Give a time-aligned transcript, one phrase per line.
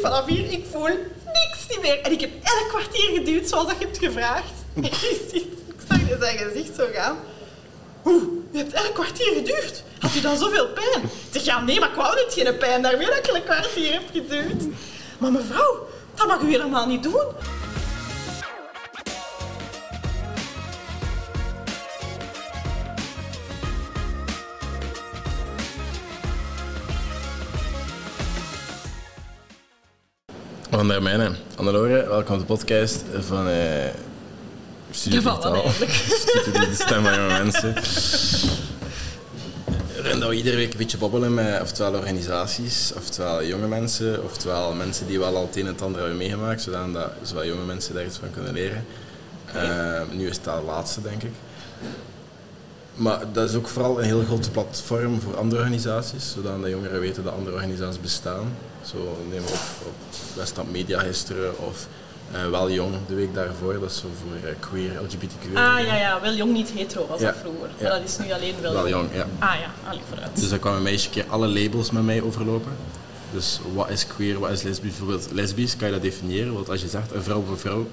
[0.00, 0.88] vanaf hier, ik voel
[1.24, 2.00] niks meer.
[2.00, 4.52] En ik heb elk kwartier geduwd zoals dat je hebt gevraagd.
[5.30, 7.16] Ziet, ik zag zijn gezicht zo gaan.
[8.04, 9.82] Oeh, je hebt elk kwartier geduwd.
[9.98, 11.02] Had u dan zoveel pijn?
[11.02, 12.82] Ik zeg, ja nee, maar ik wou niet geen pijn.
[12.82, 14.62] Daarmee dat ik een kwartier heb geduwd.
[15.18, 17.24] Maar mevrouw, dat mag u helemaal niet doen.
[30.80, 31.36] Van der Mijnen.
[31.56, 33.54] Annelore, welkom op de podcast van uh,
[34.90, 35.54] Studio Digitaal.
[35.54, 35.92] eigenlijk?
[36.26, 37.74] Studio De Stem van Jonge Mensen.
[39.94, 44.72] Waarin dat we iedere week een beetje babbelen met oftewel organisaties, oftewel jonge mensen, oftewel
[44.72, 47.64] mensen die wel al het een en het ander hebben meegemaakt, zodat dat zowel jonge
[47.64, 48.84] mensen daar iets van kunnen leren.
[49.52, 51.32] Eh, nu is het dat laatste, denk ik.
[52.94, 57.00] Maar dat is ook vooral een heel groot platform voor andere organisaties, zodat de jongeren
[57.00, 58.52] weten dat andere organisaties bestaan.
[58.90, 59.94] Zo we op, op
[60.36, 61.86] Westland Media gisteren of
[62.32, 65.56] eh, Wel Jong de week daarvoor, dat is zo voor eh, queer, LGBTQ.
[65.56, 67.26] Ah ja, ja, wel jong, niet hetero was Ja.
[67.26, 67.68] dat vroeger.
[67.78, 67.88] Ja.
[67.88, 69.26] Maar dat is nu alleen wel, Wel Jong, ja.
[69.38, 70.30] Ah ja, allee, vooruit.
[70.40, 72.72] Dus dan kwam een meisje keer alle labels met mij overlopen.
[73.32, 74.80] Dus wat is queer, wat is lesbisch?
[74.80, 76.52] Bijvoorbeeld lesbisch, kan je dat definiëren?
[76.54, 77.86] Want als je zegt een vrouw een vrouw,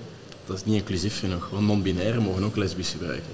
[0.46, 1.50] dat is niet inclusief genoeg.
[1.52, 3.30] Want non-binaire mogen ook lesbisch gebruiken.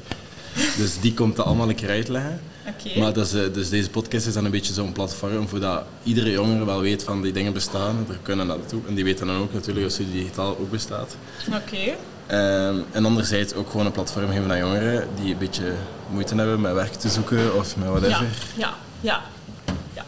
[0.77, 2.41] Dus die komt dat allemaal een keer uitleggen.
[2.67, 2.99] Oké.
[2.99, 5.83] Maar dat is, eh, dus deze podcast is dan een beetje zo'n platform voor dat
[6.03, 8.05] iedere jongere wel weet van die dingen bestaan.
[8.09, 8.81] Er kunnen naartoe.
[8.87, 11.15] En die weten dan ook natuurlijk dat Studie Digitaal ook bestaat.
[11.47, 11.95] Oké.
[12.27, 15.73] Ehm, en anderzijds ook gewoon een platform geven aan jongeren die een beetje
[16.09, 18.27] moeite hebben met werk te zoeken of met Ja, whatever.
[18.55, 19.21] ja, ja.
[19.93, 20.03] ja.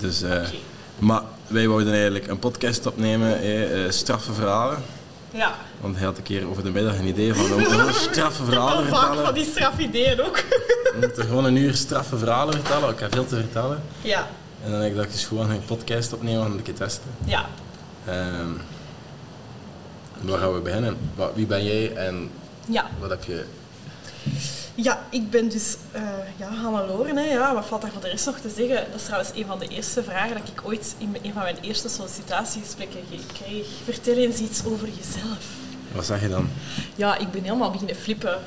[0.00, 0.42] Dus, eh,
[0.98, 4.78] Maar wij wouden eigenlijk een podcast opnemen, eh, eh, straffe verhalen.
[5.32, 5.54] Ja.
[5.80, 8.94] Want hij had een keer over de middag een idee van moeten straffe verhalen Wel
[8.94, 9.34] vaak van vertellen.
[9.34, 10.36] die strafideeën ook.
[10.92, 12.90] We moeten gewoon een uur straffe verhalen vertellen.
[12.90, 13.82] Ik heb veel te vertellen.
[14.00, 14.26] ja,
[14.64, 17.10] En dan heb ik dacht, is gewoon een podcast opnemen en een keer testen.
[17.24, 17.46] ja.
[18.06, 18.48] Ehm,
[20.20, 20.96] waar gaan we beginnen?
[21.34, 22.30] Wie ben jij en
[22.68, 23.44] Ja, wat heb je...
[24.74, 26.02] ja ik ben dus eh
[26.36, 27.14] ja, Hannelore.
[27.14, 27.54] Hè, ja.
[27.54, 28.76] Wat valt daar voor de rest nog te zeggen?
[28.90, 31.58] Dat is trouwens een van de eerste vragen dat ik ooit in een van mijn
[31.60, 33.66] eerste sollicitatiegesprekken ge- kreeg.
[33.84, 35.38] Vertel eens iets over jezelf.
[35.92, 36.48] Wat zeg je dan?
[36.94, 38.38] Ja, ik ben helemaal beginnen flippen.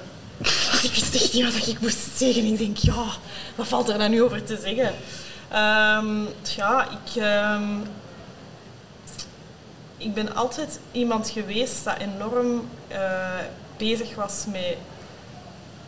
[0.71, 2.43] Want ik wist echt niet wat ik moest zeggen.
[2.45, 3.03] Ik denk, ja,
[3.55, 4.93] wat valt er dan nu over te zeggen?
[5.49, 6.23] Ehm,
[6.55, 7.63] ja, ik, ehm,
[9.97, 13.29] ik ben altijd iemand geweest dat enorm eh,
[13.77, 14.77] bezig was met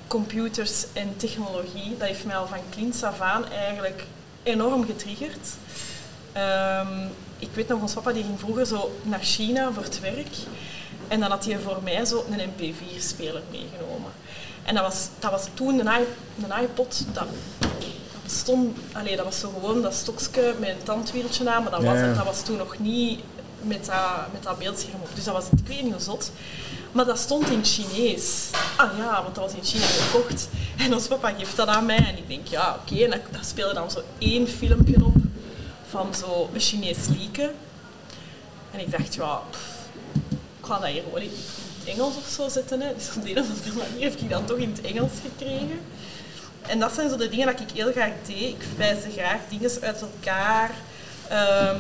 [0.08, 1.96] computers en technologie.
[1.98, 4.04] Dat heeft mij al van kleins af aan eigenlijk
[4.44, 5.48] enorm getriggerd.
[6.34, 7.06] Ehm,
[7.40, 10.36] ik weet nog, ons papa die ging vroeger zo naar China voor het werk.
[11.08, 14.12] En dan had hij voor mij zo een MP4-speler meegenomen.
[14.64, 17.28] En dat was, dat was toen een, iPod, dat,
[17.60, 17.70] dat
[18.24, 18.78] bestond...
[18.92, 22.14] Allee, dat was zo gewoon dat stokje met een tandwieltje aan, maar dat was, Ja,
[22.14, 23.20] dat was toen nog niet
[23.62, 25.10] met dat, met dat beeldscherm op.
[25.16, 26.18] Dus dat was, ik weet niet hoe.
[26.92, 28.50] Maar dat stond in Chinees.
[28.76, 30.48] Ah ja, want dat was in China gekocht.
[30.84, 31.98] En ons papa geeft dat aan mij.
[31.98, 33.04] En ik denk, ja, oké.
[33.04, 35.16] En dat, dat speelde dan zo één filmpje op
[35.90, 37.52] van zo een Chinees lieken.
[38.72, 39.90] En ik dacht, ja, pff,
[40.32, 41.32] ik ga dat hier gewoon in
[41.80, 42.82] het Engels of zo zetten.
[42.82, 42.94] Hè.
[42.96, 45.80] Dus op de een of andere manier heb ik dan toch in het Engels gekregen.
[46.62, 48.42] En dat zijn zo de dingen dat ik heel graag deed.
[48.42, 50.72] Ik wijze graag dingen uit elkaar.
[51.28, 51.76] Ehm,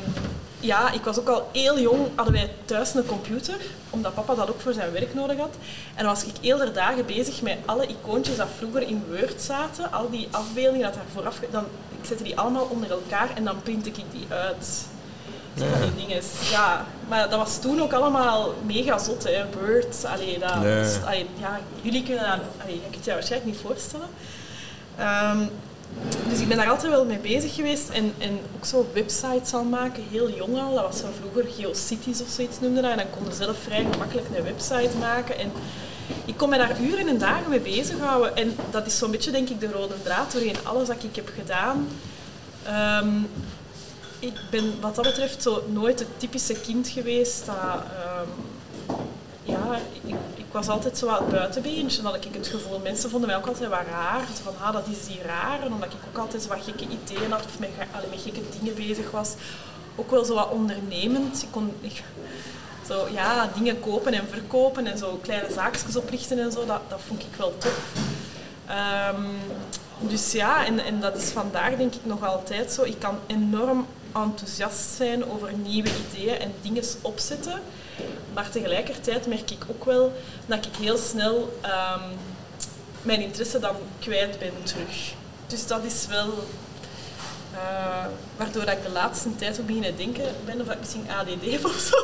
[0.59, 3.57] ja, ik was ook al heel jong, hadden wij thuis een computer,
[3.90, 5.56] omdat papa dat ook voor zijn werk nodig had.
[5.95, 9.41] En dan was ik heel de dagen bezig met alle icoontjes dat vroeger in Word
[9.41, 11.40] zaten, al die afbeeldingen dat daar vooraf...
[11.51, 11.63] Dan,
[12.01, 14.85] ik zette die allemaal onder elkaar en dan printte ik die uit.
[15.57, 16.23] Zo die dingen.
[16.51, 19.46] Ja, maar dat was toen ook allemaal mega zot, hè.
[19.59, 21.06] Word, allee, dat, Ja.
[21.06, 22.40] allee, ja, jullie kunnen dat...
[22.62, 24.07] Allee, je kunt het je waarschijnlijk niet voorstellen.
[24.97, 25.38] Ehm,
[26.30, 29.70] dus ik ben daar altijd wel mee bezig geweest en, en ook zo websites aan
[29.70, 30.74] maken, heel jong al.
[30.74, 32.92] Dat was zo vroeger GeoCities of zoiets noemde dat.
[32.92, 35.38] En dan kon je zelf vrij gemakkelijk een website maken.
[35.38, 35.52] En
[36.26, 38.36] ik kon me daar uren en dagen mee bezighouden.
[38.36, 41.31] En dat is zo'n beetje, denk ik, de rode draad doorheen alles wat ik heb
[41.40, 41.88] gedaan.
[42.64, 43.09] Ehm,
[44.20, 47.56] ik ben wat dat betreft zo nooit het typische kind geweest dat...
[47.56, 48.29] ehm,
[49.47, 52.02] ja, ik, ik was altijd zo wat buitenbeentje.
[52.02, 54.26] Dan had ik het gevoel, mensen vonden mij ook altijd wat raar.
[54.44, 55.59] Van, ah, dat is die raar.
[55.66, 59.34] Omdat ik ook altijd wat gekke ideeën had of met, allee, gekke dingen bezig was.
[59.96, 61.44] Ook wel zo wat ondernemend.
[61.44, 61.73] Ik kon
[62.88, 66.66] zo, ja, dingen kopen en verkopen en zo kleine zaakjes oprichten en zo.
[66.66, 67.91] Dat, dat vond ik wel tof.
[68.67, 69.26] Ehm,
[69.99, 72.84] dus ja, en, en dat is vandaag denk ik nog altijd zo.
[72.84, 77.61] Ik kan enorm enthousiast zijn over nieuwe ideeën en dingen opzetten.
[78.34, 80.14] Maar tegelijkertijd merk ik ook wel
[80.46, 82.03] dat ik heel snel ehm,
[83.02, 85.14] mijn interesse dan kwijt ben terug.
[85.47, 86.28] Dus dat is wel...
[87.53, 88.05] Uh,
[88.38, 91.79] waardoor ik de laatste tijd ook beginnen denken ben of ik misschien ADD heb of
[91.79, 91.96] zo.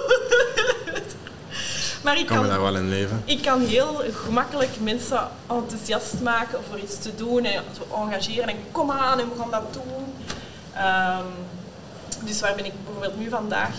[2.04, 3.22] maar ik kan, kan me daar wel in leven.
[3.25, 8.57] Ik kan heel gemakkelijk mensen enthousiast maken voor iets te doen en zo engageren en
[8.72, 10.13] kom aan en we gaan dat doen.
[10.78, 11.25] Um,
[12.25, 13.75] dus waar ben ik bijvoorbeeld nu vandaag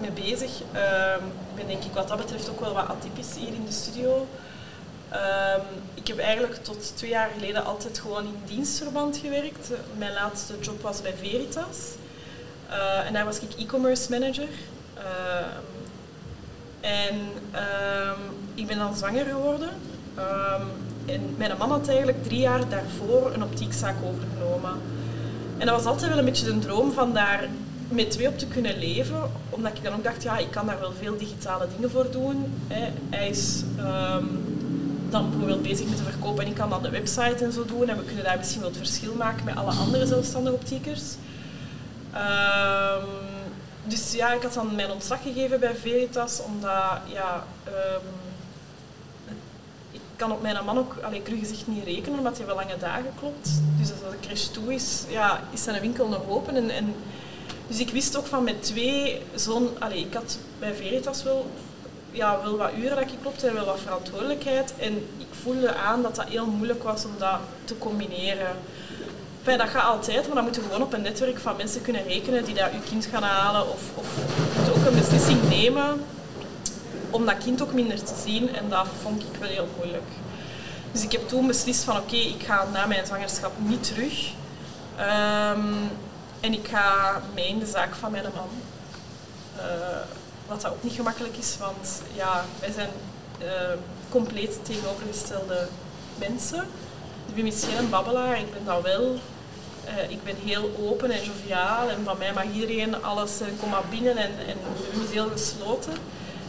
[0.00, 0.50] mee bezig?
[0.60, 3.72] Um, ik ben denk ik wat dat betreft ook wel wat atypisch hier in de
[3.72, 4.26] studio.
[5.12, 5.62] Um,
[5.94, 9.68] ik heb eigenlijk tot twee jaar geleden altijd gewoon in dienstverband gewerkt.
[9.98, 11.78] Mijn laatste job was bij Veritas.
[12.70, 14.48] Uh, en daar was ik e-commerce manager.
[14.98, 15.46] Uh,
[16.80, 17.20] en
[18.54, 19.68] ik ben dan zwanger geworden.
[21.06, 24.80] En mijn man had eigenlijk drie jaar daarvoor een optiekzaak overgenomen.
[25.58, 27.48] En dat was altijd wel een beetje de droom van daar
[27.88, 29.30] met twee op te kunnen leven.
[29.50, 32.52] Omdat ik dan ook dacht, ja, ik kan daar wel veel digitale dingen voor doen.
[32.68, 32.92] Hè.
[33.10, 33.62] Hij is
[35.10, 37.88] dan bijvoorbeeld bezig met te verkopen en ik kan dan de website en zo doen
[37.88, 41.02] en we kunnen daar misschien wel het verschil maken met alle andere zelfstandige optiekers.
[42.14, 43.08] Um,
[43.84, 48.08] dus ja, ik had dan mijn ontslag gegeven bij Veritas, omdat ja, um,
[49.90, 52.76] ik kan op mijn man ook allee, cru gezegd niet rekenen, omdat hij wel lange
[52.78, 53.50] dagen klopt.
[53.78, 56.56] Dus als de crash toe is, ja, is zijn winkel nog open.
[56.56, 56.94] En, en,
[57.68, 59.68] dus ik wist ook van met twee zo'n...
[59.92, 61.46] Ik had bij Veritas wel
[62.14, 64.74] ja, wel wat uren dat ik klopte en wel wat verantwoordelijkheid.
[64.78, 68.56] En ik voelde aan dat dat heel moeilijk was om dat te combineren.
[69.38, 72.02] Enfin, dat gaat altijd, maar dan moet je gewoon op een netwerk van mensen kunnen
[72.02, 73.62] rekenen die dat je kind gaan halen.
[73.62, 74.06] Of, of
[74.56, 76.00] moet ook een beslissing nemen
[77.10, 78.54] om dat kind ook minder te zien.
[78.54, 80.08] En dat vond ik wel heel moeilijk.
[80.92, 84.30] Dus ik heb toen beslist van oké, ik ga na mijn zwangerschap niet terug.
[85.00, 85.90] Um,
[86.52, 88.48] ik ga mee in de zaak van mijn man.
[89.56, 89.62] Uh,
[90.46, 92.90] wat dat ook niet gemakkelijk is, want ja, wij zijn
[93.42, 93.48] uh,
[94.08, 95.68] compleet tegenovergestelde
[96.18, 96.66] mensen.
[97.26, 99.18] Ik ben misschien geen babbelaar, ik ben dat wel.
[99.88, 103.38] Uh, ik ben heel open en joviaal en van mij mag iedereen alles
[103.70, 104.56] maar binnen en, en
[105.04, 105.92] is heel gesloten.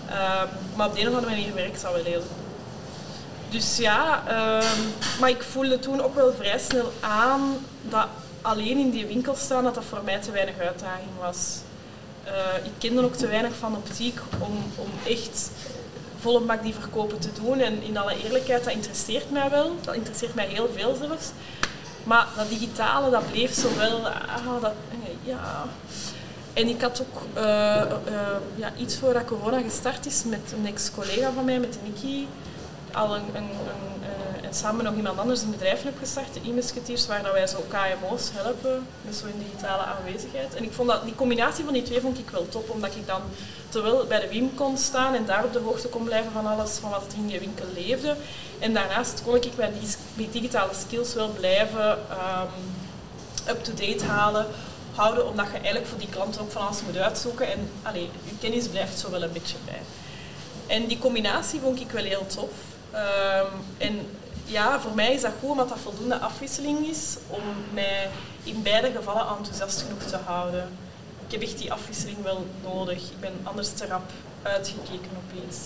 [0.09, 0.42] Uh,
[0.75, 2.24] maar op de een of andere manier werkt dat wel heel
[3.50, 4.81] Dus ja, ehm,
[5.19, 8.07] maar ik voelde toen ook wel vrij snel aan dat
[8.45, 11.57] alleen in die winkel staan, dat dat voor mij te weinig uitdaging was.
[12.25, 15.51] Uh, ik kende ook te weinig van optiek om, om echt
[16.19, 17.59] volle bak die verkopen te doen.
[17.59, 19.75] En in alle eerlijkheid, dat interesseert mij wel.
[19.81, 21.31] Dat interesseert mij heel veel zelfs.
[22.03, 24.07] Maar dat digitale, dat bleef zo wel...
[24.07, 24.74] Ah, dat,
[25.24, 25.65] ja.
[26.53, 31.31] En ik had ook uh, uh, ja, iets voordat corona gestart is met een ex-collega
[31.31, 32.27] van mij, met Nikki,
[32.94, 34.05] al een, een, een en
[34.56, 38.88] samen nog iemand anders een bedrijf heb gestart, de e-musketeers, waar wij zo KMO's helpen
[39.02, 40.56] met zo'n digitale aanwezigheid.
[40.56, 43.07] En ik vond dat, die combinatie van die twee vond ik wel top, omdat ik
[43.07, 43.22] dan
[43.69, 46.72] terwijl bij de WIM kon staan en daar op de hoogte kon blijven van alles
[46.72, 48.16] van wat in die winkel leefde.
[48.60, 49.42] En daarnaast kon ik
[50.16, 52.75] die, digitale skills wel blijven um,
[53.48, 54.46] up-to-date halen,
[54.96, 57.52] houden, omdat je eigenlijk voor die klant ook van alles moet uitzoeken.
[57.52, 59.81] En allee, je kennis blijft zo wel een beetje bij.
[60.68, 62.50] En die combinatie vond ik wel heel tof.
[62.94, 63.48] Um,
[63.78, 64.00] en
[64.45, 67.42] ja, voor mij is dat goed omdat dat voldoende afwisseling is om
[67.74, 68.09] mij
[68.44, 70.69] in beide gevallen enthousiast genoeg te houden.
[71.25, 72.97] Ik heb echt die afwisseling wel nodig.
[72.97, 74.12] Ik ben anders te rap
[74.42, 75.57] uitgekeken opeens.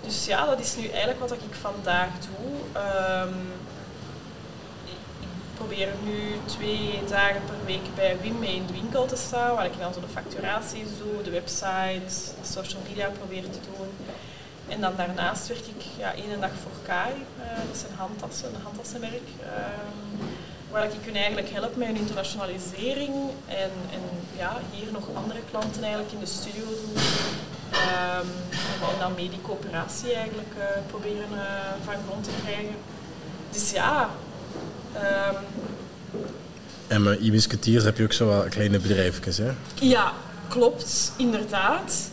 [0.00, 2.82] Dus ja, dat is nu eigenlijk wat ik vandaag doe.
[2.82, 3.52] Um,
[5.20, 9.54] ik probeer nu twee dagen per week bij Wim mee in de winkel te staan,
[9.54, 13.88] waar ik dan zo de facturaties doe, de website, social media probeer te doen.
[14.68, 18.62] En dan daarnaast werk ik ja, één dag voor KAI, uh, dat zijn handtassen, een
[18.62, 19.46] handtassenwerk, uh,
[20.70, 23.14] waar ik hun eigenlijk help met hun internationalisering
[23.46, 24.02] en, en
[24.36, 26.94] ja, hier nog andere klanten eigenlijk in de studio doen.
[27.72, 28.28] Um,
[28.92, 31.40] en, dan mee die coöperatie eigenlijk uh, proberen uh,
[31.84, 32.74] van grond te krijgen.
[33.50, 34.10] Dus ja.
[34.94, 35.36] Um,
[36.86, 39.50] en met e heb je ook zo wel kleine bedrijfjes, hè?
[39.74, 40.12] Ja,
[40.48, 42.10] klopt, inderdaad.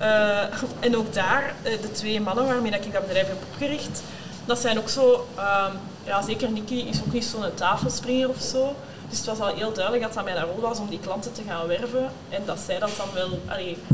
[0.00, 0.42] Uh,
[0.80, 4.02] en ook daar, uh, de twee mannen waarmee ik dat bedrijf heb opgericht,
[4.44, 5.66] dat zijn ook zo, uh,
[6.04, 8.74] ja zeker Nicky is ook niet zo'n tafelspringer of zo.
[9.08, 11.42] Dus het was al heel duidelijk dat dat mijn rol was om die klanten te
[11.48, 12.12] gaan werven.
[12.28, 13.40] En dat zij dat dan wel,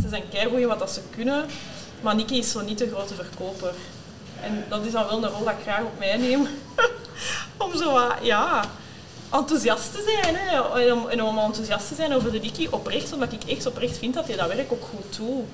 [0.02, 1.46] ze zijn keigoed wat dat ze kunnen,
[2.00, 3.74] maar Nicky is zo niet de grote verkoper.
[4.42, 6.48] En dat is dan wel een rol dat ik graag op mij neem.
[7.64, 8.64] om zo wat, ja,
[9.34, 10.36] enthousiast te zijn.
[10.36, 10.60] Hè.
[10.92, 14.26] Om, om enthousiast te zijn over de Nicky oprecht, omdat ik echt oprecht vind dat
[14.26, 15.44] hij dat werk ook goed doet.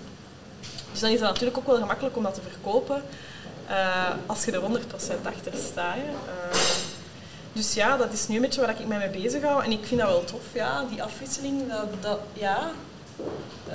[0.90, 3.02] Dus dan is het natuurlijk ook wel gemakkelijk om dat te verkopen
[3.70, 4.64] uh, als je er 100%
[5.22, 5.96] achter staat.
[5.96, 6.60] Uh,
[7.52, 9.64] dus ja, dat is nu een beetje waar ik mij mee bezig hou.
[9.64, 11.62] En ik vind dat wel tof, ja, die afwisseling.
[12.00, 12.70] Dat, ja.
[13.68, 13.74] Uh,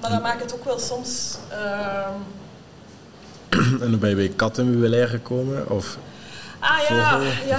[0.00, 1.38] maar dat maakt het ook wel soms...
[1.48, 2.12] Ehm,
[3.82, 5.70] en dan ben je bij Kat in gekomen?
[5.70, 5.98] Of?
[6.60, 7.56] Ah ja, ja.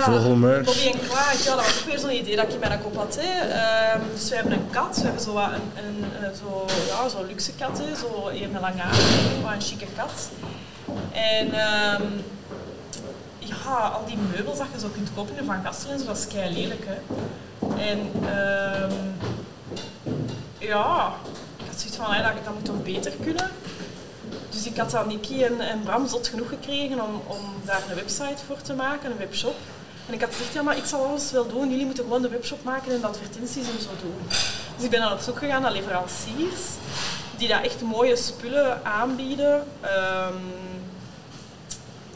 [0.63, 2.95] Bobby en Kwaad, ja, dat was ook weer zo'n idee dat ik bij een kop
[2.95, 3.17] had.
[3.21, 3.49] Hè.
[3.49, 7.09] Ehm, dus we hebben een kat, we hebben zo wat een, een, een zo, ja,
[7.09, 7.95] zo luxe kat, hè.
[7.95, 10.29] zo een met lange haren, wat een chique kat.
[11.11, 12.03] En ehm,
[13.39, 16.17] ja, al die meubels dat je zo kunt kopen in Van Gastel en zo, dat
[16.17, 16.85] is kei lelijk.
[16.85, 16.97] Hè.
[17.91, 18.93] En ehm,
[20.57, 21.13] ja,
[21.57, 22.05] ik had zoiets van,
[22.43, 23.49] dat moet toch beter kunnen.
[24.59, 27.95] Dus ik had aan Nicky en, en Bram zot genoeg gekregen om, om daar een
[27.95, 29.55] website voor te maken, een webshop.
[30.07, 31.69] En ik had gezegd, ja, maar ik zal alles wel doen.
[31.69, 34.27] Jullie moeten gewoon de webshop maken en de advertenties en zo doen.
[34.75, 36.61] Dus ik ben dan op zoek gegaan naar leveranciers
[37.37, 39.63] die dat echt mooie spullen aanbieden.
[39.81, 40.33] ehm,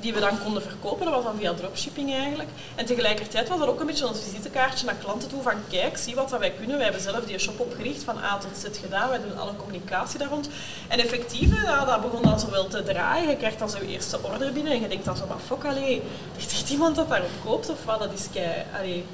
[0.03, 1.05] die we dan konden verkopen.
[1.05, 2.49] Dat was dan via dropshipping eigenlijk.
[2.75, 6.15] En tegelijkertijd was dat ook een beetje ons visitekaartje naar klanten toe van kijk, zie
[6.15, 6.75] wat dat wij kunnen.
[6.75, 9.09] Wij hebben zelf die shop opgericht, van A tot Z gedaan.
[9.09, 10.49] Wij doen alle communicatie daar rond.
[10.87, 13.29] En effectief, dat begon dan zo wel te draaien.
[13.29, 15.65] Je krijgt dan zo je eerste order binnen en je denkt dan zo, maar fuck,
[15.65, 16.01] allee,
[16.37, 17.99] is echt iemand dat daarop koopt of wat?
[17.99, 18.63] Dat is kei...
[18.79, 19.05] Allee,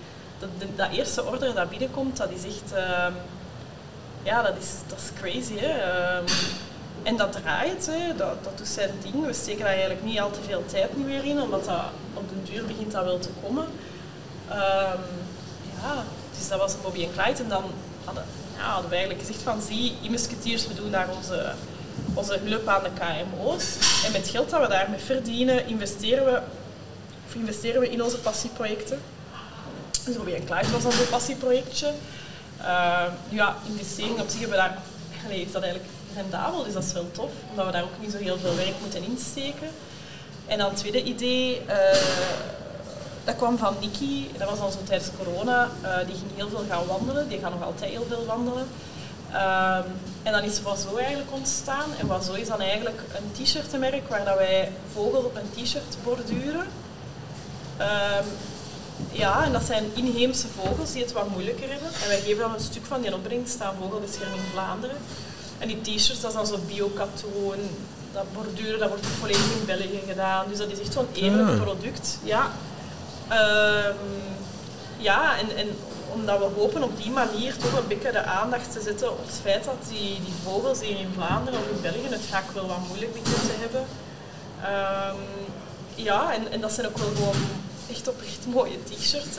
[0.75, 2.73] dat eerste order dat binnenkomt, dat is echt...
[2.73, 3.13] ehm,
[4.23, 5.57] ja, dat is, dat is crazy.
[5.57, 5.67] Hè?
[5.67, 6.25] Ehm,
[7.03, 8.15] en dat draait, hè?
[8.15, 9.25] Dat, dat doet zijn ding.
[9.25, 12.29] We steken daar eigenlijk niet al te veel tijd nu weer in, omdat dat op
[12.29, 13.65] den duur begint dat wel te komen.
[14.49, 15.01] Ehm,
[15.81, 16.03] ja,
[16.37, 17.43] dus dat was een Bobby en Clyde.
[17.43, 17.63] En dan
[18.05, 18.23] hadden,
[18.57, 21.51] ja, hadden we eigenlijk gezegd van, zie, e-musketeers, we doen daar onze,
[22.13, 23.75] onze hulp aan de KMO's.
[24.05, 26.41] En met geld dat we daarmee verdienen, investeren we,
[27.27, 28.99] of investeren we in onze passieprojecten.
[30.05, 31.91] Dus Bobby en Clyde was onze passieprojectje.
[32.59, 34.77] Uh, ja, investeringen op zich hebben we daar,
[35.25, 38.11] allee, is dat eigenlijk rendabel, dus dat is wel tof, omdat we daar ook niet
[38.11, 39.69] zo heel veel werk moeten insteken.
[40.45, 41.97] En dan het tweede idee, eh,
[43.23, 46.63] dat kwam van Nikki, dat was al zo tijdens corona, eh, die ging heel veel
[46.69, 48.67] gaan wandelen, die gaat nog altijd heel veel wandelen.
[49.31, 49.87] Ehm,
[50.23, 51.89] en dan is Wazo eigenlijk ontstaan.
[51.99, 56.67] En Wazo is dan eigenlijk een t-shirtenmerk waar dat wij vogels op een t-shirt borduren.
[57.77, 58.25] Ehm,
[59.11, 61.87] ja, en dat zijn inheemse vogels die het wat moeilijker hebben.
[61.87, 64.97] En wij geven dan een stuk van die opbrengst aan Vogelbescherming Vlaanderen.
[65.59, 67.57] En die t-shirts, dat is dan zo biokatoon,
[68.13, 70.45] dat borduren, dat wordt ook volledig in België gedaan.
[70.49, 71.61] Dus dat is echt zo'n eerlijk Ah.
[71.61, 72.17] product.
[72.23, 72.51] Ja,
[73.29, 73.95] Ehm,
[74.97, 75.67] ja en, en
[76.13, 79.39] omdat we hopen op die manier toch een beetje de aandacht te zetten op het
[79.41, 82.77] feit dat die, die vogels hier in Vlaanderen of in België het vaak wel wat
[82.87, 83.85] moeilijk beginnen te hebben.
[84.63, 85.15] Ehm,
[85.95, 87.35] ja, en, en dat zijn ook wel gewoon
[87.89, 89.35] echt oprecht mooie t-shirts.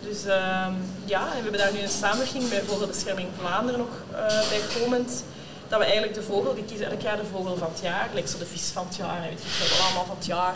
[0.00, 0.72] Dus ehm,
[1.04, 5.24] ja, en we hebben daar nu een samenwerking met Vogelbescherming Vlaanderen ook eh, bij komend.
[5.74, 8.28] Dat we eigenlijk de vogel, die kiezen elk jaar de vogel van het jaar, gelijk
[8.28, 10.54] zo de vis van het jaar, weet veel, wel allemaal van het jaar.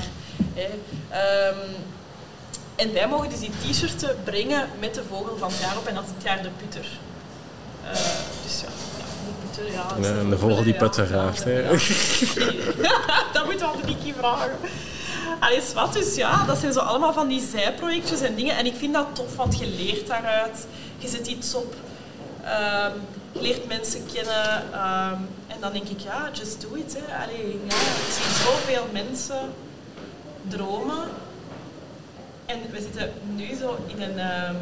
[0.54, 0.68] Hè.
[1.10, 1.70] Ehm,
[2.76, 5.94] en wij mogen dus die t-shirts brengen met de vogel van het jaar op en
[5.94, 6.86] dat is dit jaar de putter.
[7.84, 7.90] Eh,
[8.44, 9.86] dus ja, ja, de putter, ja.
[10.00, 11.16] is De- de vogel die putter hè.
[12.82, 12.98] ja.
[13.32, 14.56] dat moeten we aan de Nicky vragen.
[15.40, 18.56] Allee, wat dus ja, dat zijn zo allemaal van die zijprojectjes en dingen.
[18.56, 20.66] En ik vind dat tof, want je leert daaruit.
[20.98, 21.74] Je zet iets op.
[22.44, 24.72] ehm, je leert mensen kennen.
[24.72, 26.96] ehm, en dan denk ik, ja, just do it.
[26.98, 27.24] Hè.
[27.24, 29.52] Allee, ja, ik zie zoveel mensen
[30.42, 31.08] dromen.
[32.46, 34.56] En we zitten nu zo in een, ehm,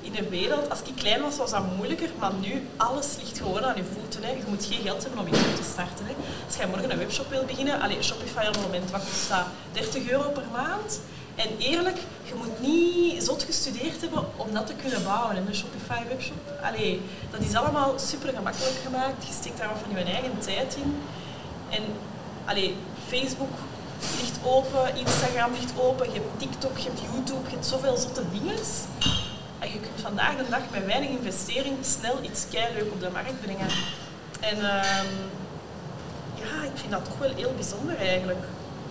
[0.00, 0.70] in een wereld.
[0.70, 2.08] Als ik klein was, was dat moeilijker.
[2.18, 4.22] Maar nu, alles ligt gewoon aan je voeten.
[4.22, 4.30] Hè.
[4.30, 6.06] Je moet geen geld hebben om iets te starten.
[6.06, 6.14] Hè.
[6.46, 9.44] Als jij morgen een webshop wil beginnen, allee, Shopify op het moment, wat kost dat?
[9.72, 11.00] 30 euro per maand.
[11.34, 15.54] En eerlijk, je moet niet zot gestudeerd hebben om dat te kunnen bouwen in een
[15.54, 16.52] Shopify webshop.
[16.62, 17.00] Allee,
[17.30, 19.26] dat is allemaal super gemakkelijk gemaakt.
[19.26, 20.96] Je steekt daar wat van je eigen tijd in.
[21.70, 21.82] En
[22.44, 22.76] allee,
[23.08, 23.54] Facebook
[24.20, 28.22] ligt open, Instagram ligt open, je hebt TikTok, je hebt YouTube, je hebt zoveel zotte
[28.32, 28.58] dingen.
[29.58, 33.40] En je kunt vandaag de dag met weinig investering snel iets leuk op de markt
[33.40, 33.68] brengen.
[34.40, 35.06] En ehm,
[36.34, 38.44] ja, ik vind dat toch wel heel bijzonder eigenlijk.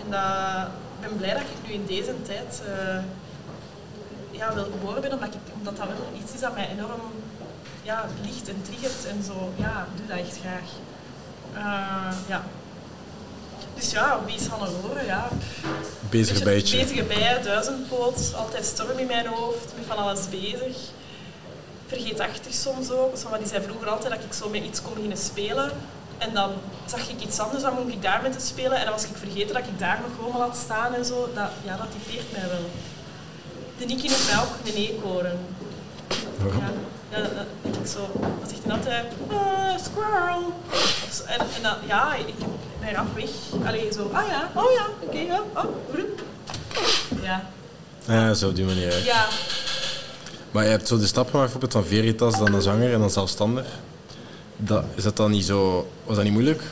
[0.03, 0.67] En dat,
[1.07, 3.03] ben blij dat ik nu in deze tijd eh,
[4.31, 7.01] ja, wel geboren ben, omdat, ik, omdat dat wel iets is dat mij enorm
[7.81, 9.53] ja, ligt en triggert en zo.
[9.55, 10.69] Ja, ik doe dat echt graag.
[11.53, 12.43] Eh, ja.
[13.75, 15.05] Dus ja, wie is Hanne Loren?
[15.05, 15.27] Ja,
[16.09, 16.77] Bezig bijtje.
[16.77, 20.77] Bezige bij, duizendpoot, altijd storm in mijn hoofd, met van alles bezig.
[21.87, 23.23] Vergeetachtig soms ook.
[23.29, 25.71] Maar die zei vroeger altijd dat ik zo met iets kon beginnen spelen.
[26.23, 26.51] En dan
[26.85, 28.77] zag ik iets anders, dan mocht ik daar met te spelen.
[28.77, 31.29] En dan was ik vergeten dat ik daar nog gewoon had staan en zo.
[31.33, 32.69] Dat, ja, dat typeert mij wel.
[33.77, 35.37] De Niki noemt mij ook een eekhoorn.
[36.39, 36.61] Waarom?
[36.61, 38.09] Ja, ja, dat, ik zo.
[38.19, 40.53] Dan zegt hij altijd, ah, squirrel.
[41.13, 41.23] Zo.
[41.23, 42.35] En, en dan, ja, ik
[42.79, 43.29] ben rap weg.
[43.65, 45.63] Allee, zo, ah ja, oh ja, oké, ja, oh,
[45.95, 46.21] roep.
[47.21, 47.49] Ja,
[48.07, 49.03] Ja, zo op die manier.
[49.05, 49.27] ja,
[50.51, 53.09] Maar je hebt zo de stap gemaakt bijvoorbeeld van Veritas, dan een zanger en dan
[53.09, 53.65] zelfstandig.
[54.65, 55.89] Dat, is dat dan niet zo...
[56.03, 56.63] Was dat niet moeilijk?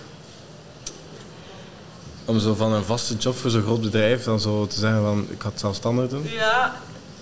[2.25, 5.27] Om zo van een vaste job voor zo'n groot bedrijf dan zo te zeggen van
[5.29, 6.29] ik ga het zelfstandig doen?
[6.29, 6.75] Ja,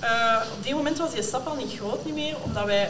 [0.03, 2.89] uh, op die moment was die stap al niet groot niet meer, omdat wij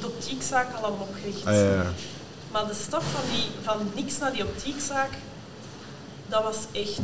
[0.00, 1.46] de optiekzaak al hadden opgericht.
[1.46, 1.92] Ah, ja, ja.
[2.52, 5.10] Maar de stap van, die, van niks naar die optiekzaak,
[6.26, 7.00] dat was echt,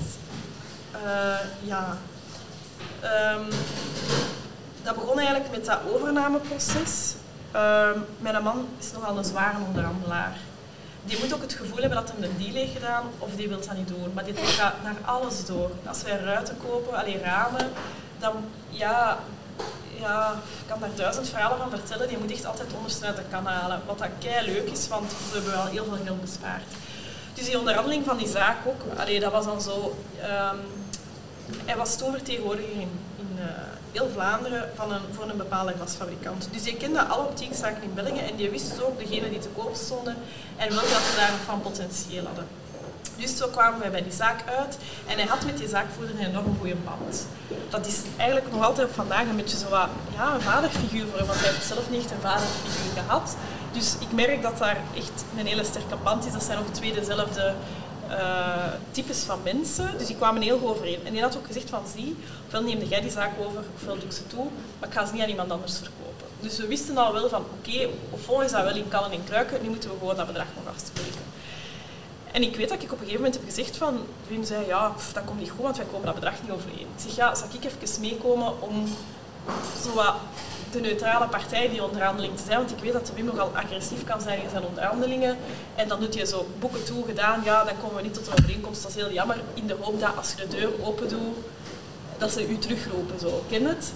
[1.04, 1.98] uh, ja.
[3.34, 3.46] Um,
[4.82, 7.14] dat begon eigenlijk met dat overnameproces.
[7.56, 10.36] Uh, mijn man is nogal een zware onderhandelaar.
[11.04, 13.60] Die moet ook het gevoel hebben dat hij een deal heeft gedaan of die wil
[13.60, 14.12] dat niet doen.
[14.14, 15.70] Maar die gaat naar alles door.
[15.86, 17.68] Als wij ruiten kopen, alleen ramen,
[18.18, 18.32] dan
[18.68, 19.18] ja,
[20.00, 22.08] ja, ik kan daar duizend verhalen van vertellen.
[22.08, 23.80] Die moet echt altijd onderste uit de kan halen.
[23.86, 26.64] Wat dat kei leuk is, want we hebben wel heel veel geld bespaard.
[27.34, 29.96] Dus die onderhandeling van die zaak ook, allee, dat was dan zo.
[30.22, 30.58] Um,
[31.64, 32.90] hij was toen vertegenwoordiger in,
[33.38, 33.44] uh,
[33.96, 36.48] heel Vlaanderen van een, voor een bepaalde glasfabrikant.
[36.52, 39.74] Dus je kende alle optiekzaken in België en die wist ook degene die te koop
[39.74, 40.16] stonden
[40.56, 42.46] en welke dat ze daar van potentieel hadden.
[43.16, 46.26] Dus zo kwamen wij bij die zaak uit en hij had met die zaakvoerder een
[46.26, 47.26] enorm goede band.
[47.70, 51.26] Dat is eigenlijk nog altijd vandaag een beetje zo wat, ja, een vaderfiguur voor hem,
[51.26, 53.36] want hij heeft zelf niet echt een vaderfiguur gehad.
[53.72, 56.32] Dus ik merk dat daar echt een hele sterke band is.
[56.32, 57.54] Dat zijn ook twee dezelfde
[58.10, 59.98] uh, types van mensen.
[59.98, 61.06] Dus die kwamen heel goed overeen.
[61.06, 64.04] En die had ook gezegd van, zie, ofwel neemde jij die zaak over, ofwel doe
[64.04, 64.46] ik ze toe,
[64.78, 66.26] maar ik ga ze niet aan iemand anders verkopen.
[66.40, 69.62] Dus we wisten al wel van, oké, okay, is dat wel in kannen en kruiken,
[69.62, 71.24] nu moeten we gewoon dat bedrag nog afspreken.
[72.32, 74.92] En ik weet dat ik op een gegeven moment heb gezegd van, Wim zei, ja,
[75.12, 76.86] dat komt niet goed, want wij komen dat bedrag niet overeen.
[76.96, 78.88] Ik zeg, ja, zal ik even meekomen om
[79.82, 80.14] zo wat
[80.72, 84.04] de neutrale partij die onderhandeling te zijn, want ik weet dat de Wim nogal agressief
[84.04, 85.36] kan zijn in zijn onderhandelingen.
[85.74, 88.32] En dan doet hij zo boeken toe gedaan, ja, dan komen we niet tot een
[88.32, 91.36] overeenkomst, dat is heel jammer, in de hoop dat als je de deur open doet,
[92.18, 93.44] dat ze u terugroepen, zo.
[93.48, 93.92] Ken het?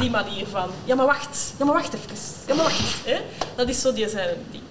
[0.00, 3.04] Die manier van, ja maar wacht, ja maar wacht even, ja maar wacht.
[3.04, 3.20] Hè?
[3.54, 4.62] Dat is zo die zijn ding.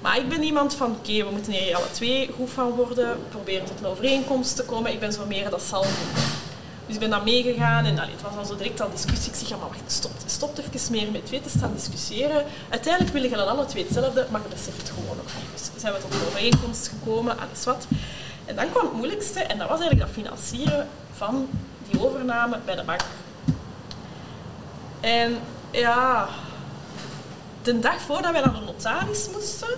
[0.00, 3.66] Maar ik ben iemand van, oké, we moeten hier alle twee goed van worden, proberen
[3.66, 4.92] tot een overeenkomst te komen.
[4.92, 5.84] Ik ben zo meer dat zal
[6.86, 9.32] dus ik ben dan meegegaan en het was dan zo direct al discussie.
[9.32, 12.44] Ik zeg, ja maar wacht, stop, stop even meer met twee te staan discussiëren.
[12.68, 15.70] Uiteindelijk willen je dan alle twee hetzelfde, maar je beseft het gewoon niet.
[15.72, 17.86] Dus zijn we tot een overeenkomst gekomen, alles wat.
[18.44, 21.48] En dan kwam het moeilijkste en dat was eigenlijk dat financieren van
[21.88, 23.00] die overname bij de bank.
[25.00, 25.38] En
[25.70, 26.28] ja,
[27.62, 29.68] de dag voordat wij naar de notaris moesten,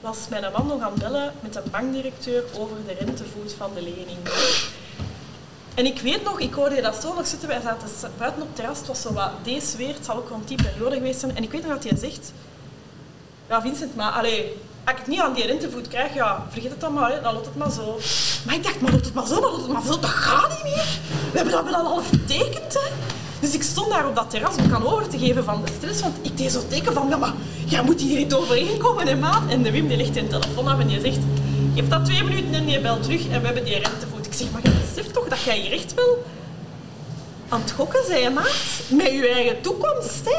[0.00, 3.82] was mijn man nog aan het bellen met de bankdirecteur over de rentevoet van de
[3.82, 4.18] lening.
[5.78, 7.48] En ik weet nog, ik hoorde dat zo nog zitten.
[7.48, 7.88] Wij zaten
[8.18, 8.78] buiten op het terras.
[8.78, 9.94] Het was zo wat deze weer.
[9.94, 11.36] Het zal ook rond die periode geweest zijn.
[11.36, 12.32] En ik weet nog dat hij zegt...
[13.48, 16.80] Ja, Vincent, maar allee, als ik het niet aan die rentevoet krijg, ja, vergeet het
[16.80, 17.22] dan maar.
[17.22, 17.98] Dan loopt het maar zo.
[18.46, 20.00] Maar ik dacht, maar loopt het maar zo, maar loopt het maar zo.
[20.00, 20.86] Dat gaat niet meer.
[21.30, 22.90] We hebben dat wel al half getekend, hè.
[23.40, 26.00] Dus ik stond daar op dat terras om kan over te geven van de stress.
[26.00, 27.32] Want ik deed zo teken van, ja, maar
[27.66, 29.50] jij moet hier niet overeenkomen, hè, maat.
[29.50, 31.18] En de Wim die legt een telefoon af en die zegt...
[31.74, 34.17] Geef dat twee minuten en je belt terug en we hebben die rentevoet.
[34.38, 36.24] Zeg, maar je beseft toch dat jij hier echt wel
[37.48, 38.54] aan het gokken bent, maat?
[38.88, 40.36] Met je eigen toekomst, hè?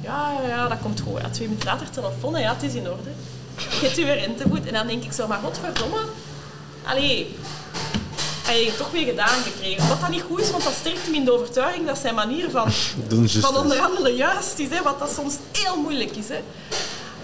[0.00, 1.20] Ja, ja, ja, dat komt goed.
[1.20, 3.10] Ja, twee minuten later telefoon, ja, het is in orde.
[3.56, 4.66] Geet je rentevoet.
[4.66, 6.04] En dan denk ik zo, maar godverdomme.
[6.84, 7.36] Allee,
[8.44, 9.88] hij heeft toch weer gedaan gekregen.
[9.88, 12.50] Wat dat niet goed is, want dat sterkt hem in de overtuiging dat zijn manier
[12.50, 12.72] van,
[13.28, 14.68] van onderhandelen juist is.
[14.68, 16.28] Hè, wat dat soms heel moeilijk is.
[16.28, 16.42] Hè.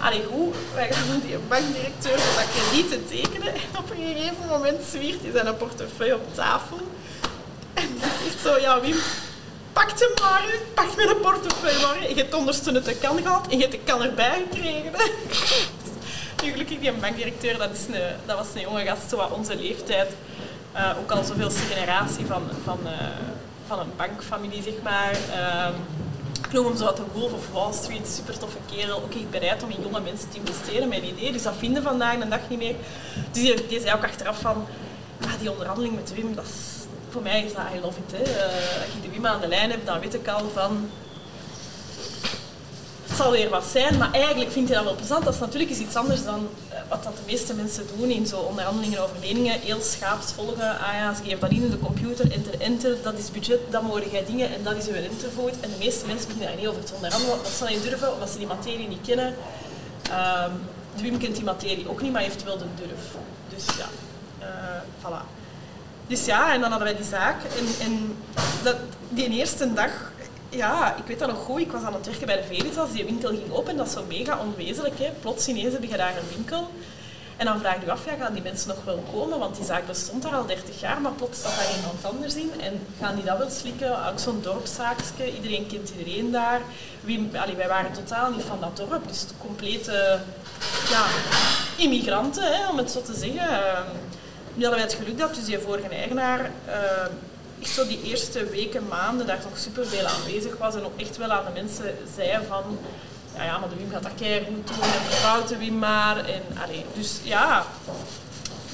[0.03, 0.51] Allee, hoe?
[0.73, 3.53] Wij gaan die bankdirecteur dat krediet te tekenen.
[3.53, 6.77] En op een gegeven moment zwiert hij zijn portefeuille op tafel.
[7.73, 8.95] En hij zegt zo, ja Wim,
[9.73, 12.09] pak hem maar, pak een portefeuille maar.
[12.09, 14.91] Je hebt onderste de kan gehad en je hebt de kan erbij gekregen.
[16.35, 20.11] Dus, gelukkig, die bankdirecteur, dat, is een, dat was een jonge gast, zo onze leeftijd.
[20.75, 22.91] Uh, ook al zoveelste generatie van, van, uh,
[23.67, 25.11] van een bankfamilie, zeg maar.
[25.11, 26.02] Ik
[26.53, 28.97] noem hem wat de Wolf of Wall Street, super toffe kerel.
[28.97, 31.31] Ook echt bereid om in jonge mensen te investeren, mijn idee.
[31.31, 32.75] Dus dat vinden vandaag de dag niet meer.
[33.31, 34.65] Dus die, die zei ook achteraf van,
[35.21, 38.11] ah, die onderhandeling met Wim, dat is, voor mij is dat I love it.
[38.11, 38.43] Hè.
[38.83, 40.89] als je de Wim aan de lijn hebt, dan weet ik al van,
[43.13, 45.25] het zal weer wat zijn, maar eigenlijk vind je dat wel plezant.
[45.25, 48.37] Dat is natuurlijk iets anders dan eh, wat dat de meeste mensen doen in zo
[48.37, 49.59] onderhandelingen over leningen.
[49.59, 50.79] Heel schaaps volgen.
[50.79, 52.97] Ah ja, ze geven dat in de computer, enter, enter.
[53.03, 55.59] Dat is budget, dan mogen jij dingen en dat is uw rentevoet.
[55.59, 57.37] En de meeste mensen beginnen daar niet over te onderhandelen.
[57.37, 59.27] Dat ze niet durven, omdat ze die materie niet kennen.
[59.27, 60.53] Um,
[60.95, 63.05] de Wim kent die materie ook niet, maar heeft wel de durf.
[63.49, 63.87] Dus ja,
[64.39, 65.25] uh, voilà.
[66.07, 67.43] Dus ja, en dan hadden wij die zaak.
[67.43, 68.15] En, en
[68.63, 68.75] dat,
[69.09, 70.11] die eerste dag
[70.55, 71.59] ja, ik weet dat nog goed.
[71.59, 72.91] Ik was aan het werken bij de Veritas.
[72.91, 73.77] Die winkel ging open.
[73.77, 74.99] Dat is zo mega onwezenlijk.
[74.99, 75.09] Hè.
[75.21, 76.69] Plots ineens heb je daar een winkel.
[77.37, 79.39] En dan vraag je af, ja, gaan die mensen nog wel komen?
[79.39, 82.51] Want die zaak bestond daar al 30 jaar, maar plots staat daar iemand anders in.
[82.59, 84.07] En gaan die dat wel slikken?
[84.07, 85.35] Ook zo'n dorpszaakje.
[85.35, 86.61] Iedereen kent iedereen daar.
[87.57, 89.07] Wij waren totaal niet van dat dorp.
[89.07, 90.19] Dus complete
[90.89, 91.05] ja,
[91.77, 93.47] immigranten, hè, om het zo te zeggen.
[94.53, 96.73] nu hadden wij het geluk dat dus die vorige eigenaar uh,
[97.63, 101.31] echt zo die eerste weken, maanden daar toch superveel aanwezig was en ook echt wel
[101.31, 102.77] aan de mensen zei van
[103.35, 106.17] ja, ja maar de Wim gaat dat goed doen en vertrouwt de Wim maar.
[106.17, 107.65] En, allee, dus ja,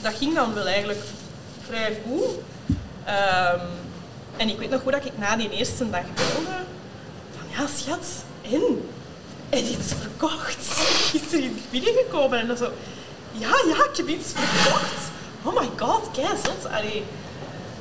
[0.01, 1.01] dat ging dan wel eigenlijk
[1.65, 2.25] vrij goed.
[2.25, 3.67] Um,
[4.37, 6.57] en ik weet nog goed dat ik na die eerste dag belde
[7.37, 8.07] van ja schat,
[8.41, 8.89] en?
[9.49, 10.57] En iets verkocht.
[11.21, 12.39] Is er iets binnengekomen?
[12.39, 12.71] En dan zo,
[13.31, 15.11] ja, ja, ik heb iets verkocht.
[15.43, 16.71] Oh my god, kei zot.
[16.71, 17.03] Allee,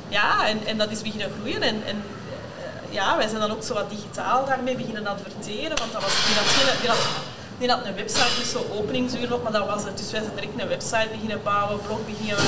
[0.09, 1.63] ja, en, en dat is beginnen groeien.
[1.63, 5.79] En, en uh, ja, wij zijn dan ook zo wat digitaal daarmee beginnen adverteren.
[5.79, 6.99] Want dat was, die, had,
[7.59, 9.99] die, een website met zo openingsuren op, maar dat was het.
[9.99, 12.45] Dus wij zijn direct een website beginnen bouwen, blog beginnen,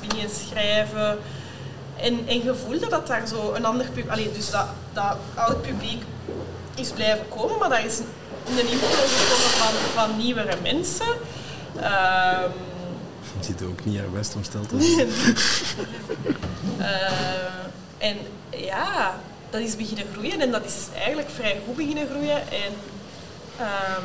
[0.00, 1.18] beginnen schrijven.
[1.96, 4.10] En, en je voelde dat daar zo een ander publiek...
[4.10, 6.02] Allee, dus dat, dat oud publiek
[6.74, 11.06] is blijven komen, maar daar is een invloed gekomen van, van nieuwere mensen.
[11.76, 12.52] Um,
[13.38, 14.72] je ziet ook niet best omsteld.
[14.72, 15.00] uh,
[18.08, 18.16] en
[18.50, 22.40] ja, dat is beginnen groeien en dat is eigenlijk vrij goed beginnen groeien.
[22.40, 22.72] En
[23.60, 24.04] um,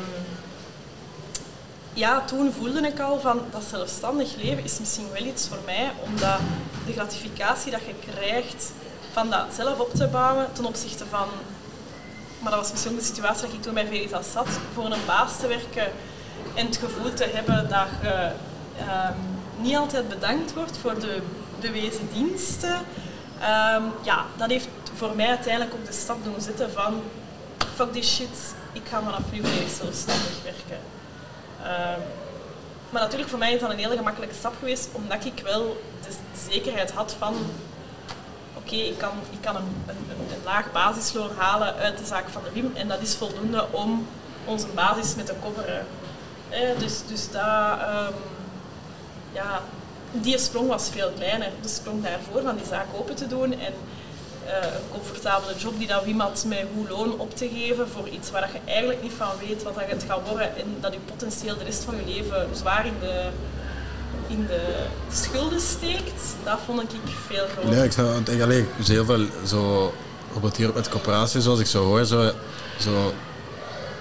[1.93, 5.91] ja, toen voelde ik al van dat zelfstandig leven is misschien wel iets voor mij,
[6.03, 6.39] omdat
[6.86, 8.71] de gratificatie dat je krijgt
[9.12, 11.27] van dat zelf op te bouwen ten opzichte van
[12.43, 15.39] maar dat was misschien de situatie dat ik toen bij Veritas zat, voor een baas
[15.39, 15.91] te werken
[16.55, 18.31] en het gevoel te hebben dat je
[19.61, 21.21] niet altijd bedankt wordt voor de
[21.59, 22.73] bewezen diensten.
[22.73, 27.01] Um, ja, dat heeft voor mij uiteindelijk ook de stap doen zetten van
[27.75, 30.79] fuck this shit, ik ga vanaf nu volledig zelfstandig werken.
[31.61, 32.03] Um,
[32.89, 36.15] maar natuurlijk voor mij is dat een hele gemakkelijke stap geweest, omdat ik wel de
[36.49, 37.35] zekerheid had van
[38.53, 42.41] oké, ik kan, ik kan een, een, een, laag basisloon halen uit de zaak van
[42.43, 44.07] de WIM en dat is voldoende om
[44.45, 45.85] onze basis met te coveren.
[46.49, 47.79] Eh, dus, dus dat,
[49.33, 49.61] ja,
[50.11, 51.49] die sprong was veel kleiner.
[51.61, 53.73] De sprong daarvoor van die zaak open te doen en
[54.45, 58.07] uh, een comfortabele job die dat Wim had met goed loon op te geven voor
[58.07, 60.99] iets waar je eigenlijk niet van weet wat dat het gaat worden en dat je
[60.99, 63.29] potentieel de rest van je leven zwaar in de
[64.27, 66.89] in de schulden steekt, dat vond ik
[67.27, 67.71] veel groter.
[67.71, 69.93] Nee, ik zou alleen heel veel zo
[70.25, 72.31] bijvoorbeeld met coöperaties, zoals ik zo hoor, zo,
[72.79, 73.13] zo,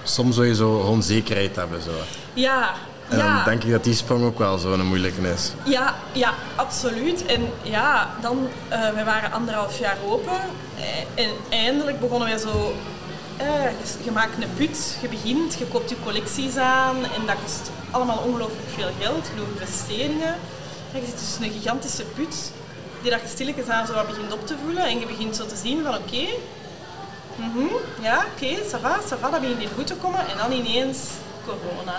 [0.03, 1.81] soms wil je zo onzekerheid hebben.
[1.81, 1.91] Zo.
[2.33, 2.73] Ja,
[3.13, 3.35] en ja.
[3.35, 5.51] dan denk ik dat die sprong ook wel zo'n moeilijke is.
[5.63, 7.25] Ja, ja, absoluut.
[7.25, 10.39] En ja, dan, uh, we waren anderhalf jaar open
[10.77, 12.73] eh, en eindelijk begonnen wij zo
[13.41, 17.35] uh, je, je, maakt een put, je begint, je koopt je collecties aan en dat
[17.41, 20.35] kost allemaal ongelooflijk veel geld, genoeg investeringen.
[20.93, 22.51] En je zit dus een gigantische put
[23.01, 25.45] die dat je stilletjes aan zo wat begint op te voelen en je begint zo
[25.45, 26.29] te zien van oké, okay,
[27.35, 27.69] mm -hmm,
[28.01, 30.51] ja oké, okay, ça va, ça va, dat begint hier goed te komen en dan
[30.51, 30.99] ineens
[31.45, 31.95] corona.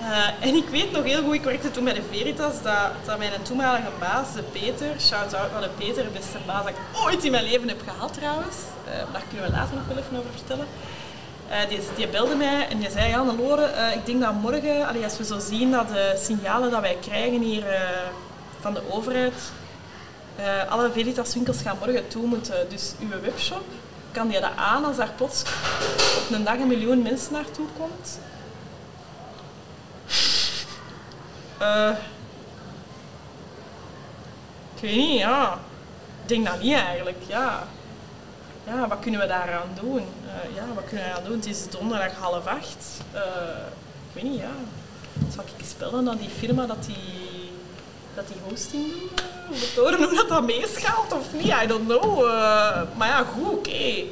[0.00, 3.18] Uh, en ik weet nog heel goed, ik werkte toen bij de Veritas, dat, dat
[3.18, 7.24] mijn toenmalige baas, de Peter, shout-out naar de Peter, de beste baas dat ik ooit
[7.24, 10.30] in mijn leven heb gehad trouwens, uh, daar kunnen we later nog wel even over
[10.30, 10.66] vertellen.
[11.50, 15.18] Uh, die, die, belde mij en die zei, ja Lore, ik denk dat morgen, als
[15.18, 17.64] we zo zien dat de signalen dat wij krijgen hier
[18.60, 19.52] van de overheid,
[20.68, 23.64] alle Veritas winkels gaan morgen toe moeten, dus uw webshop,
[24.12, 25.42] kan je dat aan als daar plots
[26.18, 28.18] op een dag een miljoen mensen naartoe komt?
[31.62, 31.90] Uh,
[34.74, 35.58] ik weet niet, ja.
[36.22, 37.66] Ik denk dat niet eigenlijk, ja.
[38.66, 40.04] Ja, wat kunnen we daaraan doen?
[40.24, 41.36] Uh, ja, wat kunnen we daaraan doen?
[41.36, 43.00] Het is donderdag half acht.
[43.14, 43.20] Uh,
[44.08, 44.50] ik weet niet, ja.
[45.34, 47.50] Zal ik spellen dat die firma dat die,
[48.14, 49.22] dat die hosting doet?
[49.48, 52.24] Om te horen hoe dat, dat meeschaalt of niet, I don't know.
[52.96, 54.04] maar ja, goed, oké.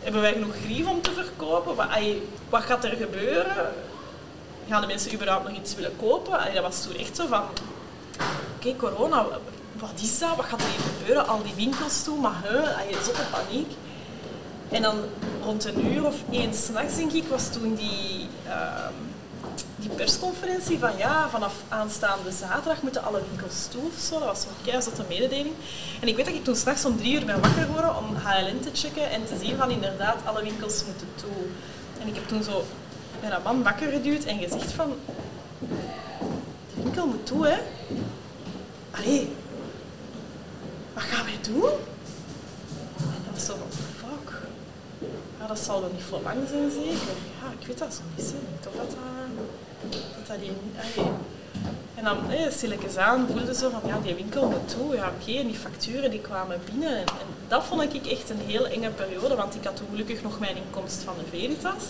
[0.00, 1.74] Hebben wij genoeg grief om te verkopen?
[1.74, 1.86] Wat,
[2.48, 3.72] wat gaat er gebeuren?
[4.70, 6.54] Gaan de mensen überhaupt nog iets willen kopen?
[6.54, 7.42] Dat was toen echt zo van,
[8.56, 9.26] oké, corona,
[9.78, 10.36] wat is dat?
[10.36, 11.28] Wat gaat er hier gebeuren?
[11.28, 13.72] Al die winkels toe, maar hè, een paniek.
[14.68, 14.96] En dan
[15.44, 18.86] rond een uur of één s'nachts, denk ik, was toen die, uh,
[19.76, 24.18] die persconferentie van ja, vanaf aanstaande zaterdag moeten alle winkels toe of zo.
[24.18, 25.54] Dat was zo'n keizotte mededeling.
[26.00, 28.60] En ik weet dat ik toen s'nachts om drie uur ben wakker geworden om HLN
[28.60, 31.46] te checken en te zien van inderdaad, alle winkels moeten toe.
[32.00, 32.64] En ik heb toen zo
[33.20, 34.92] ben een man wakker geduwd en gezegd van...
[36.74, 37.58] De winkel moet toe, hè.
[38.90, 39.32] Allee,
[40.94, 41.70] wat gaan wij doen?
[42.96, 44.40] En dan was zo van, fuck.
[45.40, 47.14] Ja, dat zal wel niet voor lang zijn, zeker.
[47.40, 48.38] Ja, ik weet dat zo niet, hè.
[48.60, 50.00] Toch dat dat...
[50.16, 50.52] Dat dat die...
[50.76, 51.10] Allee.
[51.94, 54.94] En dan, hey, stilletjes aan, voelde ze van, ja, die winkel moet toe.
[54.94, 56.96] Ja, oké, en die facturen die kwamen binnen.
[56.96, 60.22] En, en, dat vond ik echt een heel enge periode, want ik had toen gelukkig
[60.22, 61.84] nog mijn inkomst van de Veritas.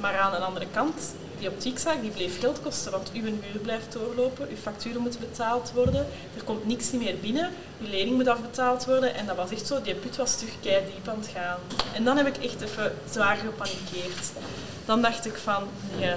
[0.00, 3.92] Maar aan de andere kant, die optiekzaak die bleef geld kosten, want uw huur blijft
[3.92, 6.06] doorlopen, uw facturen moeten betaald worden,
[6.36, 9.14] er komt niks meer binnen, uw lening moet afbetaald worden.
[9.14, 11.58] En dat was echt zo, die put was terug diep aan het gaan.
[11.94, 14.30] En dan heb ik echt even zwaar gepanikeerd.
[14.84, 16.14] Dan dacht ik van, nee,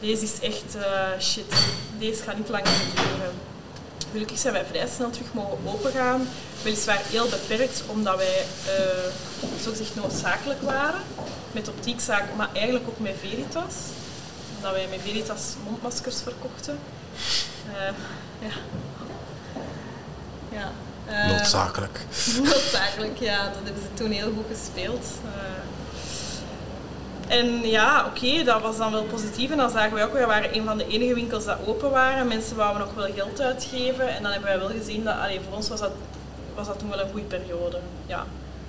[0.00, 1.54] deze is echt uh, shit,
[1.98, 3.53] deze gaat niet langer duren.
[4.14, 6.28] Gelukkig zijn wij vrij snel terug mogen opengaan.
[6.62, 11.00] Weliswaar heel beperkt, omdat wij uh, zo gezegd noodzakelijk waren
[11.52, 13.74] met optiekzaak, maar eigenlijk ook met Veritas.
[14.56, 16.78] Omdat wij met Veritas mondmaskers verkochten.
[17.68, 17.74] Uh,
[18.48, 18.54] ja.
[20.50, 20.72] ja.
[21.08, 22.00] Uh, noodzakelijk.
[22.42, 23.44] Noodzakelijk, ja.
[23.44, 25.06] Dat hebben ze toen heel goed gespeeld.
[27.28, 29.50] En ja, oké, dat was dan wel positief.
[29.50, 32.28] En dan zagen wij ook, we waren een van de enige winkels dat open waren.
[32.28, 34.08] Mensen wouden nog wel geld uitgeven.
[34.08, 35.92] En dan hebben wij wel gezien dat, voor ons was dat,
[36.54, 37.78] was dat toen wel een goede periode.
[38.06, 38.26] Ja.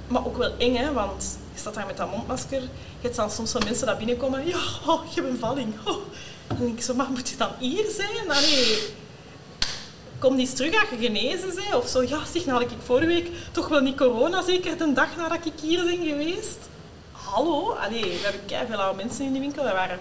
[0.08, 2.62] Maar ook wel eng, hè, want je staat daar met dat mondmasker.
[2.62, 2.68] Je
[3.02, 4.48] hebt dan soms wel mensen dat binnenkomen.
[4.48, 5.74] Ja, oh, je hebt een valling.
[5.84, 5.98] Oh.
[6.48, 8.32] Dan denk ik zo, maar moet je dan hier zijn?
[8.32, 8.94] Allee,
[10.20, 11.76] kom eens terug als je genezen bent.
[11.76, 14.94] Of zo, ja, zeg, nou had ik vorige week toch wel niet corona, zeker de
[14.94, 16.65] dag nadat ik hier ben geweest
[17.36, 19.64] hallo, allee, we hebben veel oude mensen in de winkel.
[19.64, 20.00] Wij waren,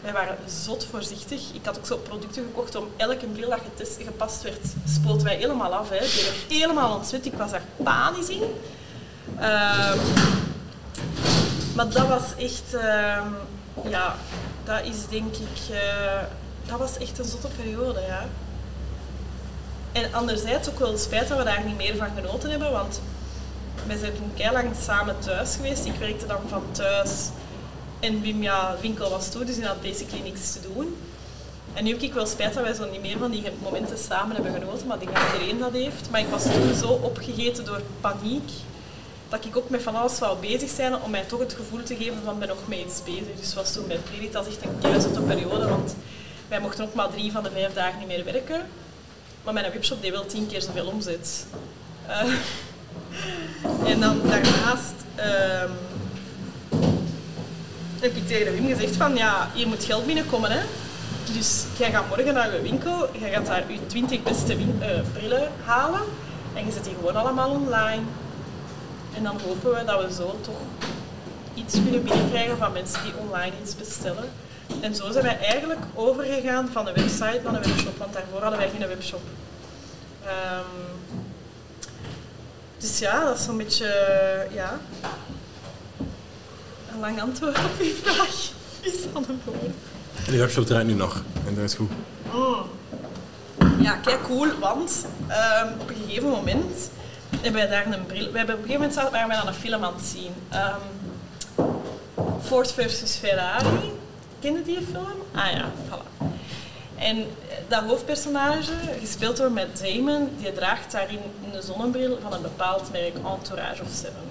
[0.00, 1.40] wij waren zot voorzichtig.
[1.52, 5.36] Ik had ook zo producten gekocht om elke bril dat getest, gepast werd, spoelden wij
[5.36, 5.88] helemaal af.
[5.88, 5.98] Hè.
[6.48, 7.26] Die helemaal ontzwet.
[7.26, 8.42] Ik was daar panisch in.
[9.36, 9.94] Uh,
[11.74, 13.22] maar dat was echt, uh,
[13.84, 14.16] ja,
[14.64, 16.22] dat is denk ik, uh,
[16.66, 18.26] dat was echt een zotte periode, ja.
[19.92, 23.00] En anderzijds ook wel spijt dat we daar niet meer van genoten hebben, want
[23.86, 25.84] wij zijn toen heel lang samen thuis geweest.
[25.84, 27.28] Ik werkte dan van thuis
[28.00, 30.96] en Wim, ja, winkel was toe, dus hij had basically niks te doen.
[31.72, 34.34] En nu heb ik wel spijt dat wij zo niet meer van die momenten samen
[34.34, 36.10] hebben genoten, maar ik denk dat iedereen dat heeft.
[36.10, 38.50] Maar ik was toen zo opgegeten door paniek,
[39.28, 41.96] dat ik ook met van alles wou bezig zijn om mij toch het gevoel te
[41.96, 43.36] geven van ben nog mee iets bezig.
[43.40, 45.94] Dus was toen met Veritas echt een keizotte periode, want
[46.48, 48.66] wij mochten ook maar drie van de vijf dagen niet meer werken.
[49.44, 51.46] Maar mijn webshop deed wel tien keer zoveel omzet.
[52.08, 52.34] Uh,
[53.86, 55.70] en dan daarnaast um,
[58.00, 60.50] heb ik tegen Wim gezegd van ja, hier moet geld binnenkomen.
[60.50, 60.60] Hè?
[61.32, 64.66] Dus jij gaat morgen naar je winkel, jij gaat daar je 20 beste uh,
[65.12, 66.00] brillen halen
[66.54, 68.02] en je zet die gewoon allemaal online.
[69.14, 70.60] En dan hopen we dat we zo toch
[71.54, 74.24] iets kunnen binnenkrijgen van mensen die online iets bestellen.
[74.80, 78.58] En zo zijn wij eigenlijk overgegaan van de website naar de webshop, want daarvoor hadden
[78.58, 79.22] wij geen webshop.
[80.24, 81.19] Um,
[82.80, 83.86] dus ja, dat is zo'n beetje,
[84.52, 84.80] ja,
[86.92, 88.50] een lang antwoord op uw vraag.
[88.80, 89.74] Is dat een woord?
[90.28, 91.90] Die webshop draait nu nog en dat is goed.
[92.34, 92.64] Mm.
[93.80, 96.90] Ja, kijk cool, want um, op een gegeven moment
[97.30, 98.32] hebben wij daar een bril...
[98.32, 100.32] We hebben op een gegeven moment waren wij aan een film aan het zien.
[100.52, 101.10] Um,
[102.42, 103.92] Ford versus Ferrari.
[104.40, 105.22] Kende die film?
[105.34, 106.26] Ah ja, voilà.
[107.00, 107.26] En
[107.68, 111.20] dat hoofdpersonage, gespeeld door met Damon, die draagt daarin
[111.52, 114.30] een zonnebril van een bepaald merk, Entourage of Seven.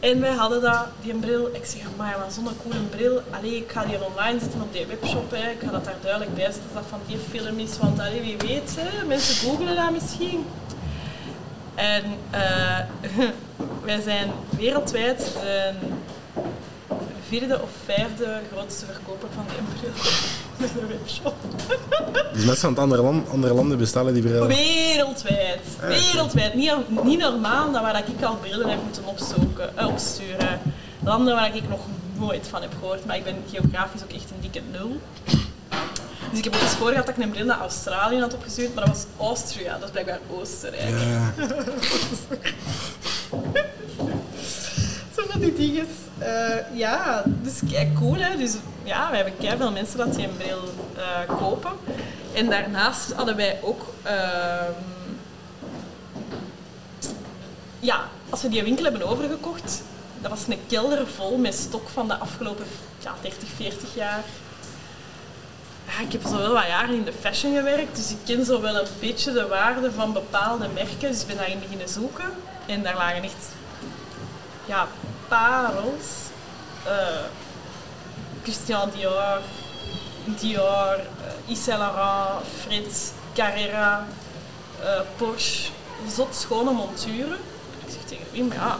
[0.00, 1.46] En wij hadden dat, die bril.
[1.52, 3.22] Ik zeg, maar wat zo'n coole bril.
[3.30, 5.30] Allee, ik ga die online zetten op die webshop.
[5.30, 5.50] Hè.
[5.50, 7.78] Ik ga dat daar duidelijk bij zetten dat van die film is.
[7.78, 10.46] Want allee, wie weet, mensen googelen dat misschien.
[11.74, 12.78] En uh,
[13.88, 15.72] wij zijn wereldwijd de
[17.28, 19.92] vierde of vijfde grootste verkoper van die bril
[20.58, 21.34] de webshop.
[22.32, 24.48] Dus mensen van andere, land, andere landen bestellen die brillen?
[24.48, 25.60] Wereldwijd.
[25.80, 26.54] Ah, Wereldwijd.
[26.54, 26.72] Niet,
[27.04, 30.60] niet normaal dat waar ik al brillen heb moeten opzoeken, uh, opsturen.
[31.04, 31.80] Landen waar ik nog
[32.18, 33.04] nooit van heb gehoord.
[33.04, 35.00] Maar ik ben geografisch ook echt een dikke nul.
[36.30, 38.74] Dus ik heb ook eens voor gehad dat ik een bril naar Australië had opgestuurd,
[38.74, 40.88] maar dat was Austria, dat is blijkbaar Oostenrijk.
[40.88, 41.32] Ja.
[45.16, 45.86] Zo van die dingen.
[46.20, 48.36] Uh, ja, dus kijk cool hè.
[48.36, 48.54] Dus
[48.84, 50.62] ja, we hebben kei veel mensen dat die een bril
[50.96, 51.72] uh, kopen.
[52.34, 53.94] En daarnaast hadden wij ook...
[54.06, 54.12] Uh,
[57.80, 59.82] ja, als we die winkel hebben overgekocht,
[60.20, 62.66] dat was een kelder vol met stok van de afgelopen
[62.98, 64.22] ja, 30, 40 jaar.
[65.86, 68.60] Ja, ik heb zo wel wat jaren in de fashion gewerkt, dus ik ken zo
[68.60, 71.10] wel een beetje de waarde van bepaalde merken.
[71.10, 72.30] Dus ik ben daarin beginnen zoeken.
[72.66, 73.48] En daar lagen echt
[74.66, 74.88] ja,
[75.28, 76.30] parels.
[76.86, 77.24] Uh,
[78.42, 79.40] Christian Dior,
[80.40, 81.00] Dior,
[81.48, 84.06] uh, Laurent, Fritz, Carrera,
[84.82, 85.70] uh, Porsche.
[86.08, 87.38] Zot schone monturen.
[87.86, 88.78] Ik zeg tegen Wim, ja,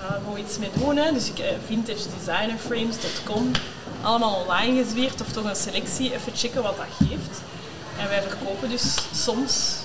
[0.00, 0.96] daar gaan we iets mee doen.
[0.96, 1.12] Hè.
[1.12, 3.50] Dus ik heb vintagedesignerframes.com
[4.02, 7.40] allemaal online gezwierd of toch een selectie, even checken wat dat geeft.
[7.98, 9.76] En wij verkopen dus soms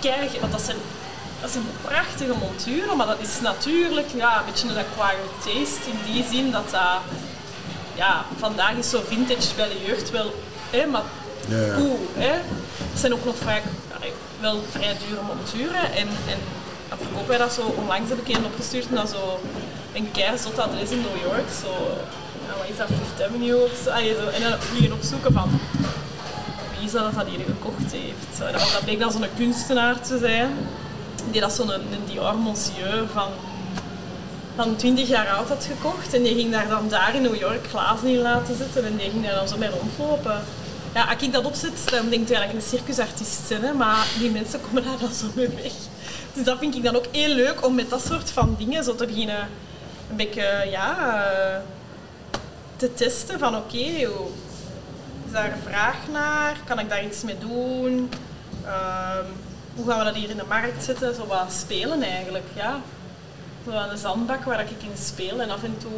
[0.00, 0.76] kijk, want dat zijn
[1.42, 5.90] dat is een prachtige montuur, maar dat is natuurlijk ja, een beetje een acquired taste
[5.90, 7.00] in die zin dat dat...
[7.94, 10.34] Ja, vandaag is zo vintage bij de jeugd wel...
[10.70, 11.02] Hè, maar
[11.48, 12.32] Ja, cool, hè.
[12.90, 13.62] Het zijn ook nog vaak
[14.40, 15.84] wel vrij dure monturen.
[15.92, 16.38] En, en
[16.88, 17.74] dan verkopen wij dat zo...
[17.76, 19.40] Onlangs heb ik een opgestuurd naar zo
[19.92, 21.48] een keizot adres in New York.
[21.62, 21.72] Zo,
[22.46, 23.90] ja, wat is dat, Fifth Avenue of zo.
[23.90, 24.26] Allee, zo.
[24.28, 25.60] En dan liggen opzoeken van
[26.76, 28.52] wie is dat dat hier gekocht heeft.
[28.72, 30.50] Dat bleek dan zo'n kunstenaar te zijn.
[31.30, 33.28] Die dat zo'n een, Dior Monsieur van,
[34.56, 36.14] van 20 jaar oud had gekocht.
[36.14, 38.84] En die ging daar dan daar in New York glazen in laten zitten.
[38.84, 40.42] En die ging daar dan zo mee rondlopen.
[40.94, 43.62] Ja, als ik dat opzet, dan denk ik eigenlijk een circusartiest zijn.
[43.62, 43.72] Hè?
[43.72, 45.72] Maar die mensen komen daar dan zo mee weg.
[46.32, 48.94] Dus dat vind ik dan ook heel leuk om met dat soort van dingen zo
[48.94, 49.48] te beginnen
[50.10, 51.56] een beetje, ja, eh,
[52.76, 53.76] te testen van oké,
[55.26, 56.56] is daar een vraag naar?
[56.64, 58.10] Kan ik daar iets mee doen?
[58.64, 59.24] Ehm,
[59.74, 61.14] hoe gaan we dat hier in de markt zetten?
[61.14, 62.80] Zo wat spelen eigenlijk, ja.
[63.64, 65.92] Zo aan de zandbak waar ik in speel en af en toe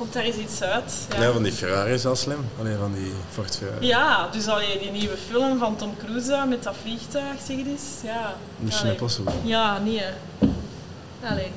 [0.00, 0.92] komt daar eens iets uit.
[1.14, 2.44] Ja, Ja, van die Ferrari is al slim.
[2.60, 3.86] Alleen van die Ford Ferrari.
[3.86, 7.82] ja dus allee, die nieuwe film van Tom Cruise met dat vliegtuig, zeg het eens.
[8.02, 8.34] Ja.
[8.56, 8.92] Mission Allee.
[8.92, 9.32] Impossible.
[9.42, 9.98] Ja, nee.
[10.00, 10.12] hè.
[11.28, 11.52] Allee.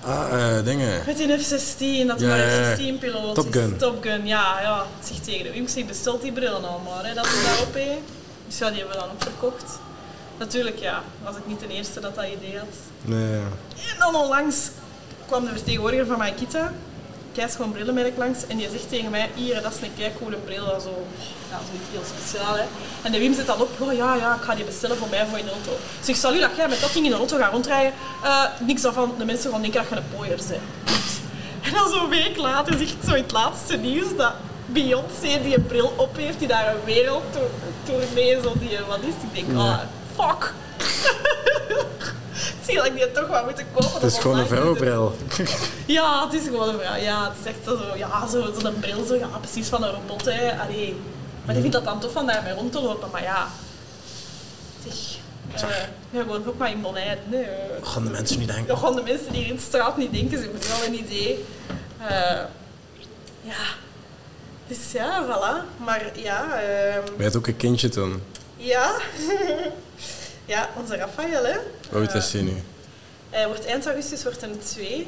[0.00, 1.02] Ah, eh, dingen.
[1.06, 2.76] Met die F-16, dat Ja, maar ja, ja.
[2.76, 3.76] F-16-piloot Top Gun.
[3.76, 4.60] Top Gun, ja.
[4.60, 4.86] ja.
[5.00, 7.98] Ik zeg tegen de Wim, bestelt die brillen allemaal, hè, dat we daarop heen.
[8.46, 9.78] Dus ja, die hebben we dan ook verkocht.
[10.38, 12.74] Natuurlijk, ja, was ik niet de eerste dat dat idee had.
[13.02, 13.40] Nee.
[13.92, 14.56] En dan onlangs
[15.26, 16.72] kwam de vertegenwoordiger van Maikita,
[17.34, 20.36] kijk gewoon brillenmerk langs, en die zegt tegen mij, hier, dat is een kei coole
[20.36, 21.06] bril, dat zo,
[21.50, 22.54] ja, zoiets heel speciaal.
[22.56, 22.64] Hè.
[23.02, 25.26] En de Wim zet dan op, oh ja, ja, ik ga die bestellen voor mij
[25.26, 25.70] voor in de auto.
[25.72, 28.82] Ik zeg, salut, dat jij met dat ding in de auto gaat rondrijden, Eh, niks
[28.82, 30.62] daarvan, de mensen gaan denken dat je een pooier bent.
[31.62, 34.32] En dan zo'n week later zegt zo in het laatste nieuws dat
[34.66, 39.22] Beyoncé die een bril op heeft, die daar een wereldtournee, zo die, wat is het?
[39.32, 39.78] Ik denk, ah,
[40.20, 40.52] fuck.
[42.64, 43.92] Zie je dat ik die toch wel moeten kopen.
[43.92, 45.16] Het is gewoon een vrouwenbril.
[45.86, 46.96] Ja, het is gewoon een vrouw.
[46.96, 50.24] Ja, het is echt zo, ja, zo, zo'n bril, zo, ja, precies van een robot.
[50.24, 50.58] Hè.
[50.60, 50.96] Allee.
[51.44, 53.08] Maar die vindt dat dan tof van daarmee rond te lopen.
[53.12, 53.48] Maar ja,
[54.84, 57.18] zeg, eh, ja, gewoon ook maar in Bonijn.
[57.26, 57.46] Nee.
[57.82, 58.78] Gaan de mensen niet denken.
[58.78, 61.44] Gaan de mensen die hier in de straat niet denken, ze hebben wel een idee.
[62.06, 62.40] Eh,
[63.42, 63.64] ja,
[64.66, 65.84] dus ja, voilà.
[65.84, 68.22] Maar ja, ehm, Je hebt ook een kindje toen.
[68.56, 68.90] ja.
[70.48, 71.56] ja, onze Rafael, hè.
[71.90, 72.62] Hoe oud is hij nu?
[73.30, 75.06] Hij wordt eind augustus wordt een twee.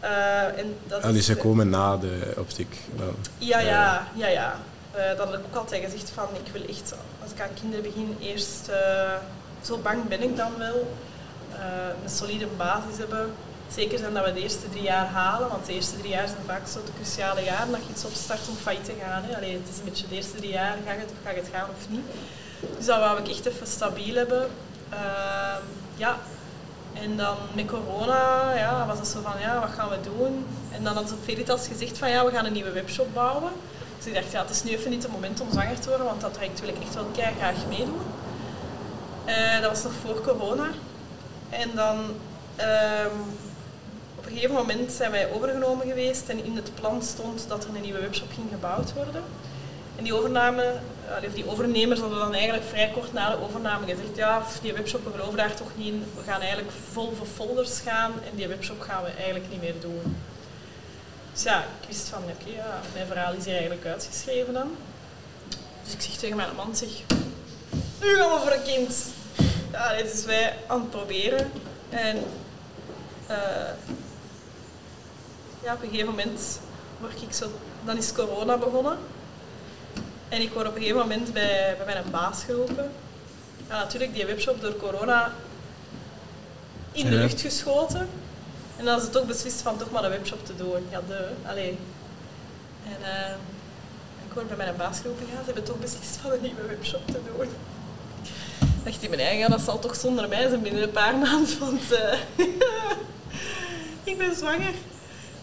[0.00, 2.76] Eh, en dat Ah, is, ze komen na de optiek.
[2.96, 3.14] Dan.
[3.38, 4.54] Ja, ja, ja, ja.
[4.92, 7.84] Eh, dat heb ik ook altijd gezegd van, ik wil echt, als ik aan kinderen
[7.84, 9.12] begin, eerst, eh,
[9.62, 10.96] zo bang ben ik dan wel,
[12.04, 13.32] een solide basis hebben.
[13.74, 16.42] Zeker zijn dat we de eerste drie jaar halen, want de eerste drie jaar zijn
[16.46, 19.22] vaak zo de cruciale jaren dat je iets opstart om failliet te gaan.
[19.24, 19.36] Hè.
[19.36, 21.88] Allee, het is een beetje de eerste drie jaar, gaat het, gaat het gaan of
[21.88, 22.04] niet?
[22.76, 24.48] Dus dat wou ik echt even stabiel hebben.
[24.88, 25.62] Ehm,
[25.96, 26.16] ja,
[26.92, 30.46] en dan met corona ja, was het zo van, ja, wat gaan we doen?
[30.72, 33.52] En dan had Veritas gezegd van, ja, we gaan een nieuwe webshop bouwen.
[33.96, 36.06] Dus ik dacht, ja, het is nu even niet het moment om zwanger te worden,
[36.06, 38.00] want dat traject wil ik echt wel graag meedoen.
[39.24, 40.68] Eh, dat was nog voor corona.
[41.50, 41.96] En dan,
[42.56, 43.16] ehm,
[44.18, 47.74] op een gegeven moment zijn wij overgenomen geweest en in het plan stond dat er
[47.74, 49.22] een nieuwe webshop ging gebouwd worden.
[49.96, 50.74] En die overname,
[51.34, 55.10] die overnemers hadden dan eigenlijk vrij kort na de overname gezegd, ja, die webshop, we
[55.10, 56.04] geloven daar toch niet in.
[56.16, 59.80] We gaan eigenlijk vol voor folders gaan en die webshop gaan we eigenlijk niet meer
[59.80, 60.16] doen.
[61.32, 64.76] Dus ja, ik wist van, oké, ja, mijn verhaal is hier eigenlijk uitgeschreven dan.
[65.84, 66.88] Dus ik zeg tegen mijn man, zeg,
[68.00, 68.96] nu gaan we voor een kind.
[69.72, 71.50] Ja, dit is wij aan het proberen.
[71.88, 72.16] En
[73.26, 73.36] eh,
[75.62, 76.60] ja, op een gegeven moment
[77.00, 77.46] word ik zo,
[77.84, 78.98] dan is corona begonnen.
[80.28, 82.90] En ik word op een gegeven moment bij, bij mijn baas geroepen.
[83.68, 85.32] Ja, natuurlijk, die webshop door corona
[86.92, 87.20] in de Ja.
[87.20, 88.08] lucht geschoten.
[88.76, 90.86] En dan is het ook beslist van toch maar een webshop te doen.
[90.90, 91.78] Ja, de, allee.
[92.86, 93.30] En eh,
[94.26, 97.06] ik word bij mijn baas geroepen, ja, ze hebben toch beslist van een nieuwe webshop
[97.06, 97.46] te doen.
[98.58, 101.16] Ik dacht in mijn eigen, ja, dat zal toch zonder mij zijn binnen een paar
[101.24, 102.18] maanden, want eh,
[104.10, 104.72] ik ben zwanger.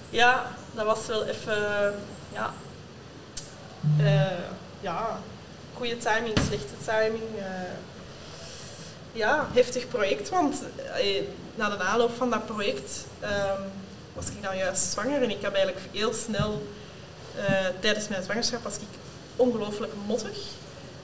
[0.09, 1.93] Ja, dat was wel even,
[2.33, 2.53] ja,
[3.99, 4.21] eh,
[4.85, 5.19] ja,
[5.73, 7.37] goede timing, slechte timing.
[7.37, 7.73] eh.
[9.11, 10.63] ja, heftig project, want
[10.93, 11.21] eh,
[11.55, 13.61] na de aanloop van dat project ehm,
[14.13, 16.67] was ik dan juist zwanger en ik heb eigenlijk heel snel
[17.35, 18.93] eh, tijdens mijn zwangerschap was ik
[19.35, 20.37] ongelooflijk mottig.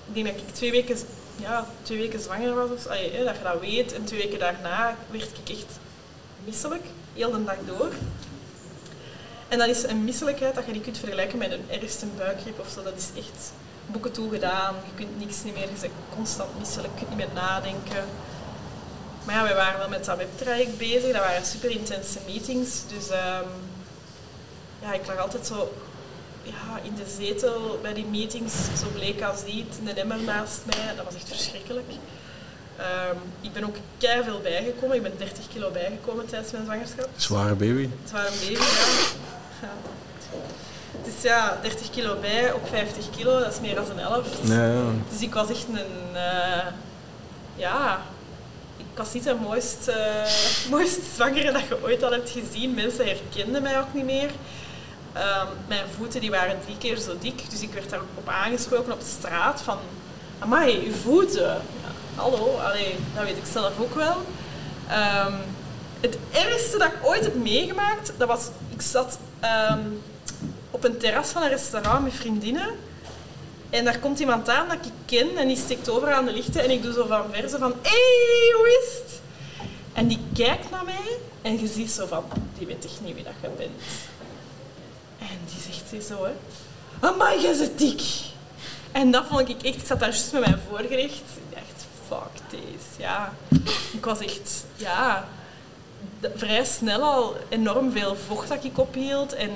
[0.08, 0.98] Ik denk dat ik twee weken,
[1.36, 3.94] ja, twee weken zwanger was, of, allee, dat je dat weet.
[3.94, 5.80] En twee weken daarna werd ik echt
[6.46, 7.92] misselijk, heel de dag door.
[9.48, 12.70] En dat is een misselijkheid dat je niet kunt vergelijken met een ergste buikgriep of
[12.70, 12.84] zo.
[12.84, 13.52] Dat is echt
[13.86, 17.36] boeken toegedaan, je kunt niks niet meer, je bent constant misselijk, je kunt niet meer
[17.44, 18.04] nadenken.
[19.24, 21.12] maar ja, we waren wel met dat webtraject bezig.
[21.12, 22.70] Dat waren super intense meetings.
[22.88, 23.48] Dus ehm,
[24.82, 25.74] ja, ik lag altijd zo
[26.44, 30.96] ja, in de zetel bij die meetings, zo bleek als niet, een emmer naast mij.
[30.96, 31.92] Dat was echt verschrikkelijk.
[32.78, 34.96] Ehm, ik ben ook keihard veel bijgekomen.
[34.96, 37.10] Ik ben 30 kilo bijgekomen tijdens mijn zwangerschap.
[37.16, 37.90] Zware baby.
[38.08, 38.60] Zware baby, ja.
[39.62, 39.74] ja.
[41.04, 44.38] Dus ja, 30 kilo bij op 50 kilo, dat is meer dan een helft.
[44.44, 44.82] Ja, ja.
[45.10, 46.16] Dus ik was echt een...
[46.16, 46.66] eh,
[47.56, 48.02] ja...
[48.78, 52.74] Ik was niet de mooiste, eh, mooiste zwangere dat je ooit al hebt gezien.
[52.74, 54.30] Mensen herkenden mij ook niet meer.
[55.14, 59.02] Ehm, mijn voeten die waren drie keer zo dik, dus ik werd daarop aangesproken op
[59.20, 59.78] straat van...
[60.40, 61.48] Amai, uw voeten.
[61.48, 61.62] Ja,
[62.16, 64.16] hallo, allee, dat weet ik zelf ook wel.
[64.90, 65.34] Ehm,
[66.00, 68.48] het ergste dat ik ooit heb meegemaakt, dat was...
[68.70, 69.80] Ik zat ehm,
[70.82, 72.70] op een terras van een restaurant met vriendinnen.
[73.70, 76.64] En daar komt iemand aan dat ik ken en die steekt over aan de lichten
[76.64, 79.22] en ik doe zo van verse van Hé, hey, hoe is het?
[79.94, 82.24] En die kijkt naar mij en je ziet zo van,
[82.58, 83.72] die weet echt niet wie dat je bent.
[85.20, 86.32] En die zegt hij zo, hè.
[87.08, 88.02] Amai, jij dik.
[88.92, 91.24] En dat vond ik echt, ik zat daar juist met mijn voorgerecht.
[91.50, 93.34] Ik dacht, fuck this, ja.
[93.94, 95.28] Ik was echt, ja,
[96.36, 99.34] vrij snel al enorm veel vocht dat ik ophield.
[99.34, 99.52] En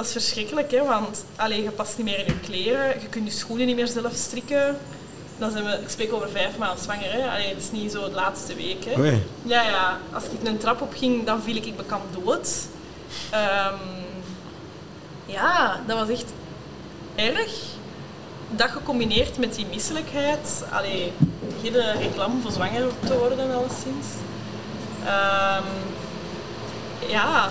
[0.00, 3.32] dat is verschrikkelijk, hè, want allee, je past niet meer in je kleren, je kunt
[3.32, 4.76] je schoenen niet meer zelf strikken.
[5.38, 7.30] Dan zijn we, ik spreek over vijf maanden zwanger, hè.
[7.30, 8.84] Allee, het is niet zo de laatste week.
[8.84, 9.20] Hè.
[9.42, 12.48] Ja, ja, als ik een trap op ging, dan viel ik bekend dood.
[13.30, 13.74] Ehm,
[15.26, 16.32] ja, dat was echt
[17.14, 17.52] erg.
[18.50, 20.64] Dat gecombineerd met die misselijkheid.
[20.70, 21.12] Allee,
[21.62, 24.06] geen reclame voor zwanger te worden, alleszins.
[25.04, 25.64] Ehm,
[27.08, 27.50] ja,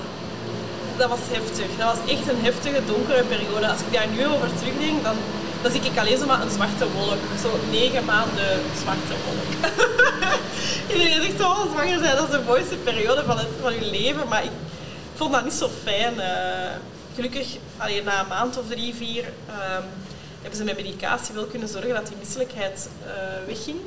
[1.00, 1.70] dat was heftig.
[1.78, 3.68] Dat was echt een heftige, donkere periode.
[3.68, 7.22] Als ik daar nu over terugdenk, dan, zie ik alleen zo maar een zwarte wolk.
[7.44, 9.50] Zo negen maanden zwarte wolk.
[10.94, 14.28] Iedereen zegt, oh, zwanger zijn, dat is de mooiste periode van, het, van je leven.
[14.28, 14.56] Maar ik
[15.16, 16.20] vond dat niet zo fijn.
[16.20, 16.72] eh.
[17.16, 17.48] gelukkig,
[17.78, 19.84] allee, na een maand of drie, vier, ehm,
[20.42, 23.12] hebben ze met medicatie wel kunnen zorgen dat die misselijkheid eh,
[23.46, 23.78] wegging.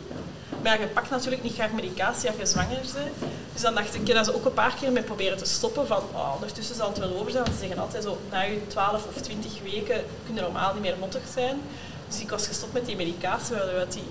[0.63, 3.31] Maar je pakt natuurlijk niet graag medicatie als je zwanger bent.
[3.53, 5.87] Dus dan dacht ik, daar zo ook een paar keer mee proberen te stoppen.
[5.87, 7.45] Van, oh, ondertussen zal het wel over zijn.
[7.45, 10.83] Want ze zeggen altijd zo, na je 12 of 20 weken kun je normaal niet
[10.83, 11.61] meer mottig zijn.
[12.09, 14.03] Dus ik was gestopt met die medicatie, waardoor die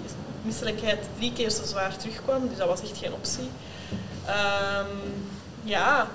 [0.41, 2.47] misselijkheid drie keer zo zwaar terugkwam.
[2.47, 3.49] Dus dat was echt geen optie.
[4.25, 4.85] Ehm,
[5.63, 6.07] ja,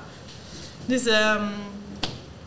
[0.86, 1.44] dus ehm,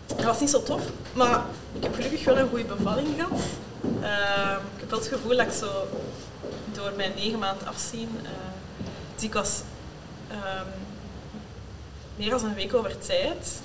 [0.06, 0.82] dat was niet zo tof.
[1.14, 1.42] Maar
[1.74, 3.42] ik heb gelukkig wel een goede bevalling gehad.
[4.04, 5.88] Ehm, ik heb wel het gevoel dat ik zo
[6.74, 8.10] door mijn negen maand afzien.
[9.16, 9.62] dus ik was
[10.28, 10.66] ehm,
[12.16, 13.62] meer dan een week over tijd.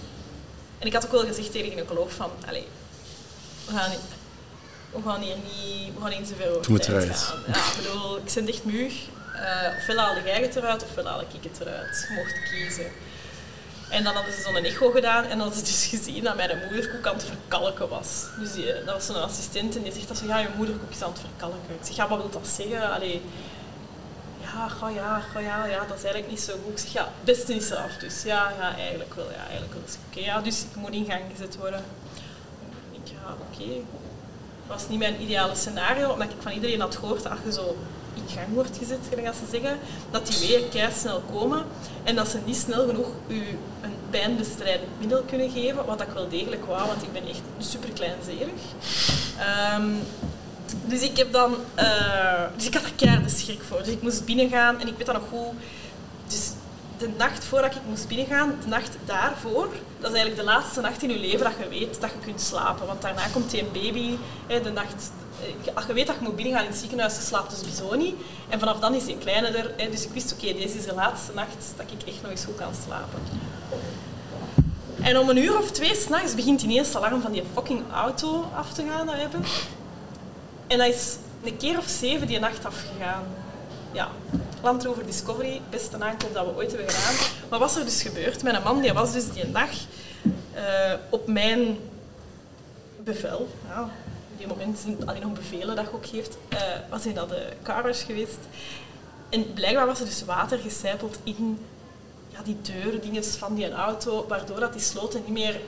[0.79, 2.67] En ik had ook wel gezegd tegen de gynaecoloog van, allee,
[3.67, 3.91] we gaan,
[4.93, 7.19] we gaan hier niet, we gaan niet zoveel over Het moet tijd eruit.
[7.19, 7.43] gaan.
[7.47, 8.95] Ja, ik bedoel, ik ben echt muug.
[9.35, 12.09] Eh ofwel haalde jij het eruit, ofwel haalde ik het eruit.
[12.17, 12.87] Mocht kiezen.
[13.95, 17.07] En dan hadden ze zo'n echo gedaan en hadden ze dus gezien dat mijn moederkoek
[17.07, 18.25] aan het verkalken was.
[18.39, 21.03] Dus die, dat was zo'n assistent en die zegt dat zo, ja, je moederkoek is
[21.03, 21.75] aan het verkalken.
[21.81, 22.93] Ik zeg, ja, wat wil dat zeggen?
[22.93, 23.23] Allee,
[24.41, 26.73] ja, ga ja, ga ja, ja, dat is eigenlijk niet zo goed.
[26.73, 28.23] Ik zeg, ja, beste is eraf dus.
[28.23, 29.83] Ja, ja, eigenlijk wel, ja, eigenlijk wel.
[29.85, 31.85] Dus, ja, dus ik moet in gang gezet worden.
[32.93, 33.73] Ik ja, oké.
[34.67, 37.77] Dat was niet mijn ideale scenario, omdat ik van iedereen had gehoord dat je zo
[38.15, 39.79] in gang wordt gezet, gelijk als ze zeggen,
[40.11, 41.65] dat die weeën kei snel komen
[42.05, 43.39] en dat ze niet snel genoeg u
[43.83, 47.91] een pijnbestrijdend middel kunnen geven, wat ik wel degelijk wou, want ik ben echt super
[47.91, 48.61] kleinzerig.
[49.39, 49.89] Ehm,
[50.85, 53.79] dus ik heb dan, eh, dus ik had er keihard de schrik voor.
[53.79, 55.55] Dus ik moest binnengaan en ik weet dat nog goed.
[56.27, 56.51] Dus
[56.99, 59.69] de nacht voordat ik moest binnengaan, de nacht daarvoor,
[60.01, 62.41] dat is eigenlijk de laatste nacht in je leven dat je weet dat je kunt
[62.41, 62.87] slapen.
[62.87, 65.11] Want daarna komt die baby, de nacht,
[65.87, 68.15] je weet dat je moet binnengaan in het ziekenhuis, je slaapt dus sowieso niet.
[68.49, 69.73] En vanaf dan is die kleiner.
[69.77, 72.45] Hè, dus ik wist, oké, deze is de laatste nacht dat ik echt nog eens
[72.45, 73.21] goed kan slapen.
[75.03, 78.45] En om een uur of twee s'nachts begint ineens het alarm van die fucking auto
[78.55, 79.43] af te gaan dat hebben.
[80.67, 83.25] En dat is een keer of zeven die nacht afgegaan.
[83.93, 84.11] Ja,
[84.63, 87.15] Land Rover Discovery, beste aankoop dat we ooit hebben gedaan.
[87.49, 88.43] Wat was er dus gebeurd?
[88.43, 89.71] Mijn man die was dus die dag
[90.55, 91.79] eh, op mijn
[93.05, 93.91] bevel, op
[94.47, 96.59] die moment zijn alleen nog bevelen dat je ook geeft, eh,
[96.91, 98.39] was hij naar de carwash geweest.
[99.29, 101.59] En blijkbaar was er dus water gecijpeld in
[102.29, 105.61] ja, die deurdinges van die auto, waardoor dat die sloten niet meer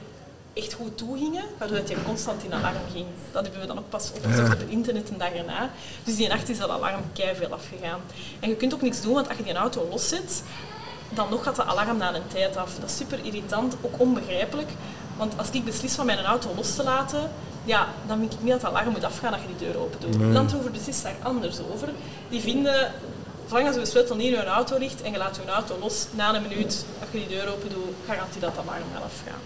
[0.52, 3.06] echt goed toegingen, waardoor dat je constant in alarm ging.
[3.32, 5.70] Dat hebben we dan ook pas opgezocht op het internet een dag erna.
[6.04, 8.00] Dus die nacht is dat alarm veel afgegaan.
[8.40, 10.42] En je kunt ook niks doen, want als je die auto loszet,
[11.14, 12.74] dan nog gaat de alarm na een tijd af.
[12.74, 14.68] Dat is super irritant, ook onbegrijpelijk.
[15.16, 17.30] Want als ik beslis van mijn auto los te laten,
[17.66, 20.00] ja, dan vind ik niet dat het alarm moet afgaan als je die deur open
[20.00, 20.18] doet.
[20.18, 20.32] Nee.
[20.32, 21.88] Land Rover beslist daar anders over.
[22.28, 22.92] Die vinden
[23.48, 26.06] zolang als je sleutel niet in je auto ligt en je laat je auto los,
[26.10, 29.40] na een minuut, als je die deur open doet, garantie dat dat alarm gaat afgaan.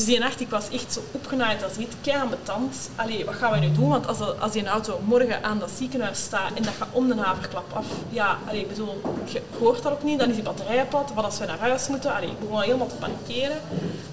[0.00, 2.90] Dus die nacht, ik was echt zo opgenaaid als niet, kei ambetant.
[2.96, 3.88] Allee, wat gaan we nu doen?
[3.88, 7.14] Want als, als die auto morgen aan dat ziekenhuis staat en dat gaat om de
[7.14, 10.86] haverklap af, ja, allee, ik bedoel, je hoort dat ook niet, dan is die batterij.
[10.90, 12.14] Wat als we naar huis moeten?
[12.14, 13.56] Allee, ik begon helemaal te panikeren.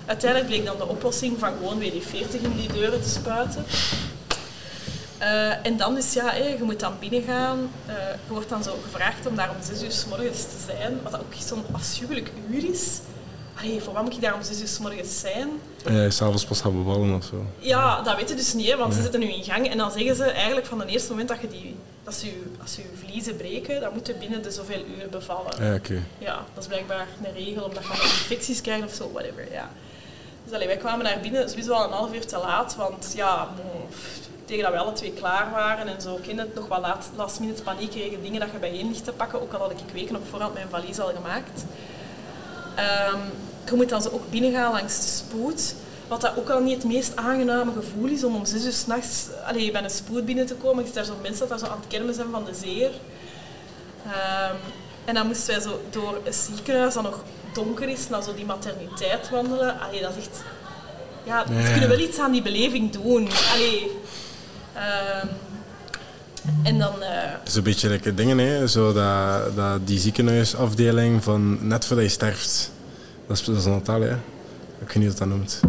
[0.05, 3.65] Uiteindelijk bleek dan de oplossing van gewoon WD-40 in die deuren te spuiten.
[5.17, 7.71] Eh, en dan is ja, je moet dan binnengaan.
[7.85, 7.95] Eh,
[8.27, 11.19] je wordt dan zo gevraagd om daar om zes uur s morgens te zijn, wat
[11.19, 12.99] ook zo'n afschuwelijk uur is.
[13.59, 15.49] Allee, voor wat moet ik daar om zes uur s morgens zijn?
[15.85, 17.45] En jij s'avonds pas gaan bevallen of zo.
[17.59, 19.69] Ja, dat weet je dus niet, hè, want ze zitten nu in gang.
[19.69, 22.43] En dan zeggen ze eigenlijk van het eerste moment dat, je die, dat ze, je,
[22.61, 25.63] als ze je vliezen breken, dan moet je binnen de zoveel uren bevallen.
[25.63, 26.03] Ja, oké.
[26.17, 29.51] Ja, dat is blijkbaar een regel, omdat je infecties krijgt of zo, whatever.
[29.51, 29.69] Ja.
[30.43, 33.49] Dus allee, wij kwamen naar binnen, sowieso wel een half uur te laat, want ja,
[34.45, 37.39] tegen dat we alle twee klaar waren en zo, kind het nog wel laat, last
[37.39, 40.15] minute paniek kregen, dingen dat je bijeen ligt te pakken, ook al had ik weken
[40.15, 41.65] op voorhand mijn valies al gemaakt.
[42.75, 43.19] Ehm,
[43.69, 45.75] je moet dan zo ook binnengaan langs de spoed.
[46.07, 49.25] Wat dat ook al niet het meest aangename gevoel is om om zes uur s'nachts
[49.53, 50.79] bij een spoed binnen te komen.
[50.79, 52.89] Je ziet daar zo mensen dat daar zo aan het kermen zijn van de zeer.
[54.05, 54.55] Ehm,
[55.05, 58.45] en dan moesten wij zo door een ziekenhuis dat nog donker is, naar zo die
[58.45, 59.79] materniteit wandelen.
[59.79, 60.41] Allee, dat is echt...
[61.23, 61.71] Ja, ze Ja.
[61.71, 63.27] kunnen wel iets aan die beleving doen.
[63.53, 63.91] Allee,
[64.73, 65.27] ehm,
[66.63, 67.01] en dan...
[67.01, 67.09] eh,
[67.39, 68.67] Het is een beetje lekker dingen, hè.
[68.67, 72.71] Zo dat, dat, die ziekenhuisafdeling van net voordat je sterft.
[73.27, 73.65] Dat is, dat is.
[74.79, 75.59] Ik weet niet wat dat noemt.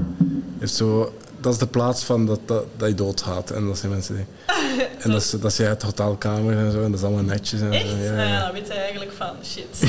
[0.59, 3.51] Heeft zo, dat is de plaats van dat, dat, dat je doodgaat.
[3.51, 4.25] En dat zijn mensen die...
[4.99, 6.83] En dat is, dat is uit hotelkamer en zo.
[6.83, 7.61] En dat is allemaal netjes.
[7.61, 7.89] En echt?
[7.89, 7.97] zo.
[7.97, 8.41] Ja, Ja, ja.
[8.45, 9.67] dan weet je eigenlijk van shit.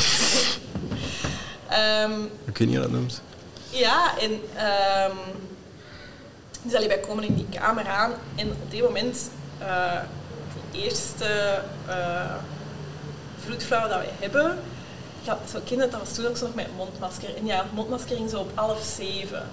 [1.70, 2.12] Ehm,
[2.46, 3.22] Ik weet niet hoe dat noemt.
[3.70, 5.16] Ja, en ehm
[6.64, 10.00] dus allee, wij komen in die kamer aan en op dit moment, eh
[10.72, 12.36] de eerste eh
[13.46, 14.58] vroedvrouw dat wij hebben,
[15.52, 17.36] zo kinderen, dat was toen ook zo nog met mondmasker.
[17.36, 19.50] En ja, mondmasker ging zo op half zeven.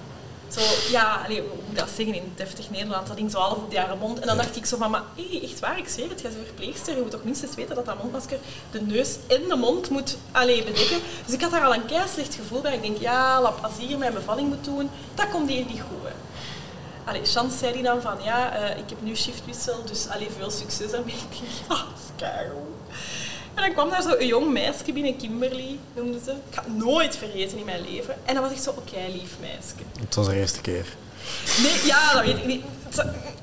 [0.48, 0.60] Zo,
[0.90, 3.06] ja, allee, hoe moet dat zeggen in deftig Nederland?
[3.06, 4.18] Dat ging zo half op die haar mond.
[4.18, 6.44] En dan dacht ik zo van, maar hé, echt waar, ik zweer het, jij bent
[6.46, 6.96] verpleegster.
[6.96, 8.38] Je moet toch minstens weten dat dat mondmasker
[8.70, 10.98] de neus en de mond moet allee, bedekken.
[11.24, 12.74] Dus ik had daar al een kei slecht gevoel bij.
[12.74, 15.80] Ik denk, ja, lap, als die hier mijn bevalling moet doen, dat komt hier niet
[15.80, 16.02] goed.
[16.02, 16.14] Hè.
[17.10, 20.50] Allee, Chance zei die dan van, ja, eh, ik heb nu shiftwissel, dus allee, veel
[20.50, 21.14] succes daarmee.
[21.30, 21.76] Ik denk, ja,
[22.16, 22.75] dat is.
[23.56, 26.30] En dan kwam daar zo een jong meisje binnen, Kimberly noemde ze.
[26.30, 28.14] Ik het nooit vergeten in mijn leven.
[28.24, 29.74] En dat was echt zo, oké, lief meisje.
[30.00, 30.86] Het was de eerste keer.
[31.62, 32.64] Nee, ja, dat weet ik niet.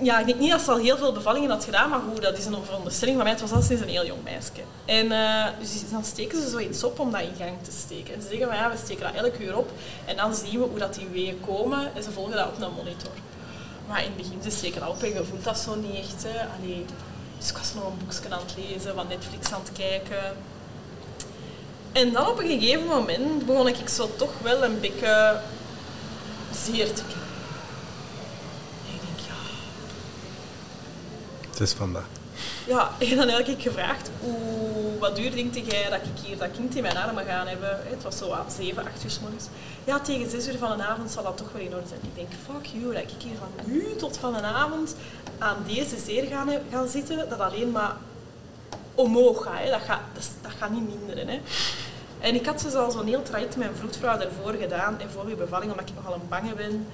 [0.02, 2.38] Ja, ik denk niet dat ze al heel veel bevallingen had gedaan, maar goed, dat
[2.38, 3.34] is een veronderstelling van mij.
[3.34, 4.52] Het was al sinds een heel jong meisje.
[4.86, 8.14] En eh, dus dan steken ze zoiets op om dat in gang te steken.
[8.14, 9.72] En ze zeggen van ja, we steken dat elk uur op
[10.06, 12.74] en dan zien we hoe dat die weeën komen en ze volgen dat op een
[12.76, 13.12] monitor.
[13.88, 16.24] Maar in het begin, ze steken dat op en je voelt dat zo niet echt.
[16.24, 16.40] Hè.
[16.58, 16.86] Allee,
[17.44, 20.36] dus ik was nog een boekje aan het lezen, van Netflix aan het kijken.
[21.92, 25.40] En dan op een gegeven moment begon ik zo toch wel een beetje
[26.66, 27.22] zeer te krijgen.
[28.88, 29.34] En ik denk, ja,
[31.50, 32.13] Het is vandaag.
[32.68, 36.52] Ja, en dan heb ik gevraagd, hoe, wat duur denk jij dat ik hier dat
[36.52, 37.80] kind in mijn armen ga hebben?
[37.84, 39.48] Het was zo aan 7, 8 uur s morgens.
[39.84, 42.00] Ja, tegen 6 uur van de avond zal dat toch wel in orde zijn.
[42.04, 44.96] Ik denk, fuck you, dat ik hier van nu tot van de avond
[45.38, 47.96] aan deze zeer gaan, gaan zitten, dat alleen maar
[48.96, 49.60] omhoog gaat.
[49.60, 49.70] Hè.
[49.70, 50.02] Dat, gaat
[50.42, 51.28] dat, gaat niet minderen.
[51.28, 51.40] Hè.
[52.20, 55.26] En ik had dus al zo'n heel traject met mijn vroedvrouw daarvoor gedaan en voor
[55.26, 56.88] uw bevalling, omdat ik nogal een bange ben.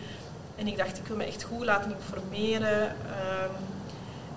[0.55, 2.81] En ik dacht, ik wil me echt goed laten informeren.
[2.81, 3.51] Ehm,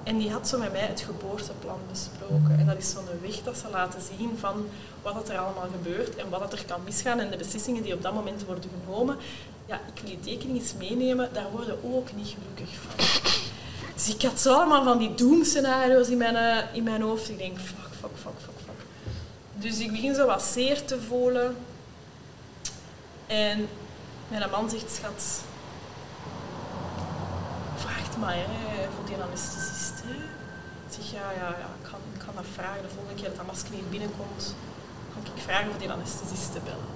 [0.03, 2.59] en die had zo met mij het geboorteplan besproken.
[2.59, 4.69] En dat is zo'n weg dat ze laten zien van
[5.03, 8.15] wat er allemaal gebeurt en wat er kan misgaan en de beslissingen die op dat
[8.15, 9.17] moment worden genomen.
[9.67, 13.05] Ja, ik wil die tekening eens meenemen, daar worden we ook niet gelukkig van.
[13.95, 17.29] Dus ik had zo allemaal van die doemscenario's in mijn, eh, in mijn hoofd.
[17.29, 18.87] Ik denk, fuck, fuck, fuck, fuck, fuck.
[19.53, 21.57] Dus ik begin zo wat zeer te voelen.
[23.27, 23.69] En
[24.29, 25.43] mijn man zegt, schat,
[27.77, 29.62] vraagt mij hè, voor die anesthesist.
[31.13, 32.83] Ja, ja, ja ik, kan, kan dat vragen.
[32.83, 34.55] De volgende keer dat dat masker binnenkomt,
[35.13, 36.91] ga ik vragen voor die anesthesist te bellen.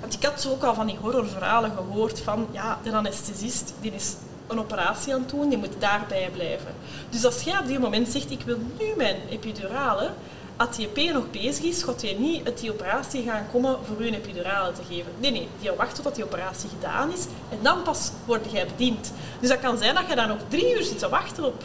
[0.00, 4.14] Want ik had ook al van die horrorverhalen gehoord van, ja, de anesthesist die is
[4.46, 6.74] een operatie aan het doen, die moet daarbij blijven.
[7.08, 10.10] Dus als jij op die moment zegt, ik wil nu mijn epidurale,
[10.56, 14.02] als die EP nog bezig is, gaat hij niet uit die operatie gaan komen voor
[14.02, 15.12] u een epidurale te geven.
[15.18, 19.12] Nee, nee, die wacht totdat die operatie gedaan is en dan pas word jij bediend.
[19.40, 21.62] Dus dat kan zijn dat je daar nog drie uur zit te wachten op,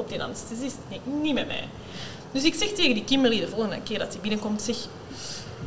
[0.00, 0.76] op die anesthesist.
[0.88, 1.68] Nee, niet met mij.
[2.32, 4.76] Dus ik zeg tegen die Kimberly de volgende keer dat hij binnenkomt, zeg,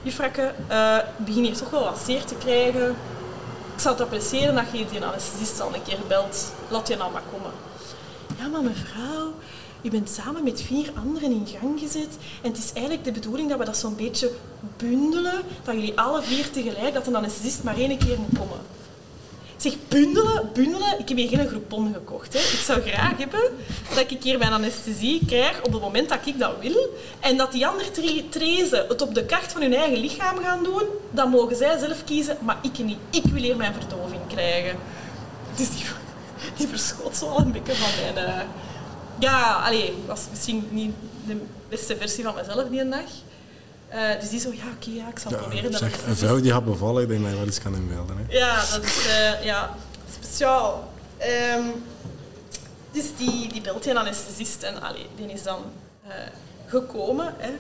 [0.03, 2.89] juffrakke, eh, ik begin hier toch wel wat zeer te krijgen.
[3.75, 6.53] Ik zou het appreciëren dat je die anesthesist al een keer belt.
[6.69, 7.51] Laat je nou maar komen.
[8.38, 9.34] Ja, maar mevrouw,
[9.81, 12.17] je bent samen met vier anderen in gang gezet.
[12.41, 14.31] En het is eigenlijk de bedoeling dat we dat zo'n beetje
[14.77, 15.41] bundelen.
[15.63, 18.57] Dat jullie alle vier tegelijk, dat een anesthesist maar één keer moet komen.
[19.64, 20.99] Zeg, bundelen, bundelen.
[20.99, 22.34] Ik heb hier geen groepon gekocht.
[22.34, 22.39] Hè.
[22.39, 23.41] Ik zou graag hebben
[23.95, 26.97] dat ik hier mijn anesthesie krijg op het moment dat ik dat wil.
[27.20, 30.64] En dat die andere drie trezen het op de kracht van hun eigen lichaam gaan
[30.64, 32.97] doen, dan mogen zij zelf kiezen, maar ik niet.
[33.09, 34.76] Ik wil hier mijn verdoving krijgen.
[35.55, 35.86] Dus die,
[36.57, 38.28] die verschoot zo al een beetje van mijn...
[38.28, 38.39] Uh...
[39.20, 40.93] Ja, allee, was misschien niet
[41.26, 41.38] de
[41.70, 43.09] beste versie van mezelf die een dag.
[43.94, 45.74] Uh, dus die zo, ja, oké, ja, ik zal Ja, proberen.
[45.74, 48.18] zeg, dat een vrouw die gaat bevallen, ik denk dat je wel iets kan inbeelden.
[48.18, 48.38] Hè.
[48.38, 49.76] ja, dat is eh, ja,
[50.20, 50.91] speciaal.
[51.18, 51.64] Ehm,
[52.91, 55.62] dus die, die belt een anesthesist en allee, die is dan
[56.08, 56.14] eh,
[56.68, 57.34] gekomen.
[57.38, 57.52] Hè.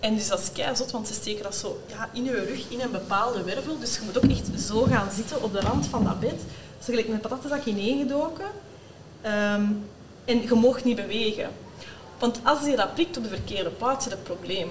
[0.00, 2.80] En dus dat is keizot, want ze steken dat zo ja, in je rug, in
[2.80, 3.78] een bepaalde wervel.
[3.78, 6.40] Dus je moet ook echt zo gaan zitten op de rand van dat bed.
[6.78, 8.46] Zo gelijk met patatzak ineengedoken.
[9.22, 9.62] Ehm
[10.24, 11.50] en je mag niet bewegen.
[12.18, 14.68] Want als je dat prikt op de verkeerde plaats, is het probleem.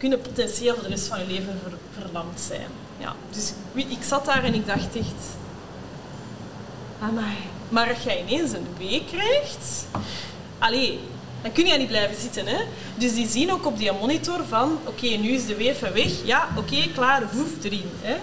[0.00, 2.66] Dan kun je potentieel voor de rest van je leven ver- verlamd zijn.
[2.98, 3.14] Ja.
[3.30, 5.36] Dus ik zat daar en ik dacht echt...
[7.00, 7.36] Amai.
[7.68, 9.86] Maar als je ineens een week krijgt...
[10.58, 10.98] Allee,
[11.42, 12.46] dan kun je niet blijven zitten.
[12.46, 12.64] Hè?
[12.96, 14.78] Dus die zien ook op die monitor van...
[14.84, 16.12] Oké, nu is de weef weg.
[16.24, 17.22] Ja, oké, klaar.
[17.32, 17.90] Voef erin.
[18.00, 18.16] Hè?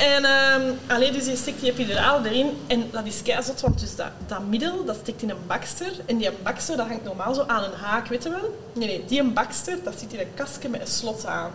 [0.00, 3.96] En ehm allee, dus je steekt die epiduraal erin en dat is keizot, want dus
[3.96, 5.92] dat, dat middel dat steekt in een bakster.
[6.06, 8.58] En die bakster dat hangt normaal zo aan een haak, weet je wel?
[8.72, 11.50] Nee, nee, die een bakster dat zit in een kastje met een slot aan.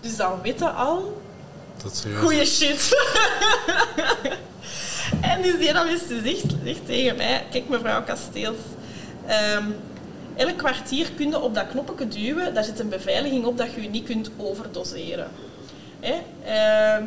[0.00, 1.22] Dus dan weten al,
[1.82, 2.96] Dat is goeie shit.
[5.30, 8.56] en dus die anesthesist zegt tegen mij, kijk mevrouw Kasteels,
[9.26, 9.64] ehm,
[10.36, 13.82] elk kwartier kun je op dat knopje duwen, daar zit een beveiliging op dat je
[13.82, 15.30] je niet kunt overdoseren.
[16.00, 16.14] Hè?
[16.44, 17.04] Ehm,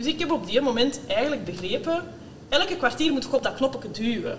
[0.00, 2.02] dus ik heb op die moment eigenlijk begrepen,
[2.48, 4.38] elke kwartier moet ik op dat knopje duwen.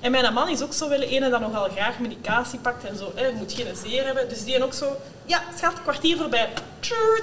[0.00, 3.12] En mijn man is ook zo wel een dat nogal graag medicatie pakt en zo.
[3.14, 3.32] Hè.
[3.32, 4.28] Moet geen zeer hebben.
[4.28, 4.96] Dus die ook zo...
[5.24, 6.52] Ja, schat, kwartier voorbij.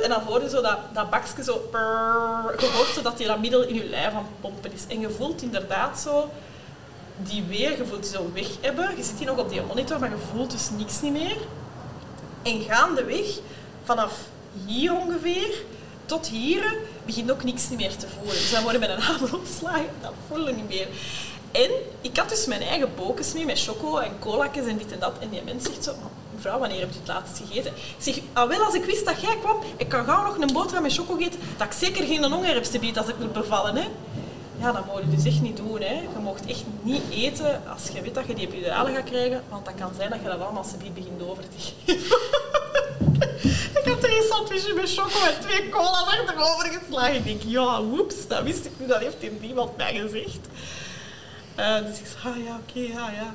[0.01, 1.69] En dan hoor je zo dat, dat bakje zo...
[2.59, 4.81] Je hoort dat je dat middel in je lijf aan pompen is.
[4.87, 6.29] En je voelt inderdaad zo...
[7.17, 8.97] Die weer, je voelt zo weg hebben.
[8.97, 11.37] Je zit hier nog op die monitor, maar je voelt dus niks niet meer.
[12.41, 13.39] En gaandeweg,
[13.83, 14.13] vanaf
[14.65, 15.63] hier ongeveer
[16.05, 16.75] tot hier,
[17.11, 18.33] begint ook niks meer te voelen.
[18.33, 20.87] Dus dan worden met een hamer opslagen, dat voelen niet meer.
[21.51, 21.69] En
[22.01, 25.13] ik had dus mijn eigen bokens mee met choco en cola's en dit en dat.
[25.19, 25.93] En die mens zegt zo,
[26.35, 27.71] mevrouw, wanneer heb je het laatst gegeten?
[27.75, 30.53] Ik zeg, ah wel, als ik wist dat jij kwam, ik kan gauw nog een
[30.53, 33.75] boterham met choco eten, dat ik zeker geen honger heb subiet als ik moet bevallen.
[33.75, 33.87] Hè.
[34.59, 35.81] Ja, dat moet je dus echt niet doen.
[35.81, 35.93] Hè.
[35.93, 39.65] Je mag echt niet eten als je weet dat je die epidurale gaat krijgen, want
[39.65, 41.93] dat kan zijn dat je dat allemaal subiet begint over te.
[43.79, 47.15] Ik had een sandwichje met choco en twee cola's achterover geslagen.
[47.15, 50.39] Ik denk, ja, woeps, dat wist ik niet, dat heeft hier niemand mij gezegd.
[51.55, 53.33] Eh, dus ik zei, ah ja, oké, ja, ja.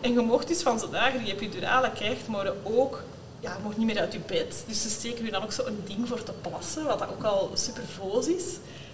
[0.00, 3.02] En je mocht dus van zodra je die epidurale krijgt, maar ook,
[3.40, 4.64] ja, je niet meer uit je bed.
[4.66, 7.24] Dus ze steken je dan ook zo een ding voor te plassen, wat dat ook
[7.24, 7.82] al super
[8.36, 8.44] is.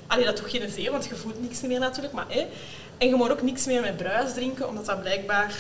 [0.07, 2.27] Allee, dat doet geen zeer, want je voelt niks meer natuurlijk, maar.
[2.99, 5.55] En je mag ook niks meer met bruis drinken, omdat dat blijkbaar...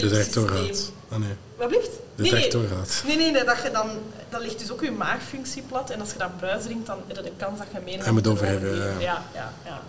[0.00, 0.92] De rectorraad.
[1.08, 1.90] Ah nee, Wat blieft?
[2.14, 3.02] de rectorraad.
[3.06, 3.90] Nee, nee, nee dat, je dan,
[4.28, 5.90] dat ligt dus ook je maagfunctie plat.
[5.90, 8.12] En als je dan bruis drinkt, dan is er de kans dat je meer Hij
[8.12, 8.84] moet overgeven, ja.
[8.84, 9.22] ja.
[9.34, 9.80] ja, ja.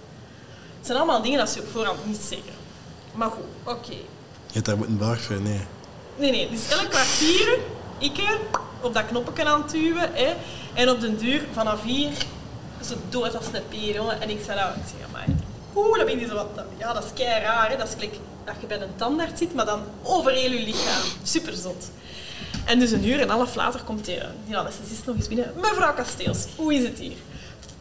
[0.77, 2.53] Het zijn allemaal dingen dat ze op voorhand niet zeggen.
[3.13, 3.91] Maar goed, oké.
[3.91, 5.61] Je hebt daar moeten barfen, nee.
[6.15, 7.57] Nee, nee, dus elk kwartier,
[7.97, 8.37] ik
[8.81, 10.09] op dat knopje aan het duwen.
[10.13, 10.33] Hè,
[10.73, 12.11] en op den duur, vanaf hier,
[12.81, 14.21] zo dood als een peer, jongen.
[14.21, 15.37] En ik zei nou, ik zeg, amai,
[15.75, 16.47] oeh, dat ben je zo wat...
[16.77, 17.77] Ja, dat is kei raar, hè.
[17.77, 21.01] Dat is gelijk dat je bij een tandarts zit, maar dan over heel je lichaam.
[21.23, 21.89] Super zot.
[22.65, 25.53] En dus een uur en een half later komt die, die anesthesist nog eens binnen.
[25.55, 27.17] Mevrouw Kasteels, hoe is het hier?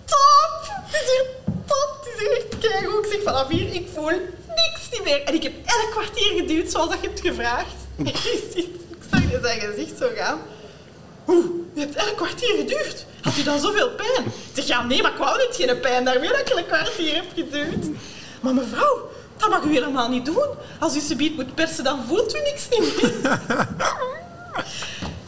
[0.05, 0.61] Top!
[0.67, 1.27] Het is hier
[1.67, 1.99] top!
[2.05, 3.05] Het is hier echt keigoed.
[3.05, 4.11] Ik zeg vanaf hier, ik voel
[4.49, 5.23] niks niet meer.
[5.23, 7.75] En ik heb elk kwartier geduwd zoals dat je hebt gevraagd.
[7.97, 8.05] Je
[8.55, 10.39] ik zag in zijn gezicht zo gaan.
[11.27, 13.07] Oeh, je hebt elk kwartier geduurd.
[13.23, 14.25] Had u dan zoveel pijn?
[14.25, 16.05] Ik zeg, ja nee, maar ik wou niet geen pijn.
[16.05, 17.87] Daarmee dat ik een kwartier heb geduwd.
[18.41, 20.49] Maar mevrouw, dat mag u helemaal niet doen.
[20.81, 23.39] Als u subiet moet persen, dan voelt u niks niet meer.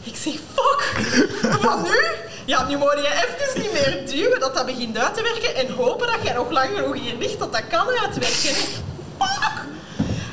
[0.03, 1.99] Ik zeg, fuck, wat nu?
[2.45, 5.73] Ja, nu moet je even niet meer duwen dat dat begint uit te werken en
[5.73, 8.55] hopen dat jij nog lang genoeg hier ligt dat dat kan uitwerken.
[9.19, 9.65] Fuck!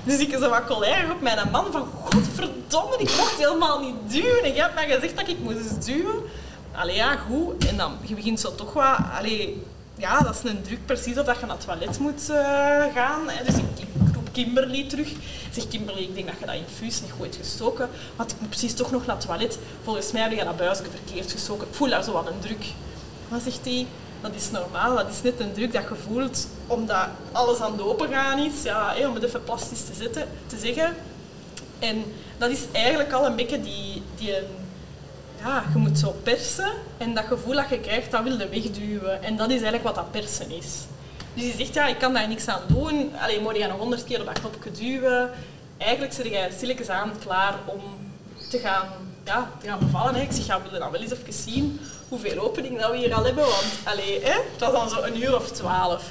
[0.05, 4.43] Dus ik zo wat colère op mijn man van, godverdomme, ik mocht helemaal niet duwen.
[4.43, 6.23] En jij hebt mij gezegd dat ik moest duwen.
[6.73, 7.67] Allee, ja, goed.
[7.67, 9.63] En dan, je begint zo toch wat, allee,
[9.97, 13.27] ja, dat is een druk precies of dat je naar het toilet moet eh, gaan.
[13.47, 15.13] Dus ik, ik roep Kimberly terug.
[15.53, 18.49] Zeg, Kimberly, ik denk dat je dat infuus niet goed hebt gestoken, want ik moet
[18.49, 19.59] precies toch nog naar het toilet.
[19.83, 21.67] Volgens mij heb je dat buisje verkeerd gestoken.
[21.69, 22.65] Ik voel daar zo wat een druk.
[23.29, 23.87] Wat zegt hij?
[24.25, 24.97] dat is normaal.
[24.97, 28.63] Dat is net een druk dat je voelt omdat alles aan het opengaan is.
[28.63, 30.97] Ja, om het even plastisch te, zetten, te zeggen.
[31.79, 32.05] En
[32.39, 34.35] dat is eigenlijk al een beetje die, die
[35.45, 39.23] ja, je moet zo persen en dat gevoel dat je krijgt, dat wil je wegduwen.
[39.23, 40.75] En dat is eigenlijk wat dat persen is.
[41.35, 43.13] Dus je zegt, ja, ik kan daar niks aan doen.
[43.21, 45.31] Alleen moet je nog honderd keer op dat knopje duwen.
[45.79, 47.81] Eigenlijk zit jij stilletjes aan klaar om
[48.51, 48.89] te gaan,
[49.25, 50.17] ja, te gaan bevallen.
[50.17, 53.15] Ik zeg, ja, we willen dan wel eens even zien hoeveel opening dat we hier
[53.15, 53.45] al hebben.
[53.45, 56.11] Want allee, hè, het was dan zo een uur of twaalf.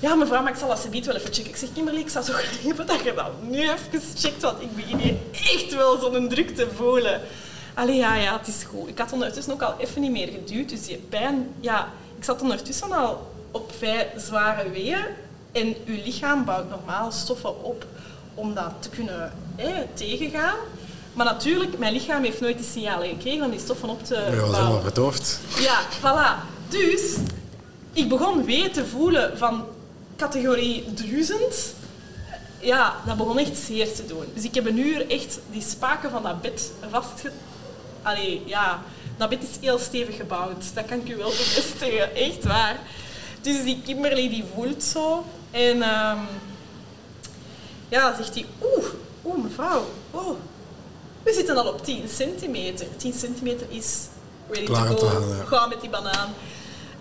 [0.00, 1.50] Ja, mevrouw, maar ik zal alsjeblieft wel even checken.
[1.50, 4.62] Ik zeg, Kimberly, ik zou zo graag hebben dat je dat nu even checkt, want
[4.62, 7.20] ik begin hier echt wel zo'n druk te voelen.
[7.74, 8.88] Allee, ja, ja, het is goed.
[8.88, 11.48] Ik had ondertussen ook al even niet meer geduwd, dus die pijn...
[11.60, 15.04] Ja, ik zat ondertussen al op vrij zware weeën
[15.52, 17.86] en uw lichaam bouwt normaal stoffen op
[18.34, 19.32] om dat te kunnen
[19.94, 20.56] tegengaan.
[21.12, 24.20] Maar natuurlijk, mijn lichaam heeft nooit die signalen gekregen om die stoffen op te Ja,
[24.20, 24.56] dat is bouwen.
[24.56, 25.40] helemaal verdoofd.
[25.58, 26.48] Ja, voilà.
[26.68, 27.16] Dus
[27.92, 29.64] ik begon weer te voelen van
[30.16, 31.74] categorie duizend.
[32.60, 34.24] Ja, dat begon echt zeer te doen.
[34.34, 37.32] Dus ik heb een uur echt die spaken van dat bed vastge...
[38.02, 38.82] Allee, ja,
[39.16, 40.74] dat bed is heel stevig gebouwd.
[40.74, 42.78] Dat kan ik u wel bevestigen, echt waar.
[43.40, 45.24] Dus die Kimberly die voelt zo.
[45.50, 46.18] En ehm,
[47.88, 48.86] ja, zegt hij, oeh,
[49.24, 50.38] oeh mevrouw, oh,
[51.22, 52.86] we zitten al op 10 centimeter.
[52.96, 54.06] 10 centimeter is
[54.48, 55.06] ready Klaar to go.
[55.06, 55.44] gaan, ja.
[55.44, 56.34] Ga met die banaan.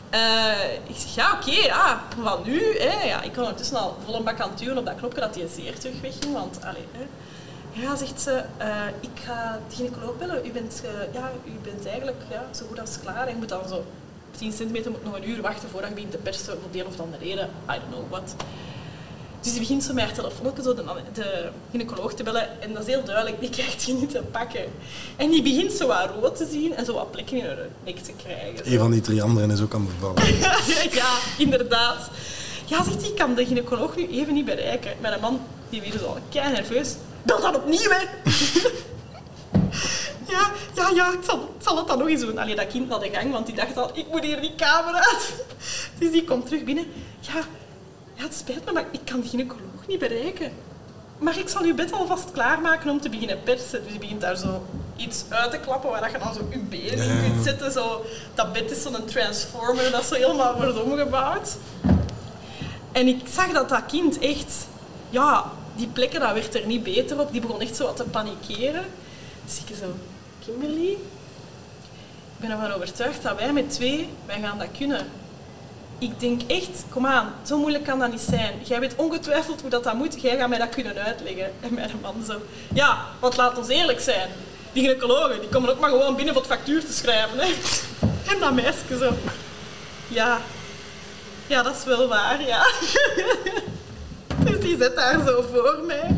[0.09, 2.79] Eh, ik zeg, ja, oké, ja, van nu.
[2.79, 5.19] Hè, ja, ik kon ondertussen al vol een bak aan het duwen op dat knopje
[5.19, 6.33] dat hij zeer terug wegging.
[6.33, 7.05] Want, allee, hè.
[7.81, 10.45] Ja, zegt ze, eh, ik ga de gynaecoloog bellen.
[10.45, 13.27] U bent, eh, ja, u bent eigenlijk ja, zo goed als klaar.
[13.27, 13.85] En je moet dan zo
[14.37, 16.85] 10 centimeter moet nog een uur wachten voordat je begint te persen voor de een
[16.85, 17.49] of andere reden.
[17.69, 18.35] I don't know what.
[19.41, 22.61] Dus die begint zo met haar telefoon zo de, de gynaecoloog te bellen.
[22.61, 24.65] En dat is heel duidelijk, die krijgt hij niet te pakken.
[25.15, 27.97] En die begint zo wat rood te zien en zo wat plekken in haar nek
[27.97, 28.71] te krijgen.
[28.71, 32.09] Een van die drie anderen is ook aan het ja, inderdaad.
[32.69, 34.91] Ja, zegt hij, ik kan de gynaecoloog nu even niet bereiken.
[34.99, 36.95] Mijn man, die weer zo kei nerveus.
[37.23, 37.97] Bel dan opnieuw, hè.
[40.33, 42.37] ja, ja, ja, ik zal, ik zal het dan nog eens doen.
[42.37, 44.93] Allee, dat kind naar de gang, want die dacht al, ik moet hier die kamer
[44.93, 45.33] uit.
[45.99, 46.85] Dus die komt terug binnen.
[47.19, 47.33] Ja,
[48.13, 50.51] ja, het spijt me, maar ik kan de gynaecoloog niet bereiken.
[51.17, 53.83] Maar ik zal uw bed alvast klaarmaken om te beginnen persen.
[53.83, 54.65] Dus je begint daar zo
[54.95, 57.71] iets uit te klappen waar je dan zo je benen in kunt zetten.
[57.71, 58.05] Zo,
[58.35, 61.57] dat bed is zo'n transformer, dat zo helemaal wordt omgebouwd.
[62.91, 64.67] En ik zag dat dat kind echt...
[65.09, 67.31] Ja, die plekken, dat werd er niet beter op.
[67.31, 68.85] Die begon echt zo wat te panikeren.
[69.45, 69.95] Dus ik zo...
[70.45, 70.97] Kimberly, ik
[72.37, 75.07] ben ervan overtuigd dat wij met twee, wij gaan dat kunnen.
[75.97, 78.53] Ik denk echt, kom aan, zo moeilijk kan dat niet zijn.
[78.63, 80.21] Jij weet ongetwijfeld hoe dat, dat moet.
[80.21, 81.51] Jij gaat mij dat kunnen uitleggen.
[81.59, 82.41] En mijn man zo,
[82.73, 84.29] ja, want laat ons eerlijk zijn.
[84.73, 87.39] Die gynaecologen, die komen ook maar gewoon binnen voor het factuur te schrijven.
[87.39, 87.47] Hè.
[88.33, 89.13] En dat meisje zo,
[90.07, 90.39] ja,
[91.49, 92.65] ja, dat is wel waar, ja.
[94.45, 96.17] Dus die zit daar zo voor mij.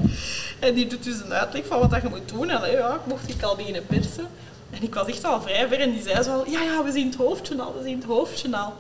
[0.60, 2.50] En die doet dus een uitleg van wat dat je moet doen.
[2.50, 4.28] En ja, mocht ik al beginnen persen.
[4.72, 7.08] En ik was echt al vrij ver en die zei zo ja, ja, we zien
[7.08, 8.74] het hoofdje al, we zien het hoofdje al.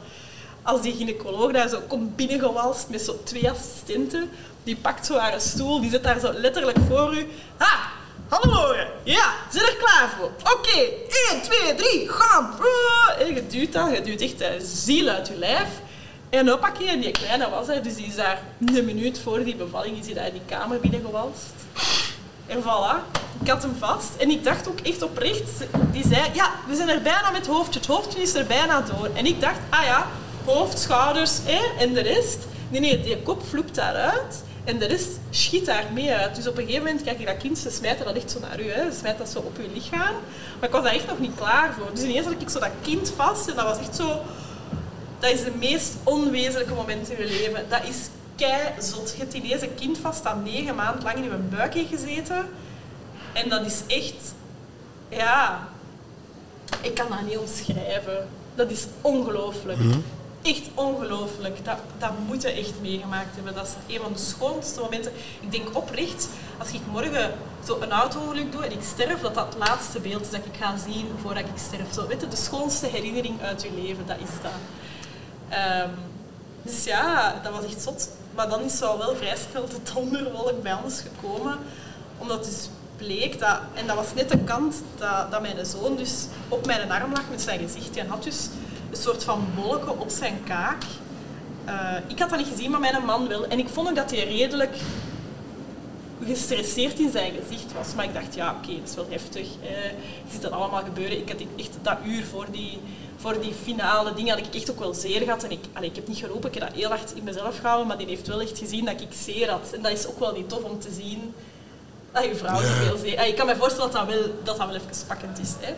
[0.61, 4.29] Als die gynaecoloog daar zo komt binnengewalst met zo twee assistenten,
[4.63, 7.27] die pakt zo haar stoel, die zit daar zo letterlijk voor u.
[7.57, 7.89] Ha,
[8.27, 10.31] hallo, ja, zit er klaar voor?
[10.53, 10.79] Oké,
[11.31, 12.59] 1, 2, 3, gaan.
[13.19, 15.69] En je duwt dat, je duwt echt de ziel uit je lijf.
[16.31, 19.55] En hoppakee, en die kleine was er, dus die is daar een minuut voor die
[19.55, 21.53] bevalling, is hij daar in die kamer binnengewalst.
[22.47, 24.15] En voilà, ik had hem vast.
[24.17, 25.51] En ik dacht ook echt oprecht,
[25.91, 27.79] die zei, ja, we zijn er bijna met het hoofdje.
[27.79, 29.09] Het hoofdje is er bijna door.
[29.13, 30.07] En ik dacht, ah ja,
[30.45, 31.39] hoofd, schouders
[31.77, 32.37] en de rest.
[32.69, 34.43] Nee, nee, die kop vloept daaruit.
[34.63, 36.35] En de rest schiet daar mee uit.
[36.35, 38.59] Dus op een gegeven moment, kijk ik dat kind, ze smijten dat echt zo naar
[38.59, 38.71] u.
[38.71, 38.91] Hè.
[38.91, 40.15] Ze smijten dat zo op uw lichaam.
[40.59, 41.87] Maar ik was daar echt nog niet klaar voor.
[41.93, 43.47] Dus ineens had ik zo dat kind vast.
[43.47, 44.21] En dat was echt zo...
[45.21, 47.65] Dat is de meest onwezenlijke moment in je leven.
[47.69, 49.11] Dat is keizot.
[49.11, 52.49] Je hebt ineens een kind vast dat negen maanden lang in je buik heeft gezeten.
[53.33, 54.33] En dat is echt...
[55.09, 55.69] Ja...
[56.81, 58.27] Ik kan dat niet omschrijven.
[58.55, 59.79] Dat is ongelooflijk.
[60.41, 61.65] Echt ongelooflijk.
[61.65, 63.53] Dat, dat moet je echt meegemaakt hebben.
[63.53, 65.11] Dat is een van de schoonste momenten.
[65.39, 67.31] Ik denk oprecht, als ik morgen
[67.65, 70.55] zo een auto-ongeluk doe en ik sterf, dat dat het laatste beeld is dat ik
[70.59, 71.93] ga zien voordat ik sterf.
[71.93, 74.51] Zo, weet je, de schoonste herinnering uit je leven, dat is dat.
[75.51, 75.89] Ehm,
[76.61, 78.09] dus ja, dat was echt zot.
[78.35, 81.57] Maar dan is zo wel vrij snel de donderwolk bij ons gekomen.
[82.17, 83.59] Omdat dus bleek dat...
[83.73, 87.29] En dat was net de kant dat, dat mijn zoon dus op mijn arm lag
[87.29, 87.95] met zijn gezicht.
[87.95, 88.49] Hij had dus
[88.89, 90.83] een soort van bolken op zijn kaak.
[91.65, 93.47] Eh, ik had dat niet gezien, maar mijn man wel.
[93.47, 94.75] En ik vond ook dat hij redelijk
[96.25, 97.93] gestresseerd in zijn gezicht was.
[97.95, 99.47] Maar ik dacht, ja, oké, dat is wel heftig.
[99.63, 99.83] Eh,
[100.25, 101.17] je ziet dat allemaal gebeuren.
[101.17, 102.79] Ik had echt dat uur voor die,
[103.17, 105.43] voor die finale dingen had ik echt ook wel zeer gehad.
[105.43, 107.87] En ik, allee, ik heb niet geroepen, ik heb dat heel hard in mezelf gehouden,
[107.87, 109.73] maar die heeft wel echt gezien dat ik zeer had.
[109.73, 111.33] En dat is ook wel niet tof om te zien
[112.11, 113.17] dat je vrouw zoveel zeer...
[113.17, 115.53] Allee, ik kan me voorstellen dat dat wel, dat dat wel even pakkend is.
[115.59, 115.73] Hè.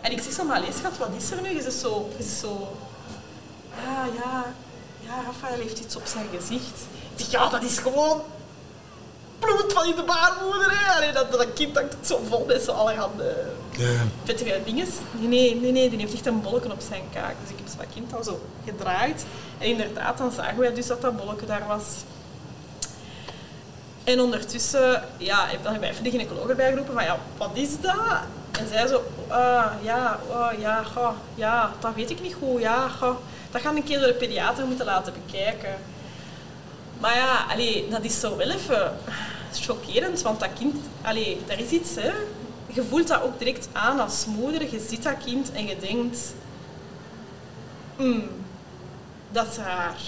[0.00, 1.48] En ik zeg zo, maar lees schat, wat is er nu?
[1.48, 2.08] Is zo...
[2.16, 2.68] Je is zo
[3.84, 4.44] ja, ja,
[5.00, 6.78] ja, Rafael heeft iets op zijn gezicht.
[7.16, 8.20] Ik zeg, ja, dat is gewoon
[9.44, 10.70] bloed van in de baarmoeder.
[10.70, 10.92] Hè.
[10.96, 13.36] Allee, dat, dat kind hangt zo vol met zo allerhande
[13.70, 13.88] Ja.
[14.24, 14.86] vettige dingen.
[15.12, 17.34] Nee, nee, nee, die heeft echt een bolletje op zijn kaak.
[17.42, 19.24] Dus ik heb dat kind al zo gedraaid.
[19.58, 21.84] En inderdaad, dan zagen wij dus dat dat bolletje daar was.
[24.04, 27.94] En ondertussen ja, heb dan even de gynaecoloog erbij geroepen van ja, wat is dat?
[28.58, 32.88] En zij zo, ah, ja, oh, ja, goh, ja, dat weet ik niet goed, ja,
[32.88, 33.16] goh,
[33.50, 35.74] dat gaan we een keer door de pediater moeten laten bekijken.
[36.98, 38.92] Maar ja, allee, dat is zo wel even
[39.60, 42.12] chockerend, want dat kind, allee, daar is iets, hè.
[42.66, 44.62] Je voelt dat ook direct aan als moeder.
[44.62, 46.34] Je ziet dat kind en je denkt,
[47.96, 48.28] hmm,
[49.30, 50.00] dat is raar.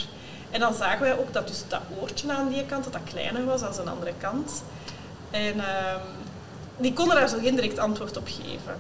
[0.51, 3.45] En dan zagen wij ook dat dus dat oortje aan die kant, dat dat kleiner
[3.45, 4.63] was dan de andere kant.
[5.31, 6.01] En ehm,
[6.77, 8.79] die konden daar zo geen direct antwoord op geven.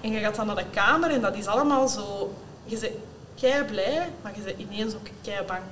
[0.00, 2.34] En je gaat dan naar de kamer en dat is allemaal zo...
[2.64, 2.92] Je bent
[3.40, 5.62] kei blij, maar je bent ineens ook kei bang.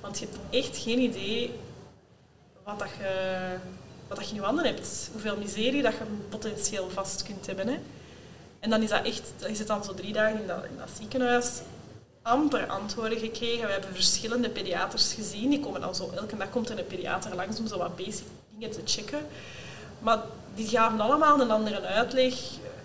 [0.00, 1.58] Want je hebt echt geen idee
[2.68, 3.56] wat, dat je,
[4.08, 5.08] wat dat je in je handen hebt.
[5.12, 7.68] Hoeveel miserie dat je potentieel vast kunt hebben.
[7.68, 7.78] Hè.
[8.60, 9.32] En dan is dat echt...
[9.46, 11.60] Je zit dan zo drie dagen in dat, in dat ziekenhuis
[12.22, 13.66] amper antwoorden gekregen.
[13.66, 15.50] We hebben verschillende pediaters gezien.
[15.50, 18.26] Die komen dan zo, elke dag komt er een pediater langs om zo wat basic
[18.50, 19.26] dingen te checken.
[19.98, 20.18] Maar
[20.54, 22.34] die gaven allemaal een andere uitleg.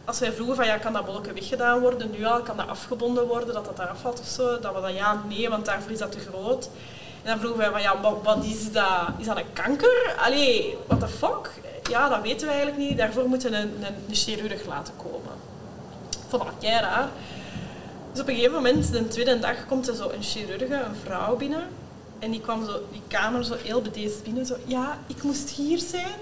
[0.05, 3.27] Als wij vroegen van ja, kan dat bolletje weggedaan worden, nu al, kan dat afgebonden
[3.27, 5.99] worden, dat dat eraf valt of zo, dat we dan ja, nee, want daarvoor is
[5.99, 6.69] dat te groot.
[7.23, 9.09] En dan vroegen wij van ja, wat, wat is dat?
[9.17, 10.15] Is dat een kanker?
[10.17, 11.49] Allee, what the fuck?
[11.89, 12.97] Ja, dat weten we eigenlijk niet.
[12.97, 15.31] Daarvoor moeten we een, een, chirurg laten komen.
[16.27, 17.07] Vond dat kei raar.
[18.11, 21.35] Dus op een gegeven moment, de tweede dag, komt er zo een chirurge, een vrouw
[21.35, 21.67] binnen.
[22.19, 24.45] En die kwam zo die kamer zo heel bedeesd binnen.
[24.45, 26.15] Zo, ja, ik moest hier zijn.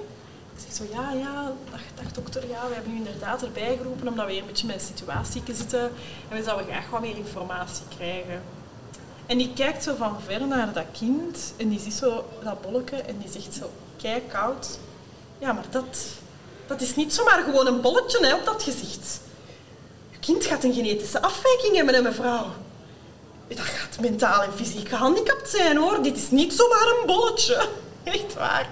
[0.56, 4.08] Ik zeg zo, ja, ja, dag, dag dokter, ja, we hebben u inderdaad erbij geroepen
[4.08, 5.92] omdat we hier een beetje met een situatie zitten.
[6.30, 8.42] En we zouden graag wat meer informatie krijgen.
[9.32, 12.96] En die kijkt zo van ver naar dat kind en die ziet zo dat bolletje
[12.96, 13.70] en die zegt zo,
[14.02, 14.80] kei koud.
[15.40, 15.98] Ja, maar dat,
[16.68, 19.22] dat is niet zomaar gewoon een bolletje hè, op dat gezicht.
[20.10, 22.46] Je kind gaat een genetische afwijking hebben, hè, mevrouw.
[23.48, 26.04] Dat gaat mentaal en fysiek gehandicapt zijn, hoor.
[26.04, 27.68] Dit is niet zomaar een bolletje.
[28.04, 28.70] Echt waar.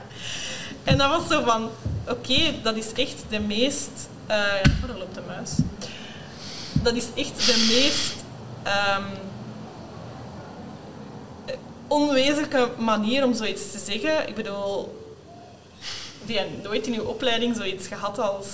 [0.84, 1.70] En dat was zo van,
[2.10, 4.10] oké, dat is echt de meest...
[4.28, 4.38] eh
[4.90, 5.52] oh, loopt de muis.
[6.74, 8.16] Dat is echt de meest
[8.64, 9.19] ehm,
[11.90, 14.28] onwezenlijke manier om zoiets te zeggen.
[14.28, 14.98] Ik bedoel,
[16.20, 18.48] heb jij nooit in je opleiding zoiets gehad als,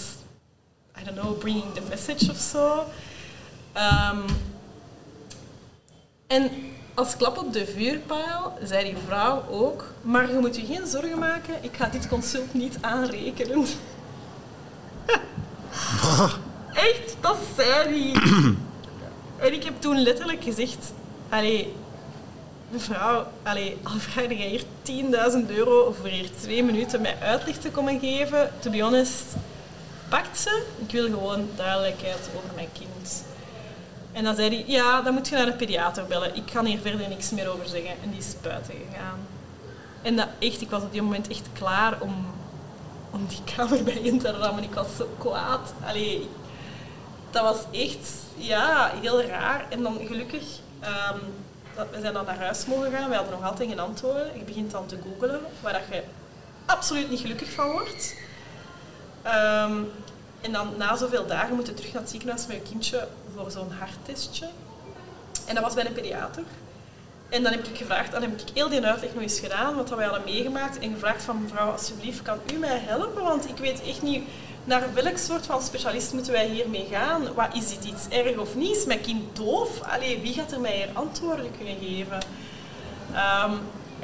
[1.01, 2.83] I don't know, bringing the message of zo?
[3.73, 4.19] Ehm,
[6.27, 6.51] en
[6.93, 11.19] als klap op de vuurpijl zei die vrouw ook, maar je moet je geen zorgen
[11.19, 13.65] maken, ik ga dit consult niet aanrekenen.
[16.73, 18.13] Echt, dat zei die.
[19.45, 20.93] en ik heb toen letterlijk gezegd,
[21.29, 21.73] allee,
[22.75, 23.77] mevrouw, allee,
[24.13, 24.63] jij hier
[25.43, 29.23] 10.000 euro voor hier twee minuten mij uitleg te komen geven, to be honest,
[30.09, 30.65] pakt ze.
[30.85, 33.23] Ik wil gewoon duidelijkheid over mijn kind.
[34.11, 36.35] En dan zei hij, ja, dan moet je naar de pediater bellen.
[36.35, 37.91] Ik kan hier verder niks meer over zeggen.
[38.03, 39.19] En die is buiten gegaan.
[40.01, 42.25] En dat echt, ik was op die moment echt klaar om,
[43.11, 44.63] om die kamer bij in te rammen.
[44.63, 45.73] Ik was zo kwaad.
[45.85, 46.29] Allee,
[47.31, 49.65] dat was echt, ja, heel raar.
[49.69, 50.43] En dan gelukkig,
[50.79, 51.19] ehm,
[51.75, 53.09] dat, we zijn dan naar huis mogen gaan.
[53.09, 54.37] We hadden nog altijd geen antwoorden.
[54.37, 56.03] Je begint dan te googelen, waar dat je
[56.65, 58.15] absoluut niet gelukkig van wordt.
[59.21, 59.73] Ehm,
[60.41, 63.51] en dan na zoveel dagen moet je terug naar het ziekenhuis met je kindje voor
[63.51, 64.47] zo'n harttestje.
[65.45, 66.43] En dat was bij een pediater.
[67.29, 69.89] En dan heb ik gevraagd, dan heb ik heel die uitleg nog eens gedaan, wat
[69.89, 70.79] wij hadden meegemaakt.
[70.79, 73.23] En gevraagd van mevrouw, alsjeblieft, kan u mij helpen?
[73.23, 74.23] Want ik weet echt niet,
[74.65, 77.33] naar welk soort van specialist moeten wij hiermee gaan?
[77.33, 78.75] Wat, is dit iets erg of niet?
[78.75, 79.81] Is mijn kind doof?
[79.81, 82.19] Allee, wie gaat er mij hier antwoorden kunnen geven?
[83.13, 83.53] Ehm,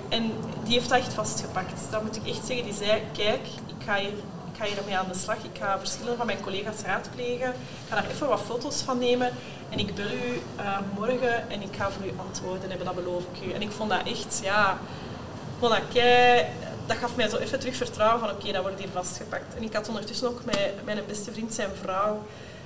[0.09, 0.31] en
[0.63, 1.91] die heeft dat echt vastgepakt.
[1.91, 2.65] Dat moet ik echt zeggen.
[2.65, 4.13] Die zei, kijk, ik ga hier
[4.53, 5.35] ik ga hiermee aan de slag.
[5.35, 7.49] Ik ga verschillende van mijn collega's raadplegen.
[7.49, 9.31] Ik ga daar even wat foto's van nemen.
[9.69, 13.23] En ik bel u uh, morgen en ik ga voor u antwoorden hebben, dat beloof
[13.33, 13.51] ik u.
[13.51, 14.71] En ik vond dat echt, ja...
[14.71, 16.45] Ik vond dat kei...
[16.91, 19.55] Dat gaf mij zo even terug vertrouwen van oké, dat wordt hier vastgepakt.
[19.55, 22.23] En ik had ondertussen ook met mijn beste vriend, zijn vrouw,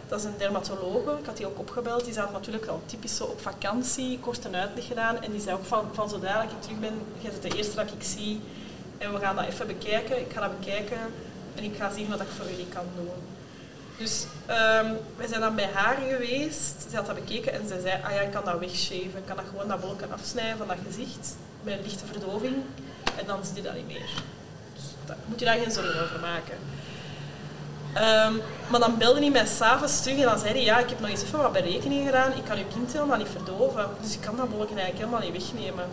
[0.08, 1.18] dat is een dermatologe.
[1.20, 2.06] Ik had die ook opgebeld.
[2.06, 5.22] Die zat natuurlijk al typisch zo op vakantie, kort een uitleg gedaan.
[5.24, 7.86] En die zei ook van, van zodra ik terug ben, jij bent de eerste dat
[7.86, 8.42] ik zie
[8.98, 10.20] En we gaan dat even bekijken.
[10.20, 11.00] Ik ga dat bekijken
[11.56, 13.10] en ik ga zien wat ik voor jullie kan doen.
[13.98, 16.86] Dus um, wij zijn dan bij haar geweest.
[16.90, 19.18] Ze had dat bekeken en ze zei, ah ja, ik kan dat wegshaven.
[19.18, 22.56] Ik kan dat gewoon dat bolken afsnijden van dat gezicht met een lichte verdoving.
[23.20, 24.10] En dan zie je dat niet meer.
[24.74, 26.58] Dus daar moet je daar geen zorgen over maken.
[27.98, 31.00] Um, maar dan belde hij mij s'avonds terug en dan zei hij, ja, ik heb
[31.00, 32.32] nog eens even wat berekeningen gedaan.
[32.32, 33.90] Ik kan uw kind helemaal niet verdoven.
[34.02, 35.86] Dus ik kan dat bolken eigenlijk helemaal niet wegnemen.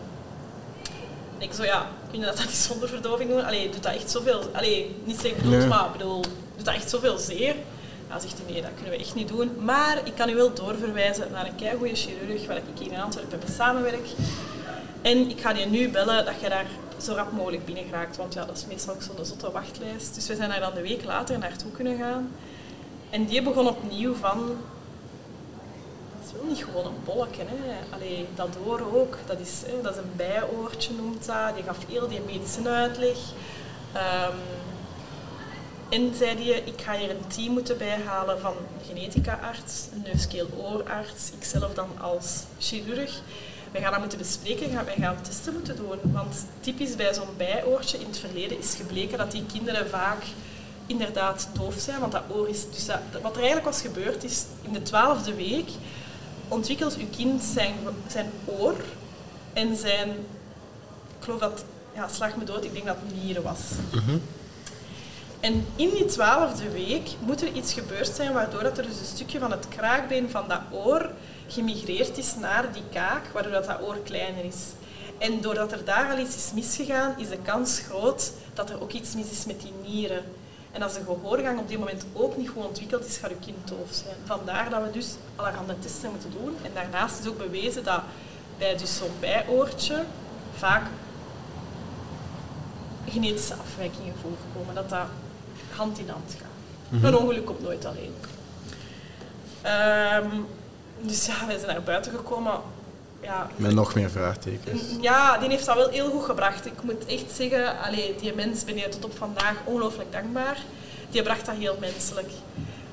[1.39, 3.45] En ik zo, ja, kun je dat dan niet zonder verdoving doen?
[3.45, 4.51] Allee, doet dat echt zoveel...
[4.53, 5.69] Allee, niet zeggen bedoeld, nee.
[5.69, 6.21] maar bedoel,
[6.57, 7.55] doet dat echt zoveel zeer?
[8.09, 9.57] Ja, zegt hij, nee, dat kunnen we echt niet doen.
[9.61, 13.39] Maar ik kan u wel doorverwijzen naar een keigoede chirurg waar ik hier in Antwerpen
[13.39, 14.07] mee samenwerk.
[15.03, 16.67] En ik ga je nu bellen dat je daar
[17.05, 18.17] zo rap mogelijk binnen geraakt.
[18.17, 20.15] Want ja, dat is meestal ook zo'n zotte wachtlijst.
[20.15, 22.31] Dus we zijn daar dan de week later naartoe kunnen gaan.
[23.11, 24.39] En die begon opnieuw van...
[26.19, 27.43] Dat is wel niet gewoon een bolletje.
[27.47, 27.95] Hè.
[27.95, 29.19] Allee, dat door ook.
[29.27, 31.55] Dat is, hè, dat is een bijoortje, noemt dat.
[31.55, 33.19] Die gaf heel die medische uitleg.
[33.95, 34.39] Um,
[35.93, 38.55] en zei hij, ik ga hier een team moeten bijhalen van
[38.87, 43.21] genetica-arts, een neuskeel-oorarts, ikzelf dan als chirurg.
[43.73, 45.99] Wij gaan dat moeten bespreken, wij gaan testen moeten doen.
[46.03, 50.23] Want typisch bij zo'n bijoortje in het verleden is gebleken dat die kinderen vaak
[50.87, 52.01] inderdaad doof zijn.
[52.01, 52.71] Want dat oor is...
[52.71, 55.71] Dus dat, wat er eigenlijk was gebeurd is, in de twaalfde week
[56.49, 57.75] ontwikkelt uw kind zijn,
[58.07, 58.75] zijn oor
[59.53, 60.09] en zijn...
[61.19, 61.65] Ik geloof dat...
[61.95, 63.61] Ja, slag me dood, ik denk dat het nieren was.
[63.93, 64.19] Mhm.
[65.41, 69.15] En in die twaalfde week moet er iets gebeurd zijn waardoor dat er dus een
[69.15, 71.11] stukje van het kraakbeen van dat oor
[71.49, 74.63] gemigreerd is naar die kaak, waardoor dat, dat oor kleiner is.
[75.19, 78.93] En doordat er daar al iets is misgegaan, is de kans groot dat er ook
[78.93, 80.25] iets mis is met die nieren.
[80.73, 83.69] En als de gehoorgang op dit moment ook niet goed ontwikkeld is, gaat uw kind
[83.69, 84.17] doof zijn.
[84.25, 86.57] Vandaar dat we dus allerhande testen moeten doen.
[86.63, 88.01] En daarnaast is ook bewezen dat
[88.59, 90.05] bij dus zo'n bijoortje
[90.57, 90.87] vaak
[93.09, 94.75] genetische afwijkingen voorkomen.
[94.75, 95.07] Dat dat
[95.77, 96.51] hand in hand gaan.
[96.89, 98.15] Mm Een ongeluk komt nooit alleen.
[100.25, 100.47] Um,
[101.01, 102.61] dus ja, wij zijn naar buiten gekomen.
[103.21, 104.83] Ja, Met nog meer vraagtekens.
[105.01, 106.67] Ja, die heeft dat wel heel goed gebracht.
[106.67, 110.59] Ik moet echt zeggen, allee, die mens ben je tot op vandaag ongelooflijk dankbaar.
[111.11, 112.31] Die bracht dat heel menselijk.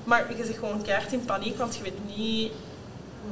[0.04, 2.52] Maar je zit gewoon keihard in paniek, want je weet niet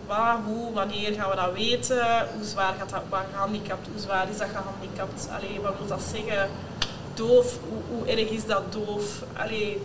[0.07, 3.01] waar, hoe, wanneer gaan we dat weten, hoe zwaar gaat dat,
[3.31, 6.49] gehandicapt, hoe zwaar is dat gehandicapt, allee, wat wil dat zeggen?
[7.17, 9.23] doof, hoe, hoe erg is dat doof?
[9.33, 9.81] Allee,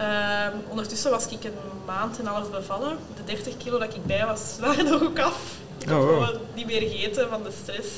[0.00, 1.52] um, ondertussen was ik een
[1.86, 2.98] maand en een half bevallen.
[3.16, 5.40] De 30 kilo dat ik bij was, waren er ook af.
[5.78, 6.24] Ik oh, wow.
[6.24, 7.88] gewoon niet meer gegeten van de stress.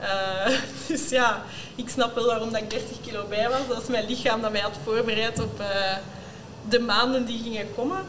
[0.00, 1.42] Uh, dus ja,
[1.74, 3.68] ik snap wel waarom dat ik 30 kilo bij was.
[3.68, 5.96] Dat was mijn lichaam dat mij had voorbereid op uh,
[6.68, 8.00] de maanden die gingen komen.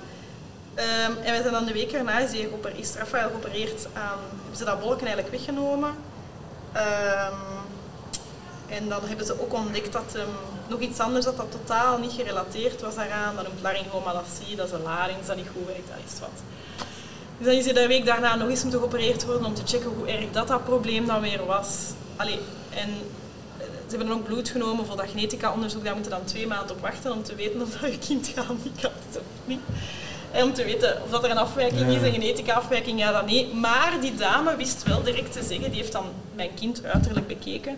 [0.76, 2.32] Um, en we zijn dan de week erna is,
[2.76, 5.90] is Rafael geopereerd aan, hebben ze dat bolken eigenlijk weggenomen.
[6.76, 7.40] Um,
[8.68, 10.36] en dan hebben ze ook ontdekt dat um,
[10.74, 13.36] nog iets anders dat dat totaal niet gerelateerd was daaraan.
[13.36, 16.38] Dat noemt laryngomalacie, dat is een larynx dat niet goed werkt, dat is wat.
[17.38, 19.90] Dus dan is hij de week daarna nog eens moeten geopereerd worden om te checken
[19.98, 21.70] hoe erg dat, dat probleem dan weer was.
[22.16, 22.90] Allee, en
[23.58, 25.84] eh, ze hebben dan ook bloed genomen voor dat genetica-onderzoek.
[25.84, 29.04] Daar moeten dan twee maanden op wachten om te weten of dat je kind gehandicapt
[29.10, 29.62] is of niet.
[30.32, 33.54] En om te weten of dat er een afwijking is, een genetica-afwijking, ja dan nee.
[33.54, 36.06] Maar die dame wist wel direct te zeggen, die heeft dan
[36.36, 37.78] mijn kind uiterlijk bekeken.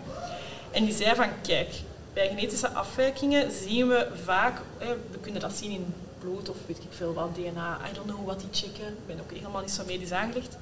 [0.70, 1.68] En die zei van, kijk,
[2.16, 4.60] bij genetische afwijkingen zien we vaak,
[5.10, 8.26] we kunnen dat zien in bloed of weet ik veel wat, DNA, I don't know
[8.26, 10.56] wat die checken, ik ben ook helemaal niet zo medisch aangelegd.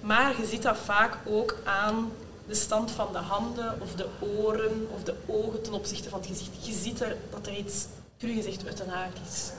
[0.00, 2.12] Maar je ziet dat vaak ook aan
[2.46, 6.28] de stand van de handen of de oren of de ogen ten opzichte van het
[6.28, 6.66] gezicht.
[6.66, 7.86] Je ziet er dat er iets,
[8.18, 9.50] cru gezegd, uit de haak is.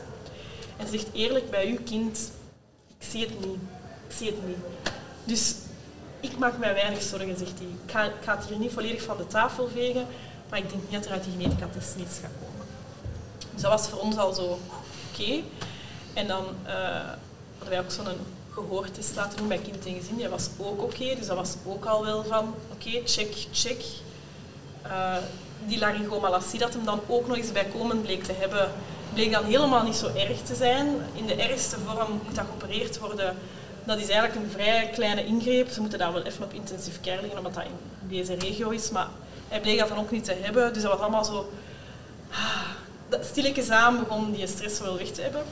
[0.78, 2.32] En ze zegt eerlijk bij uw kind,
[2.88, 3.60] ik zie het niet.
[4.08, 4.58] Zie het niet.
[5.24, 5.56] Dus
[6.20, 7.68] ik maak mij weinig zorgen, zegt hij.
[7.86, 10.08] Ik ga, ik ga, het hier niet volledig van de tafel vegen,
[10.52, 12.66] maar ik denk niet dat er uit die genetica-test niets gaat komen.
[13.54, 14.60] Dus dat was voor ons al zo
[15.12, 15.41] oké.
[16.14, 16.72] En dan uh,
[17.58, 18.06] hadden wij ook zo'n
[18.49, 20.16] gehoortest laten doen bij kind en gezin.
[20.16, 23.84] Die was ook oké, dus dat was ook al wel van oké, check, check.
[24.86, 25.16] Uh,
[25.66, 28.72] die laryngomalacie dat hem dan ook nog eens bijkomend bleek te hebben,
[29.14, 30.88] bleek dan helemaal niet zo erg te zijn.
[31.14, 33.36] In de ergste vorm moet dat geopereerd worden
[33.84, 35.70] dat is eigenlijk een vrij kleine ingreep.
[35.70, 38.89] Ze moeten daar wel even op intensive care liggen, omdat dat in deze regio is.
[38.89, 39.08] Maar
[39.52, 40.74] hij bleek dat dan ook niet te hebben.
[40.74, 41.49] Dus dat was allemaal zo...
[42.32, 45.43] Ah, stilletjes aan begon die stress wel weg te hebben.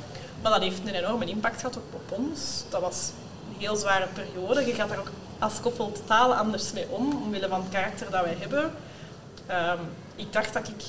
[0.41, 2.63] Maar dat heeft een enorme impact gehad op ons.
[2.69, 3.11] Dat was
[3.49, 4.65] een heel zware periode.
[4.65, 8.23] Je gaat daar ook als koppel totaal anders mee om, omwille van het karakter dat
[8.23, 8.63] wij hebben.
[8.63, 9.79] Um,
[10.15, 10.83] ik dacht dat ik...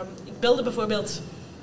[0.00, 1.20] Um, ik belde bijvoorbeeld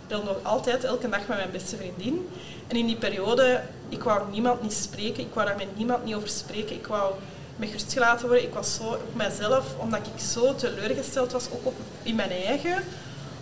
[0.08, 2.30] bel nog altijd elke dag met mijn beste vriendin.
[2.68, 6.16] En in die periode, ik wou niemand niet spreken, ik wou daar met niemand niet
[6.16, 6.76] over spreken.
[6.76, 7.14] Ik wou
[7.60, 8.46] met rust gelaten worden.
[8.46, 12.84] Ik was zo op mezelf, omdat ik zo teleurgesteld was, ook op, in mijn eigen.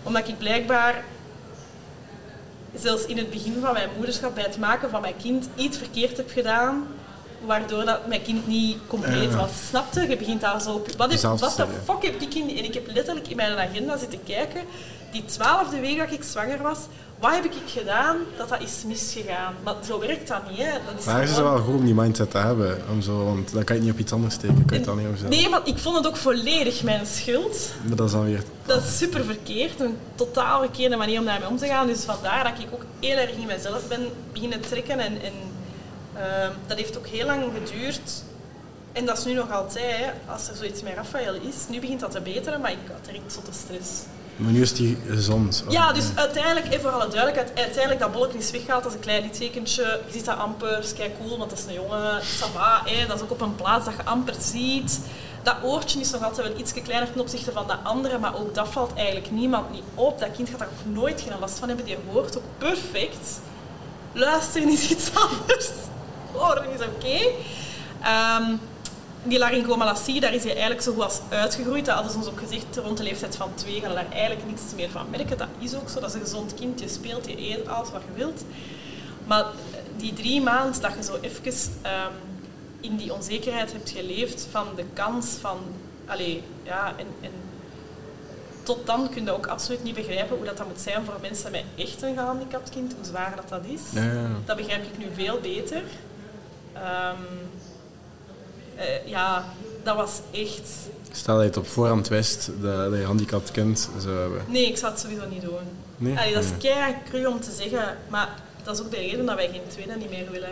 [0.04, 1.04] Omdat ik blijkbaar,
[2.76, 6.18] zelfs in het begin van mijn moederschap, bij het maken van mijn kind, iets verkeerd
[6.18, 6.88] heb gedaan.
[7.46, 9.38] Waardoor dat mijn kind niet compleet Ja.
[9.38, 9.50] was.
[9.70, 10.10] Snapte?
[10.10, 10.92] Je begint daar zo op.
[10.98, 12.50] Wat, heb, wat de fuck heb ik in...
[12.50, 14.62] En ik heb letterlijk in mijn agenda zitten kijken.
[15.12, 16.80] Die twaalfde week dat ik zwanger was,
[17.20, 19.54] wat heb ik gedaan dat dat is misgegaan?
[19.64, 20.72] Maar zo werkt dat niet, hè.
[20.72, 22.82] Dat is Maar is het gewoon- wel goed om die mindset te hebben.
[22.92, 24.66] Om zo, want dan kan je het niet op iets anders steken.
[24.66, 27.72] Kan je dan niet over Nee, maar ik vond het ook volledig mijn schuld.
[27.88, 28.44] Maar dat is dan weer...
[28.66, 31.88] Dat is super verkeerd, een totaal verkeerde manier om daarmee om te gaan.
[31.88, 35.00] Dus vandaar dat ik ook heel erg in mezelf ben beginnen trekken.
[35.00, 35.34] En, en
[36.14, 38.24] ehm, dat heeft ook heel lang geduurd.
[38.92, 41.56] En dat is nu nog altijd, hè, als er zoiets met Rafael is.
[41.70, 43.90] Nu begint dat te beteren, maar ik had direct zotte stress.
[44.38, 45.64] Maar nu is die gezond.
[45.70, 49.22] Ja, dus uiteindelijk, even voor alle duidelijkheid, uiteindelijk dat bolletje is weggehaald als een klein
[49.22, 50.02] littekentje.
[50.06, 52.22] Je ziet dat amper, is kei cool, want dat is een jongen.
[52.22, 53.08] Ça va, hè.
[53.08, 55.00] dat is ook op een plaats dat je amper ziet.
[55.44, 58.56] Dat oortje is nog altijd wel iets kleiner ten opzichte van dat andere, maar ook
[58.56, 60.20] dat valt eigenlijk niemand niet op.
[60.20, 63.40] Dat kind gaat daar ook nooit geen last van hebben, die hoort ook perfect.
[64.14, 65.70] Luisteren is iets anders.
[66.32, 67.30] Horen is oké.
[68.02, 68.56] Ehm,
[69.24, 71.86] die laryngomalacie, daar is hij eigenlijk zo goed als uitgegroeid.
[71.86, 74.48] Dat hadden ze ons ook gezegd, rond de leeftijd van twee gaan we daar eigenlijk
[74.48, 75.38] niks meer van merken.
[75.38, 76.80] Dat is ook zo, dat is een gezond kind.
[76.80, 78.44] Je speelt, je eet alles wat je wilt.
[79.28, 79.46] Maar
[79.98, 82.12] die drie maanden dat je zo even ehm,
[82.80, 85.58] in die onzekerheid hebt geleefd van de kans van...
[86.06, 87.32] Allee, ja, en, en
[88.64, 91.52] tot dan kun je ook absoluut niet begrijpen hoe dat, dat moet zijn voor mensen
[91.52, 93.82] met echt een gehandicapt kind, hoe zwaar dat, dat is.
[93.92, 94.28] Ja, ja.
[94.46, 95.84] Dat begrijp ik nu veel beter.
[96.74, 97.10] Eh,
[99.06, 99.46] ja,
[99.84, 100.70] dat was echt...
[101.12, 104.42] Stel dat je het op voorhand wist dat, dat je handicapt kind zou hebben.
[104.48, 105.54] Nee, ik zou het sowieso niet doen.
[105.98, 106.18] Nee?
[106.18, 106.60] Allee, dat is Nee.
[106.60, 108.30] kei cru om te zeggen, maar
[108.64, 110.50] dat is ook de reden dat wij geen tweede niet meer willen.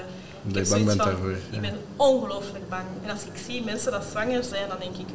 [0.48, 2.86] Heb je bang bent van, daarvoor, Ik ben ongelooflijk bang.
[3.04, 5.08] En als ik zie mensen dat zwanger zijn, dan denk ik,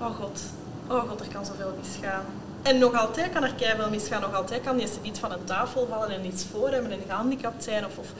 [0.00, 0.40] oh god,
[0.88, 2.24] oh god, er kan zoveel misgaan.
[2.62, 4.20] En nog altijd kan er keihard misgaan.
[4.20, 7.64] Nog altijd kan die niet van een tafel vallen en iets voor hebben en gehandicapt
[7.64, 7.86] zijn.
[7.86, 8.12] Of, of,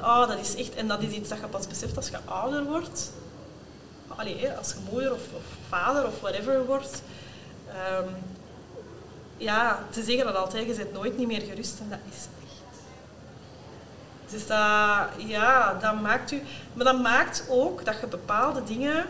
[0.00, 2.64] oh, dat is echt, en dat is iets dat je pas beseft als je ouder
[2.64, 3.10] wordt.
[4.58, 5.20] Als je moeder of,
[5.68, 7.02] vader of whatever wordt.
[7.68, 8.08] Ehm,
[9.36, 12.80] ja, ze zeggen dat altijd, je bent nooit niet meer gerust en dat is echt.
[14.32, 16.42] Dus dat, ja, dat maakt u...
[16.72, 19.06] Maar dat maakt ook dat je bepaalde dingen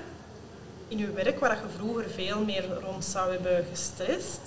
[0.89, 4.41] in je werk, waar je vroeger veel meer rond zou hebben gestrest,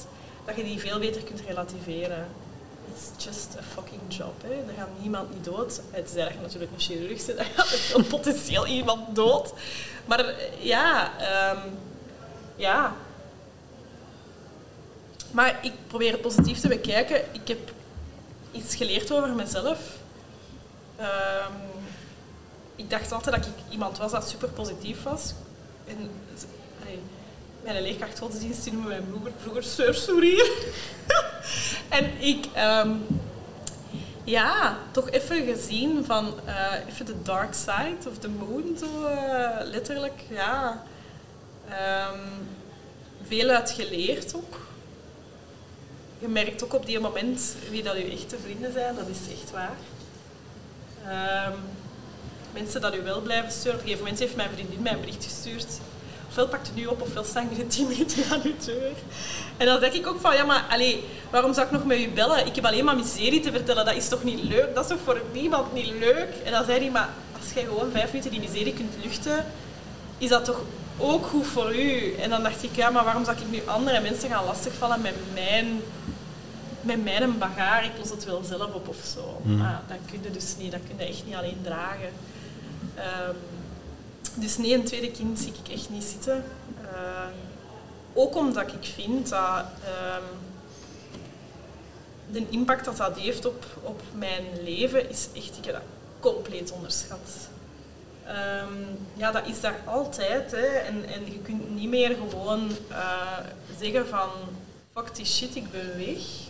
[0.46, 2.28] dat je die veel beter kunt relativeren.
[2.92, 4.34] It's just a fucking job.
[4.44, 4.54] Hè.
[4.54, 5.82] Er gaat niemand niet dood.
[5.92, 9.54] Het is eigenlijk natuurlijk een chirurg bent, dan gaat potentieel iemand dood.
[10.06, 11.68] Maar eh, ja, ehm,
[12.56, 12.96] ja.
[15.32, 17.22] Maar ik probeer het positief te bekijken.
[17.32, 17.72] Ik heb
[18.52, 19.80] iets geleerd over mezelf.
[20.96, 21.54] Ehm,
[22.76, 25.34] ik dacht altijd dat ik iemand was dat super positief was.
[25.88, 26.10] En,
[27.64, 30.52] mijn leerkracht godsdienst die noemde mij vroeger, vroeger Sir Sourier.
[31.90, 32.92] en ik, ehm,
[34.24, 39.66] ja, toch even gezien van eh, even de dark side of the moon, zo eh,
[39.66, 40.84] letterlijk, ja.
[41.70, 42.20] Ehm,
[43.28, 44.60] veel uit geleerd ook.
[46.20, 49.52] Je merkt ook op die moment wie dat uw echte vrienden zijn, dat is echt
[49.52, 49.78] waar.
[51.08, 51.58] Ehm,
[52.54, 53.74] mensen dat u wel blijven sturen.
[53.74, 55.80] Op een gegeven moment heeft mijn vriendin mij een bericht gestuurd.
[56.32, 58.92] Ofwel pakt het nu op, ofwel staan binnen 10 minuten aan uw deur.
[59.58, 62.10] En dan zeg ik ook van, ja maar, allee, waarom zou ik nog met u
[62.10, 62.46] bellen?
[62.46, 64.76] Ik heb alleen maar miserie te vertellen, dat is toch niet leuk?
[64.76, 66.30] Dat is toch voor niemand niet leuk?
[66.46, 67.10] En dan zei hij, maar
[67.40, 69.46] als jij gewoon vijf minuten die miserie kunt luchten,
[70.18, 70.62] is dat toch
[70.98, 72.16] ook goed voor u?
[72.16, 75.16] En dan dacht ik, ja, maar waarom zou ik nu andere mensen gaan lastigvallen met
[75.34, 75.82] mijn,
[76.82, 77.86] met mijn bagage?
[77.86, 79.42] Ik los het wel zelf op of zo.
[79.44, 82.10] Maar dat kun je dus niet, dat kun je echt niet alleen dragen.
[82.96, 83.36] Ehm,
[84.34, 86.44] dus nee, een tweede kind zie ik echt niet zitten.
[86.82, 87.34] Ehm,
[88.14, 90.24] ook omdat ik vind dat ehm,
[92.32, 95.84] de impact dat dat heeft op, op mijn leven is echt, ik heb dat
[96.20, 97.50] compleet onderschat.
[98.26, 98.74] Ehm,
[99.14, 100.52] ja, dat is daar altijd.
[100.52, 100.66] Hè.
[100.66, 103.38] En, en je kunt niet meer gewoon eh,
[103.80, 104.30] zeggen van
[104.94, 106.50] fuck die shit, ik ben weg.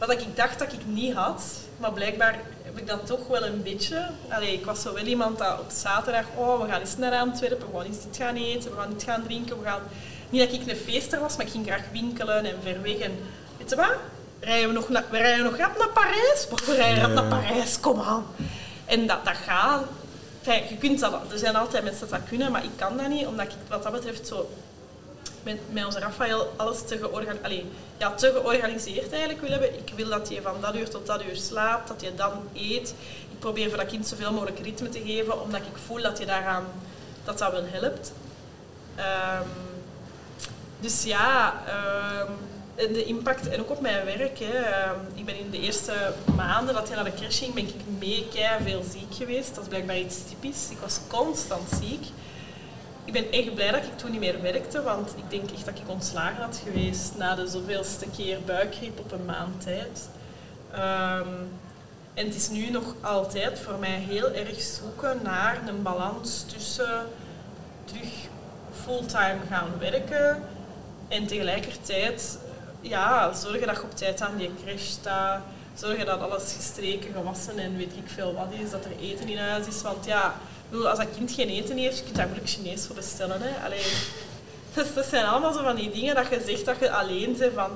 [0.00, 1.42] Wat ik dacht dat ik niet had,
[1.76, 4.06] maar blijkbaar heb ik dat toch wel een beetje.
[4.28, 7.66] Allee, ik was zo wel iemand dat op zaterdag, oh, we gaan eens naar Antwerpen,
[7.72, 9.80] we gaan eens dit gaan eten, we gaan dit gaan drinken, we gaan...
[10.30, 12.96] Niet dat ik een feester was, maar ik ging graag winkelen en ver weg.
[12.96, 13.18] En
[13.58, 13.96] weet je wat?
[14.40, 16.46] Rijden we, nog na, we rijden nog rap naar Parijs?
[16.50, 18.26] Maar we rijden rap naar Parijs, kom aan.
[18.84, 19.82] En dat, dat gaat...
[20.44, 23.08] Enfin, je kunt dat, er zijn altijd mensen dat dat kunnen, maar ik kan dat
[23.08, 24.50] niet, omdat ik wat dat betreft zo
[25.42, 27.08] met, met onze Rafael alles te,
[27.42, 29.78] allee, ja, te georganiseerd eigenlijk wil hebben.
[29.78, 32.94] Ik wil dat je van dat uur tot dat uur slaapt, dat je dan eet.
[33.30, 36.26] Ik probeer voor dat kind zoveel mogelijk ritme te geven, omdat ik voel dat je
[36.26, 36.64] daaraan,
[37.24, 38.12] dat dat wel helpt.
[38.94, 39.48] Ehm,
[40.80, 42.32] dus ja, ehm,
[42.92, 44.38] de impact en ook op mijn werk.
[44.38, 44.58] Hè.
[44.58, 47.74] Ehm, ik ben in de eerste maanden dat hij naar de crash ging, ben ik
[47.98, 48.26] mee
[48.62, 49.54] veel ziek geweest.
[49.54, 50.70] Dat is blijkbaar iets typisch.
[50.70, 52.06] Ik was constant ziek.
[53.10, 55.78] Ik ben echt blij dat ik toen niet meer werkte, want ik denk echt dat
[55.78, 60.08] ik ontslagen had geweest na de zoveelste keer buikgriep op een maand tijd.
[60.72, 61.28] Ehm,
[62.14, 67.06] en het is nu nog altijd voor mij heel erg zoeken naar een balans tussen
[67.84, 68.12] terug
[68.82, 70.42] fulltime gaan werken
[71.08, 72.38] en tegelijkertijd
[72.80, 75.42] ja, zorgen dat je op tijd aan die crash staat.
[75.74, 78.70] Zorgen dat alles gestreken, gewassen en weet ik veel wat is.
[78.70, 79.82] Dat er eten in huis is.
[79.82, 80.34] Want ja,
[80.72, 83.40] als dat kind geen eten heeft, kun je daar moeilijk Chinees voor bestellen.
[83.40, 83.64] Hè.
[83.64, 83.82] Allee,
[84.74, 87.52] dus dat zijn allemaal zo van die dingen dat je zegt dat je alleen bent.
[87.54, 87.70] Van,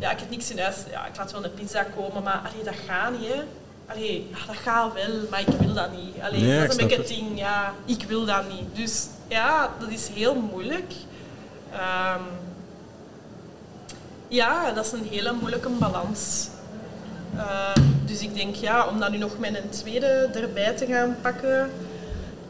[0.00, 0.76] ja, ik heb niks in huis.
[0.90, 3.28] Ja, ik laat wel een pizza komen, maar allee, dat gaat niet.
[3.28, 3.42] Hè.
[3.86, 6.14] Allee, ja, dat gaat wel, maar ik wil dat niet.
[6.22, 7.38] Allee, Nee, dat is een beetje het ding.
[7.38, 8.76] Ja, ik wil dat niet.
[8.76, 10.92] Dus ja, dat is heel moeilijk.
[11.72, 12.22] Ehm,
[14.28, 16.48] ja, dat is een hele moeilijke balans.
[17.36, 17.74] Eh,
[18.06, 21.70] dus ik denk, ja, om dan nu nog met een tweede erbij te gaan pakken,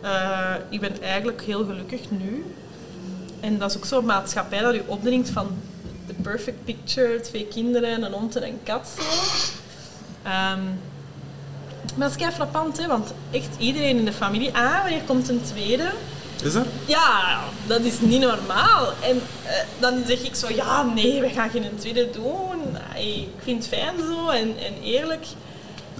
[0.00, 2.54] eh, ik ben eigenlijk heel gelukkig nu.
[3.40, 5.48] En dat is ook zo'n maatschappij dat u opdringt van
[6.06, 8.92] de perfect picture, twee kinderen, een hond en een kat.
[8.96, 9.02] Zo.
[10.22, 10.64] Ehm,
[11.96, 15.28] maar dat is kei frappant, hè, want echt iedereen in de familie, ah, wanneer komt
[15.28, 15.90] een tweede?
[16.42, 16.66] Is dat?
[16.86, 18.92] Ja, dat is niet normaal.
[19.02, 22.76] En eh, dan zeg ik zo, ja, nee, we gaan geen tweede doen.
[22.96, 25.26] Ik vind het fijn zo en, en eerlijk.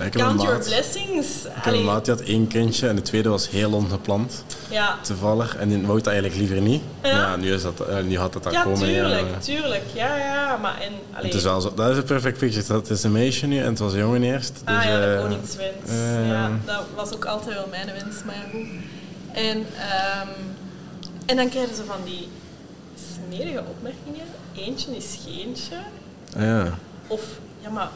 [0.01, 1.44] Ja, Count your blessings.
[1.44, 4.44] Ik heb een maat die had één kindje en de tweede was heel ongepland.
[4.70, 5.56] ja, Toevallig.
[5.56, 6.82] En die wou het eigenlijk liever niet.
[7.02, 7.28] Ja.
[7.28, 8.78] Maar nu, is dat, eh, nu had dan ja komen.
[8.78, 9.39] tuurlijk, ja.
[9.39, 9.82] tuurlijk.
[9.94, 10.93] Ja, ja, maar en...
[11.10, 12.66] Het is wel zo, dat is een perfect picture.
[12.66, 14.52] Dat is een meisje nu en het was een jongen eerst.
[14.64, 15.89] Dus, ah ja, de eh, koningswens.
[15.90, 18.66] eh, ja, dat was ook altijd wel mijn wens, maar ja, goed.
[19.32, 20.28] En, ehm,
[21.27, 22.28] en dan krijgen ze van die
[23.14, 24.27] smerige opmerkingen.
[24.56, 25.77] Eentje is geentje.
[26.36, 26.78] ah, ja.
[27.06, 27.20] Of,
[27.60, 27.89] ja, maar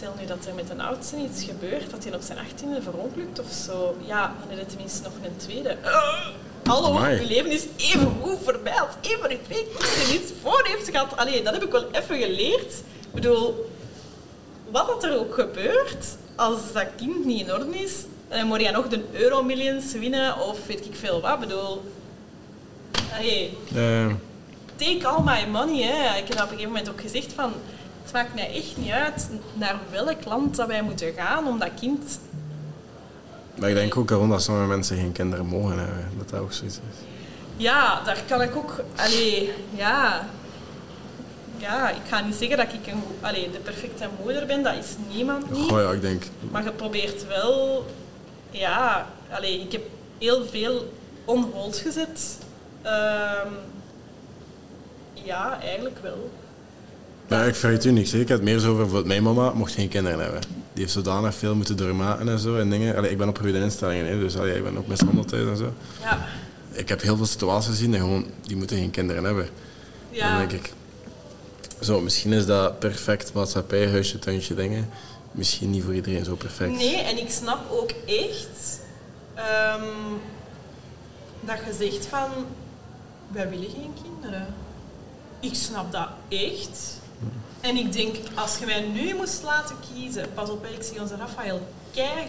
[0.00, 3.38] stel nu dat er met een oudste iets gebeurt, dat hij op zijn achttiende verongelukt
[3.40, 3.96] of zo.
[4.06, 5.68] Ja, dan heb je tenminste nog een tweede.
[5.68, 6.26] Eh,
[6.64, 7.20] hallo, Amai.
[7.20, 10.88] je leven is even goed voorbij als één van je twee kinderen iets voor heeft
[10.90, 11.16] gehad.
[11.16, 12.72] Allee, dat heb ik wel even geleerd.
[13.06, 13.70] Ik bedoel,
[14.70, 16.06] wat dat er ook gebeurt,
[16.36, 17.92] als dat kind niet in orde is,
[18.28, 21.34] dan moet je nog de Euromillions winnen of weet ik veel wat.
[21.34, 21.82] Ik bedoel,
[23.18, 24.06] allee, Eh,
[24.76, 25.82] take all my money.
[25.82, 26.18] Hè.
[26.18, 27.52] Ik heb op een gegeven moment ook gezegd van,
[28.02, 31.70] het maakt mij echt niet uit naar welk land dat wij moeten gaan om dat
[31.80, 32.18] kind...
[33.54, 36.08] maar ik denk ook gewoon dat sommige mensen geen kinderen mogen hebben.
[36.18, 36.96] Dat dat ook zoiets is.
[37.56, 38.84] Ja, daar kan ik ook...
[38.96, 40.26] Allee, ja...
[41.56, 44.74] Ja, ik ga niet zeggen dat ik een, goe- allee, de perfecte moeder ben, dat
[44.74, 45.70] is niemand niet.
[45.70, 46.22] Goh ja, ik denk...
[46.50, 47.84] Maar je probeert wel...
[48.50, 49.82] Ja, allee, ik heb
[50.18, 50.92] heel veel
[51.24, 52.38] on hold gezet.
[52.82, 53.48] Ehm,
[55.12, 56.30] ja, eigenlijk wel.
[57.30, 58.12] Ja, ik vergeet u niks.
[58.12, 58.18] hè.
[58.18, 60.40] Ik had het meer zo over mijn mama mocht geen kinderen hebben.
[60.40, 62.96] Die heeft zodanig veel moeten doormaken en zo en dingen.
[62.96, 65.56] Allee, ik ben opgegroeid in instellingen, hè, dus allee, ik ben ook mishandeld thuis en
[65.56, 65.72] zo.
[66.00, 66.26] Ja.
[66.72, 69.48] Ik heb heel veel situaties gezien en gewoon, die moeten geen kinderen hebben.
[70.10, 70.28] ja.
[70.28, 70.72] Dan denk ik,
[71.80, 74.88] zo, misschien is dat perfect maatschappij, huisje, tuintje, dingen.
[75.32, 76.70] Misschien niet voor iedereen zo perfect.
[76.70, 78.80] Nee, en ik snap ook echt
[79.34, 79.84] ehm,
[81.40, 82.28] dat je zegt van,
[83.32, 84.46] wij willen geen kinderen.
[85.40, 86.98] Ik snap dat echt.
[87.60, 91.16] En ik denk, als je mij nu moest laten kiezen, pas op, ik zie onze
[91.16, 91.60] Rafael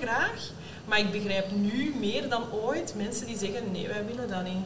[0.01, 0.49] graag,
[0.85, 4.65] maar ik begrijp nu meer dan ooit mensen die zeggen, nee, wij willen dat niet.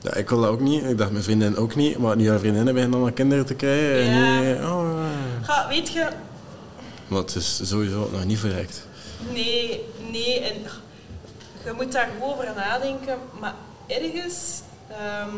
[0.00, 0.84] Ja, ik wil dat ook niet.
[0.84, 1.98] Ik dacht mijn vriendin ook niet.
[1.98, 4.00] Maar nu haar vriendinnen beginnen allemaal kinderen te krijgen.
[4.12, 4.40] En Ja.
[4.40, 5.06] nu, oh,
[5.46, 5.68] ja.
[5.68, 6.08] Weet je,
[7.08, 8.86] Maar het is sowieso nog niet verrekt.
[9.32, 9.80] Nee,
[10.10, 10.40] nee.
[10.40, 10.54] En
[11.64, 13.18] je moet daar goed over nadenken.
[13.40, 13.54] Maar
[13.86, 14.60] ergens...
[14.90, 15.36] ehm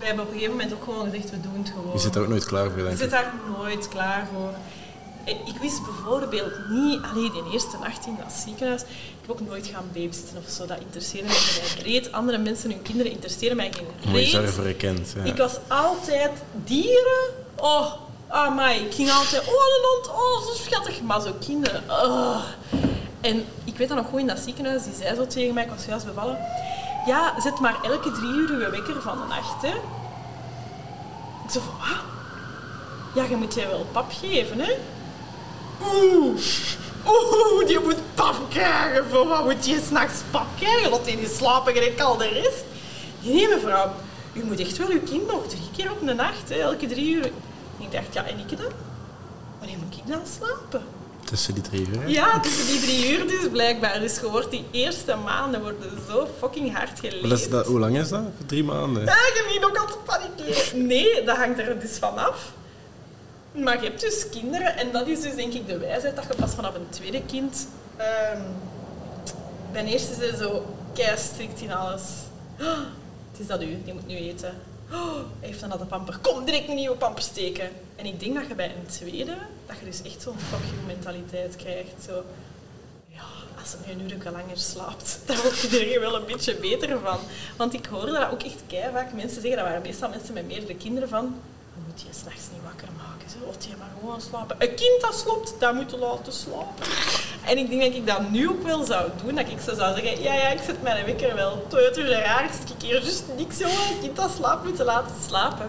[0.00, 1.92] wij hebben op een gegeven moment ook gewoon gezegd, we doen het gewoon.
[1.92, 3.10] Je zit er ook nooit klaar voor, Je denk zit ik.
[3.12, 4.50] daar nooit klaar voor.
[5.24, 8.86] Ik wist bijvoorbeeld niet, alleen die eerste nacht in dat ziekenhuis, ik
[9.20, 12.12] heb ook nooit gaan babysitten of zo, dat interesseerde mij geen reet.
[12.12, 14.30] Andere mensen, hun kinderen, interesseren mij geen Mooi reet.
[14.32, 14.94] zorgen voor je.
[15.16, 15.22] Ja.
[15.24, 16.30] Ik was altijd
[16.64, 17.28] dieren.
[17.56, 17.92] Oh,
[18.28, 18.80] amai.
[18.84, 21.00] Ik ging altijd, oh, een hond, oh, zo schattig.
[21.02, 22.42] Maar zo kinderen, oh.
[23.20, 25.70] En ik weet dat nog goed in dat ziekenhuis, die zei zo tegen mij, ik
[25.70, 26.38] was juist bevallen.
[27.06, 29.74] Ja, zet maar elke drie uur je wekker van de nacht, hè.
[31.44, 32.02] Ik zo van, wat?
[33.14, 34.72] Ja, je moet je wel pap geven, hè.
[35.82, 36.40] Oeh,
[37.06, 39.06] oeh, die moet pap krijgen.
[39.10, 40.90] Voor wat moet je s'nachts pap krijgen?
[40.90, 42.64] Dat niet slapen gelijk al de rest.
[43.20, 43.92] Nee, mevrouw,
[44.32, 47.14] u moet echt wel uw kind nog drie keer op de nacht, hè, elke drie
[47.14, 47.30] uur.
[47.78, 48.72] Ik dacht, ja, en ik dan?
[49.58, 50.99] Wanneer moet ik dan slapen?
[51.30, 52.00] Tussen die drie uur.
[52.00, 52.06] hè?
[52.06, 54.00] Ja, tussen die drie uur dus blijkbaar.
[54.00, 57.20] Dus je wordt die eerste maanden worden zo fucking hard geleefd.
[57.20, 58.22] Maar dat is, dat, hoe lang is dat?
[58.46, 59.04] Drie maanden?
[59.04, 60.86] Ja, je begint ook al te panikeren.
[60.86, 62.52] Nee, dat hangt er dus vanaf.
[63.52, 66.34] Maar je hebt dus kinderen en dat is dus denk ik de wijsheid dat je
[66.34, 67.66] pas vanaf een tweede kind...
[67.96, 68.42] ehm
[69.72, 72.02] ten eerste ze zo kei strikt in alles.
[72.60, 72.66] Oh,
[73.30, 74.54] het is dat u, die moet nu eten.
[74.92, 76.18] Oh, heeft dan dat pamper.
[76.18, 77.70] Kom, direct een nieuwe pamper steken.
[77.96, 79.36] En ik denk dat je bij een tweede,
[79.66, 82.02] dat je dus echt zo'n fuck mentaliteit krijgt.
[82.06, 82.24] Zo,
[83.08, 83.22] ja,
[83.60, 86.98] als hij nu een uur langer slaapt, dan word je er wel een beetje beter
[86.98, 87.18] van.
[87.56, 90.46] Want ik hoorde dat ook echt kei vaak mensen zeggen, dat waren meestal mensen met
[90.46, 91.34] meerdere kinderen, van
[91.86, 93.68] moet je s'nachts niet wakker maken, zo.
[93.68, 94.56] je maar gewoon slapen.
[94.58, 96.86] Een kind dat slaapt, dat moet laten slapen.
[97.46, 99.94] En ik denk dat ik dat nu ook wel zou doen, dat ik zo zou
[100.00, 101.66] zeggen, ja, ja, ik zet mijn wekker wel.
[101.68, 103.76] Teuter raar, ik zit ik hier juist niks, jongen.
[103.76, 105.66] Een kind dat slaapt, moet je laten slapen.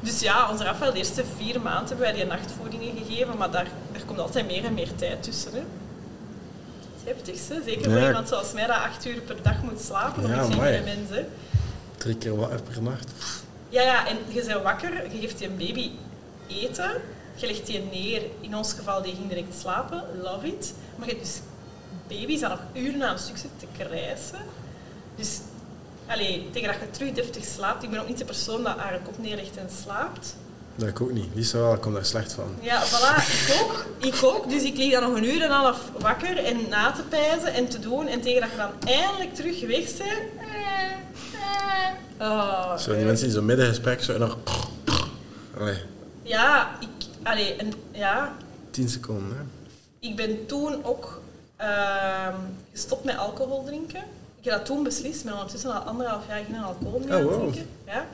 [0.00, 3.66] Dus ja, onze Rafael, de eerste vier maanden hebben wij die nachtvoedingen gegeven, maar daar,
[3.92, 5.52] daar komt altijd meer en meer tijd tussen.
[5.52, 5.58] Hè.
[5.58, 7.62] Het heftig, hè?
[7.64, 8.06] zeker voor Ja.
[8.06, 11.28] iemand zoals mij dat acht uur per dag moet slapen, of Ja, ik bij mensen.
[11.96, 13.10] Drie keer wakker per nacht.
[13.68, 15.90] Ja, ja, en je bent wakker, je geeft je een baby
[16.48, 16.90] eten,
[17.40, 18.22] je legt die neer.
[18.40, 20.74] In ons geval, die ging direct slapen, love it.
[20.96, 21.40] Maar je hebt dus
[22.08, 24.38] baby's dat nog uren aan een stuk zitten te krijsen.
[25.16, 25.38] Dus,
[26.06, 29.00] allee, tegen dat je terug deftig slaapt, ik ben ook niet de persoon dat haar
[29.04, 30.36] kop neerlegt en slaapt.
[30.76, 31.26] Dat ik ook niet.
[31.34, 32.54] Lisa wel, ik kom daar slecht van.
[32.60, 33.86] Ja, voilà, ik ook.
[34.00, 34.50] Ik ook.
[34.50, 37.52] Dus ik lig dan nog een uur en een half wakker en na te pijzen
[37.52, 38.06] en te doen.
[38.06, 40.36] En tegen dat je dan eindelijk terug weg bent...
[42.20, 44.36] Oh, Zo, die mensen die zo midden gesprek zo nog...
[45.58, 45.76] Allee,
[46.22, 48.36] Ja, ik, allee, en, ja,
[48.70, 49.36] tien seconden.
[49.36, 49.42] Hè.
[50.08, 51.20] ik ben toen ook
[51.56, 52.36] ehm,
[52.72, 54.02] gestopt met alcohol drinken.
[54.38, 57.38] Ik heb dat toen beslist, maar ondertussen al anderhalf jaar geen alcohol meer Oh, wow.
[57.38, 57.66] drinken.
[57.86, 58.06] Ja.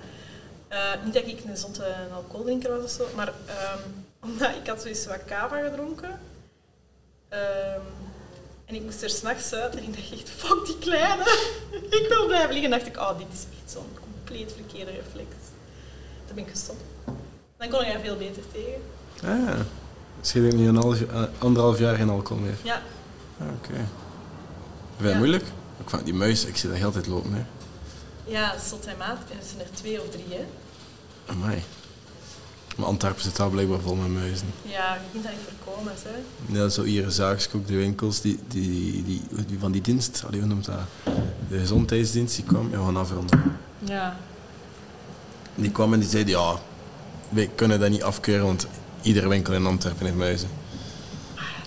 [0.69, 3.79] Eh, niet dat ik een zonte alcoholdrinker was of zo, maar ehm,
[4.31, 6.21] omdat ik had zoiets wat cava gedronken.
[7.29, 7.81] Ehm,
[8.65, 11.23] en ik moest er s'nachts uit en ik dacht echt, fuck die kleine.
[12.01, 12.73] ik wil blijven liggen.
[12.73, 15.29] En dacht ik, oh, dit is echt zo'n compleet verkeerde reflex.
[16.27, 16.83] Toen ben ik gestopt.
[17.71, 18.81] Dan kon ik er veel beter tegen.
[19.49, 19.59] Ah,
[20.21, 22.55] dus je drinkt nu een half, eh, anderhalf jaar geen alcohol meer.
[22.63, 22.83] Ja,
[23.41, 23.67] Ah, Oké.
[23.75, 23.87] Vind
[24.97, 25.19] je dat Ja.
[25.19, 25.45] moeilijk?
[25.85, 27.33] Ik vind die muis, ik zie dat heel tijd lopen.
[27.33, 27.43] Hè.
[28.27, 29.19] ja zot en maat.
[29.19, 30.45] Er zijn er twee of drie, hè.
[31.27, 31.63] Amai.
[32.77, 34.47] Maar Antwerpen zit wel blijkbaar vol met muizen.
[34.63, 36.59] Ja, je kunt dat niet voorkomen, hè.
[36.59, 40.49] Ja, zo hier Zaagskoek, de winkels, die, die, die, die, van die dienst, allee, hoe
[40.49, 40.79] noemt dat?
[41.49, 43.43] De gezondheidsdienst, die kwam, ja, we gaan afronden.
[43.79, 44.17] Ja.
[45.55, 46.55] Die kwam en die zei, ja,
[47.35, 48.67] wij kunnen dat niet afkeuren, want
[49.03, 50.49] iedere winkel in Antwerpen heeft muizen.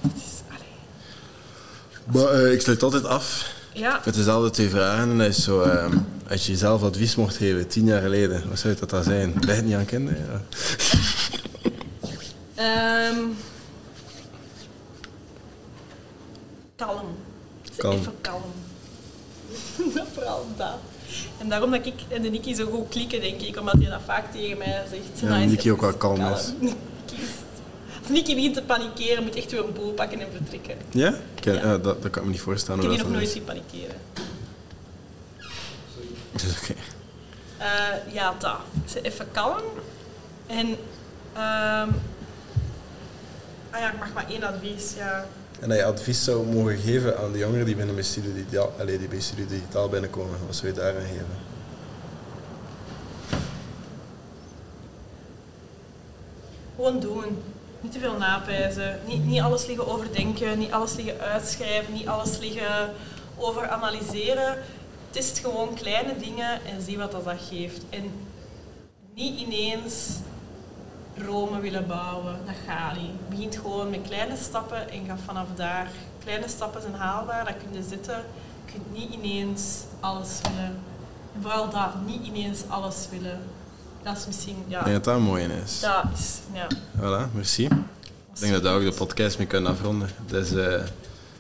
[0.02, 2.24] Dat is, allee.
[2.26, 5.10] Maar eh, ik sluit altijd af Ja, met dezelfde twee vragen.
[5.10, 5.86] En dat is zo, eh,
[6.30, 9.34] als je jezelf advies mocht geven, tien jaar geleden, wat zou dat dan zijn?
[9.46, 10.26] Het niet aan kinderen?
[10.26, 10.42] Ja.
[12.56, 13.18] Ehm
[16.78, 17.18] kalm.
[17.78, 17.94] Kalm.
[17.94, 18.52] Even kalm.
[19.96, 20.80] Dat Vooral dat.
[21.38, 24.02] En daarom dat ik en de Nicky zo goed klikken, denk ik, omdat hij dat
[24.06, 25.20] vaak tegen mij zegt.
[25.22, 26.54] Ja, Nou, Nicky ook wel kalm is.
[28.00, 30.78] Als Nicky begint te panikeren, moet echt weer een boel pakken en vertrekken.
[30.90, 31.14] Ja?
[31.42, 31.54] Ja.
[31.54, 32.84] ja, dat, dat kan ik me niet voorstellen.
[32.84, 33.96] Ik heb die nog dat nooit zien panikeren.
[36.36, 36.58] is.
[36.62, 36.74] Oké.
[37.58, 38.58] Eh, ja, dat.
[38.86, 39.64] Ze even kalm.
[40.48, 40.76] En...
[41.34, 41.90] ehm
[43.72, 45.26] ah ja, ik mag maar één advies, ja.
[45.60, 48.74] En dat je advies zou mogen geven aan de jongeren die binnen bij Studio Digitaal,
[48.80, 51.26] allee, die bij Digitaal binnenkomen, wat zou je daaraan geven?
[56.76, 57.44] Gewoon doen.
[57.82, 59.00] Niet te veel napijzen.
[59.08, 60.60] Niet, niet alles liggen overdenken.
[60.60, 61.94] Niet alles liggen uitschrijven.
[61.94, 62.94] Niet alles liggen
[63.38, 64.58] overanalyseren.
[65.10, 67.82] Test gewoon kleine dingen en zie wat dat geeft.
[67.90, 68.12] En
[69.14, 69.94] niet ineens
[71.26, 72.36] Rome willen bouwen.
[72.46, 73.30] Dat gaat niet.
[73.30, 75.88] Begint gewoon met kleine stappen en ga vanaf daar.
[76.24, 78.24] Kleine stappen zijn haalbaar, dat kun je zetten.
[78.66, 79.64] Je kunt niet ineens
[80.00, 80.76] alles willen.
[81.36, 83.40] En vooral dat, niet ineens alles willen.
[84.04, 85.80] Dat is misschien, ja, Ik denk dat dat mooi is.
[85.80, 86.68] dat is, ja.
[87.00, 87.64] Voilà, merci.
[87.64, 87.70] Ik
[88.40, 90.10] denk dat we daar ook de podcast mee kunnen afronden.
[90.26, 90.82] Dus eh,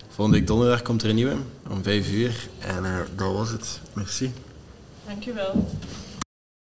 [0.10, 1.36] volgende week donderdag komt er een nieuwe
[1.70, 2.48] om 5 uur.
[2.60, 3.80] En eh, dat was het.
[3.94, 4.34] Merci.
[5.06, 5.68] Dankjewel.